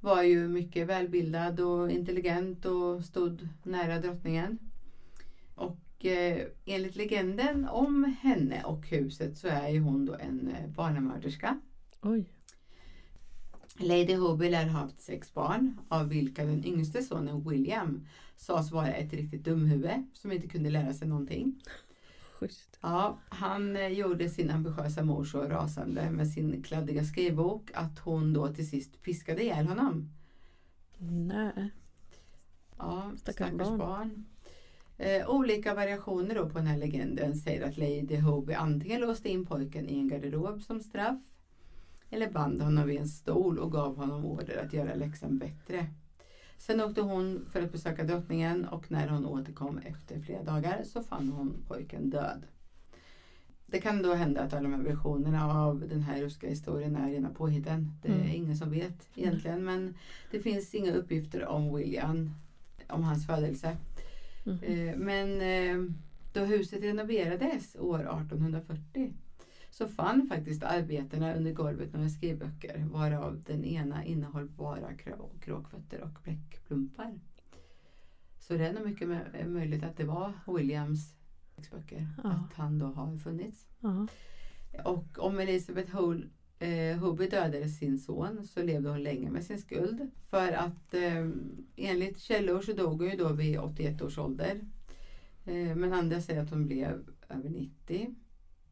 var 0.00 0.22
ju 0.22 0.48
mycket 0.48 0.86
välbildad 0.86 1.60
och 1.60 1.90
intelligent 1.90 2.64
och 2.64 3.04
stod 3.04 3.48
nära 3.62 4.00
drottningen. 4.00 4.58
Och 5.54 6.06
eh, 6.06 6.46
enligt 6.64 6.96
legenden 6.96 7.68
om 7.68 8.16
henne 8.20 8.62
och 8.64 8.86
huset 8.86 9.36
så 9.38 9.48
är 9.48 9.68
ju 9.68 9.80
hon 9.80 10.06
då 10.06 10.14
en 10.14 10.48
eh, 10.48 10.68
barnamörderska. 10.68 11.60
Oj. 12.02 12.37
Lady 13.78 14.14
Hoby 14.14 14.50
lär 14.50 14.66
ha 14.66 14.80
haft 14.80 15.00
sex 15.00 15.34
barn 15.34 15.80
av 15.88 16.08
vilka 16.08 16.44
den 16.44 16.64
yngste 16.64 17.02
sonen 17.02 17.48
William 17.48 18.06
sades 18.36 18.70
vara 18.70 18.92
ett 18.92 19.12
riktigt 19.12 19.44
dumhuvud 19.44 20.04
som 20.12 20.32
inte 20.32 20.48
kunde 20.48 20.70
lära 20.70 20.94
sig 20.94 21.08
någonting. 21.08 21.62
Schysst. 22.32 22.78
Ja, 22.80 23.18
han 23.28 23.76
eh, 23.76 23.88
gjorde 23.88 24.28
sin 24.28 24.50
ambitiösa 24.50 25.02
mor 25.02 25.24
så 25.24 25.42
rasande 25.42 26.10
med 26.10 26.28
sin 26.28 26.62
kladdiga 26.62 27.04
skrivbok 27.04 27.70
att 27.74 27.98
hon 27.98 28.32
då 28.32 28.48
till 28.48 28.68
sist 28.68 29.02
piskade 29.02 29.42
ihjäl 29.42 29.66
honom. 29.66 30.10
Nej. 30.98 31.70
Ja, 32.78 33.12
Stackars 33.16 33.52
barn. 33.52 33.78
barn. 33.78 34.26
Eh, 34.96 35.30
olika 35.30 35.74
variationer 35.74 36.34
då 36.34 36.48
på 36.48 36.58
den 36.58 36.66
här 36.66 36.78
legenden 36.78 37.36
säger 37.36 37.68
att 37.68 37.76
Lady 37.76 38.16
Hoby 38.16 38.52
antingen 38.52 39.00
låste 39.00 39.28
in 39.28 39.46
pojken 39.46 39.88
i 39.88 39.98
en 39.98 40.08
garderob 40.08 40.62
som 40.62 40.80
straff 40.80 41.20
eller 42.10 42.30
band 42.30 42.62
honom 42.62 42.86
vid 42.86 42.98
en 43.00 43.08
stol 43.08 43.58
och 43.58 43.72
gav 43.72 43.96
honom 43.96 44.24
order 44.24 44.64
att 44.66 44.72
göra 44.72 44.94
läxan 44.94 45.38
bättre. 45.38 45.86
Sen 46.58 46.80
åkte 46.80 47.00
hon 47.00 47.46
för 47.52 47.62
att 47.62 47.72
besöka 47.72 48.04
drottningen 48.04 48.64
och 48.64 48.90
när 48.90 49.08
hon 49.08 49.26
återkom 49.26 49.78
efter 49.78 50.20
flera 50.20 50.42
dagar 50.42 50.82
så 50.84 51.02
fann 51.02 51.28
hon 51.28 51.56
pojken 51.68 52.10
död. 52.10 52.42
Det 53.66 53.80
kan 53.80 54.02
då 54.02 54.14
hända 54.14 54.40
att 54.42 54.52
alla 54.52 54.62
de 54.62 54.72
här 54.74 54.82
versionerna 54.82 55.52
av 55.54 55.88
den 55.88 56.00
här 56.02 56.20
ryska 56.22 56.48
historien 56.48 56.96
är 56.96 57.10
rena 57.10 57.30
påhitten. 57.30 57.92
Det 58.02 58.08
är 58.08 58.14
Mm. 58.14 58.34
ingen 58.34 58.56
som 58.56 58.70
vet 58.70 59.08
egentligen 59.14 59.64
men 59.64 59.94
det 60.30 60.40
finns 60.40 60.74
inga 60.74 60.92
uppgifter 60.92 61.46
om 61.46 61.76
William, 61.76 62.30
om 62.88 63.02
hans 63.02 63.26
födelse. 63.26 63.76
Mm. 64.46 64.58
Eh, 64.62 64.96
Men 64.96 65.40
eh, 65.40 65.92
då 66.32 66.40
huset 66.40 66.82
renoverades 66.82 67.76
år 67.80 67.98
1840 68.00 69.12
så 69.78 69.88
fann 69.88 70.26
faktiskt 70.28 70.62
arbetarna 70.62 71.34
under 71.34 71.52
golvet 71.52 71.92
några 71.92 72.08
skrivböcker 72.08 72.84
varav 72.92 73.42
den 73.46 73.64
ena 73.64 74.04
innehöll 74.04 74.48
bara 74.48 74.90
krå- 74.92 75.38
kråkfötter 75.40 76.00
och 76.02 76.18
bläckplumpar. 76.24 77.20
Så 78.38 78.54
det 78.54 78.66
är 78.66 78.72
nog 78.72 78.86
mycket 78.86 79.08
mö- 79.08 79.46
möjligt 79.48 79.82
att 79.84 79.96
det 79.96 80.04
var 80.04 80.32
Williams 80.56 81.14
böcker, 81.72 82.08
Ja. 82.24 82.30
att 82.30 82.54
han 82.54 82.78
då 82.78 82.86
har 82.86 83.16
funnits. 83.16 83.66
Ja. 83.80 84.06
Och 84.84 85.18
om 85.18 85.38
Elisabeth 85.38 85.96
Hull, 85.96 86.28
eh, 86.58 86.96
Hubby 86.98 87.28
dödade 87.28 87.68
sin 87.68 87.98
son 87.98 88.46
så 88.46 88.62
levde 88.62 88.88
hon 88.88 89.02
länge 89.02 89.30
med 89.30 89.44
sin 89.44 89.58
skuld. 89.58 90.10
För 90.30 90.52
att 90.52 90.94
eh, 90.94 91.28
enligt 91.76 92.18
källor 92.20 92.60
så 92.60 92.72
dog 92.72 93.00
hon 93.00 93.10
ju 93.10 93.16
då 93.16 93.32
vid 93.32 93.58
81 93.58 94.02
års 94.02 94.18
ålder. 94.18 94.60
Eh, 95.44 95.76
men 95.76 95.92
andra 95.92 96.20
säger 96.20 96.42
att 96.42 96.50
hon 96.50 96.66
blev 96.66 97.08
över 97.28 97.48
90. 97.50 98.14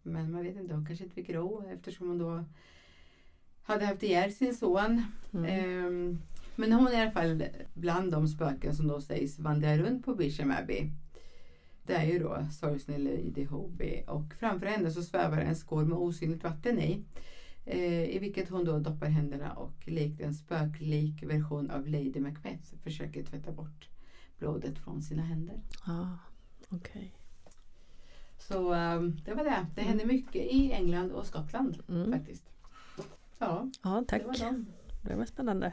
Men 0.07 0.33
man 0.33 0.45
vet 0.45 0.57
inte, 0.57 0.75
hon 0.75 0.87
kanske 0.87 1.05
inte 1.05 1.15
fick 1.15 1.31
ro 1.31 1.65
eftersom 1.73 2.09
hon 2.09 2.19
då 2.19 2.45
hade 3.63 3.85
haft 3.87 4.03
ihjäl 4.03 4.33
sin 4.33 4.55
son. 4.55 5.03
Mm. 5.35 5.45
Ehm, 5.45 6.19
men 6.57 6.73
hon 6.73 6.87
är 6.87 6.93
i 6.93 7.01
alla 7.01 7.11
fall 7.11 7.45
bland 7.75 8.13
de 8.13 8.29
spöken 8.29 8.75
som 8.75 8.89
då 8.89 9.01
sägs 9.01 9.39
vandra 9.39 9.79
runt 9.79 10.05
på 10.05 10.15
Bisham 10.15 10.51
Abbey. 10.51 10.91
Det 11.87 11.95
är 11.95 12.05
ju 12.05 12.19
då 12.19 12.47
sorgsna 12.61 12.97
Lady 12.97 13.45
Hoby 13.45 14.03
och 14.07 14.35
framför 14.39 14.67
henne 14.67 14.91
så 14.91 15.03
svävar 15.03 15.39
en 15.39 15.57
skål 15.57 15.87
med 15.87 15.99
osynligt 15.99 16.45
vatten 16.45 16.79
i. 16.81 17.05
Eh, 17.65 18.05
I 18.05 18.19
vilket 18.19 18.49
hon 18.49 18.65
då 18.65 18.79
doppar 18.79 19.07
händerna 19.07 19.53
och 19.53 19.89
likt 19.89 20.21
en 20.21 20.35
spöklik 20.35 21.23
version 21.23 21.71
av 21.71 21.89
Lady 21.89 22.21
Macbeth 22.21 22.77
försöker 22.83 23.25
tvätta 23.25 23.53
bort 23.53 23.89
blodet 24.39 24.79
från 24.79 25.03
sina 25.03 25.23
händer. 25.23 25.61
Ah, 25.87 26.17
Okej. 26.69 27.13
Så 28.39 28.73
ehm, 28.73 29.17
det 29.25 29.35
var 29.35 29.45
det. 29.45 29.67
Det 29.75 29.81
Mm. 29.81 29.89
händer 29.89 30.07
mycket 30.07 30.37
i 30.53 30.73
England 30.73 31.13
och 31.13 31.27
Skottland 31.27 31.83
Mm. 31.89 32.13
faktiskt. 32.13 32.45
Ja, 33.39 33.71
Ja, 33.83 34.05
tack. 34.09 34.21
det 34.23 34.27
var 34.27 34.39
dem. 34.53 34.67
Det 35.03 35.15
var 35.15 35.25
spännande. 35.25 35.73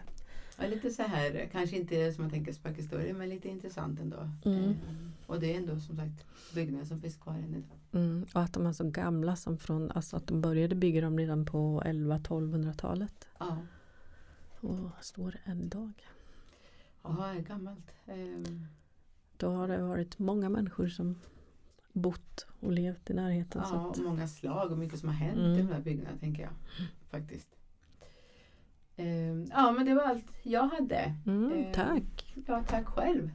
Ja, 0.59 0.67
lite 0.67 0.89
så 0.89 1.03
här, 1.03 1.49
kanske 1.51 1.75
inte 1.77 2.11
som 2.13 2.23
man 2.23 2.31
tänker 2.31 2.51
spökhistorier 2.53 3.13
men 3.13 3.29
lite 3.29 3.49
intressant 3.49 3.99
ändå. 3.99 4.29
Mm. 4.45 4.63
Ehm, 4.63 4.75
och 5.27 5.39
det 5.39 5.53
är 5.53 5.57
ändå 5.57 5.79
som 5.79 5.95
sagt 5.97 6.25
byggnader 6.55 6.85
som 6.85 7.01
finns 7.01 7.15
kvar 7.15 7.33
än 7.33 7.55
idag. 7.55 7.77
Mm. 8.03 8.25
Och 8.33 8.41
att 8.41 8.53
de 8.53 8.65
är 8.65 8.71
så 8.73 8.89
gamla 8.89 9.35
som 9.35 9.57
från, 9.57 9.91
alltså 9.91 10.17
att 10.17 10.27
de 10.27 10.41
började 10.41 10.75
bygga 10.75 11.01
dem 11.01 11.17
redan 11.19 11.45
på 11.45 11.81
11-1200-talet. 11.85 13.27
Ja, 13.39 13.57
Och 14.61 14.89
står 15.01 15.35
än 15.45 15.61
idag. 15.61 15.91
ja 17.03 17.09
det 17.33 17.39
är 17.39 17.43
gammalt. 17.43 17.91
Ehm, 18.05 18.65
Då 19.37 19.49
har 19.49 19.67
det 19.67 19.77
varit 19.83 20.19
många 20.19 20.49
människor 20.49 20.87
som 20.87 21.15
bott 21.93 22.47
och 22.59 22.71
levt 22.71 23.09
i 23.09 23.13
närheten. 23.13 23.65
så 23.65 23.75
ja, 23.75 23.89
att, 23.89 23.97
och 23.97 24.03
många 24.03 24.27
slag 24.27 24.71
och 24.71 24.77
mycket 24.77 24.99
som 24.99 25.09
har 25.09 25.15
hänt 25.15 25.37
Mm. 25.37 25.53
i 25.53 25.57
de 25.57 25.67
här 25.73 25.81
byggnaderna 25.81 26.17
tänker 26.19 26.41
jag. 26.43 26.51
Faktiskt. 27.09 27.47
Ehm, 28.95 29.45
ja 29.49 29.71
men 29.71 29.85
det 29.85 29.93
var 29.95 30.03
allt 30.03 30.25
jag 30.43 30.67
hade. 30.67 31.15
mm, 31.25 31.51
eh, 31.53 31.71
tack. 31.73 32.33
Ja, 32.47 32.63
tack 32.67 32.85
själv. 32.87 33.29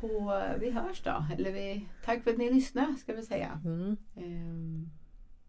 På, 0.00 0.42
vi 0.60 0.70
hörs 0.70 1.02
då. 1.02 1.24
Eller 1.38 1.52
vi, 1.52 1.86
tack 2.04 2.22
för 2.22 2.30
att 2.30 2.38
ni 2.38 2.50
lyssnade 2.52 2.96
ska 2.96 3.14
vi 3.14 3.22
säga. 3.22 3.60
Mm. 3.64 3.96
Ehm, 4.16 4.90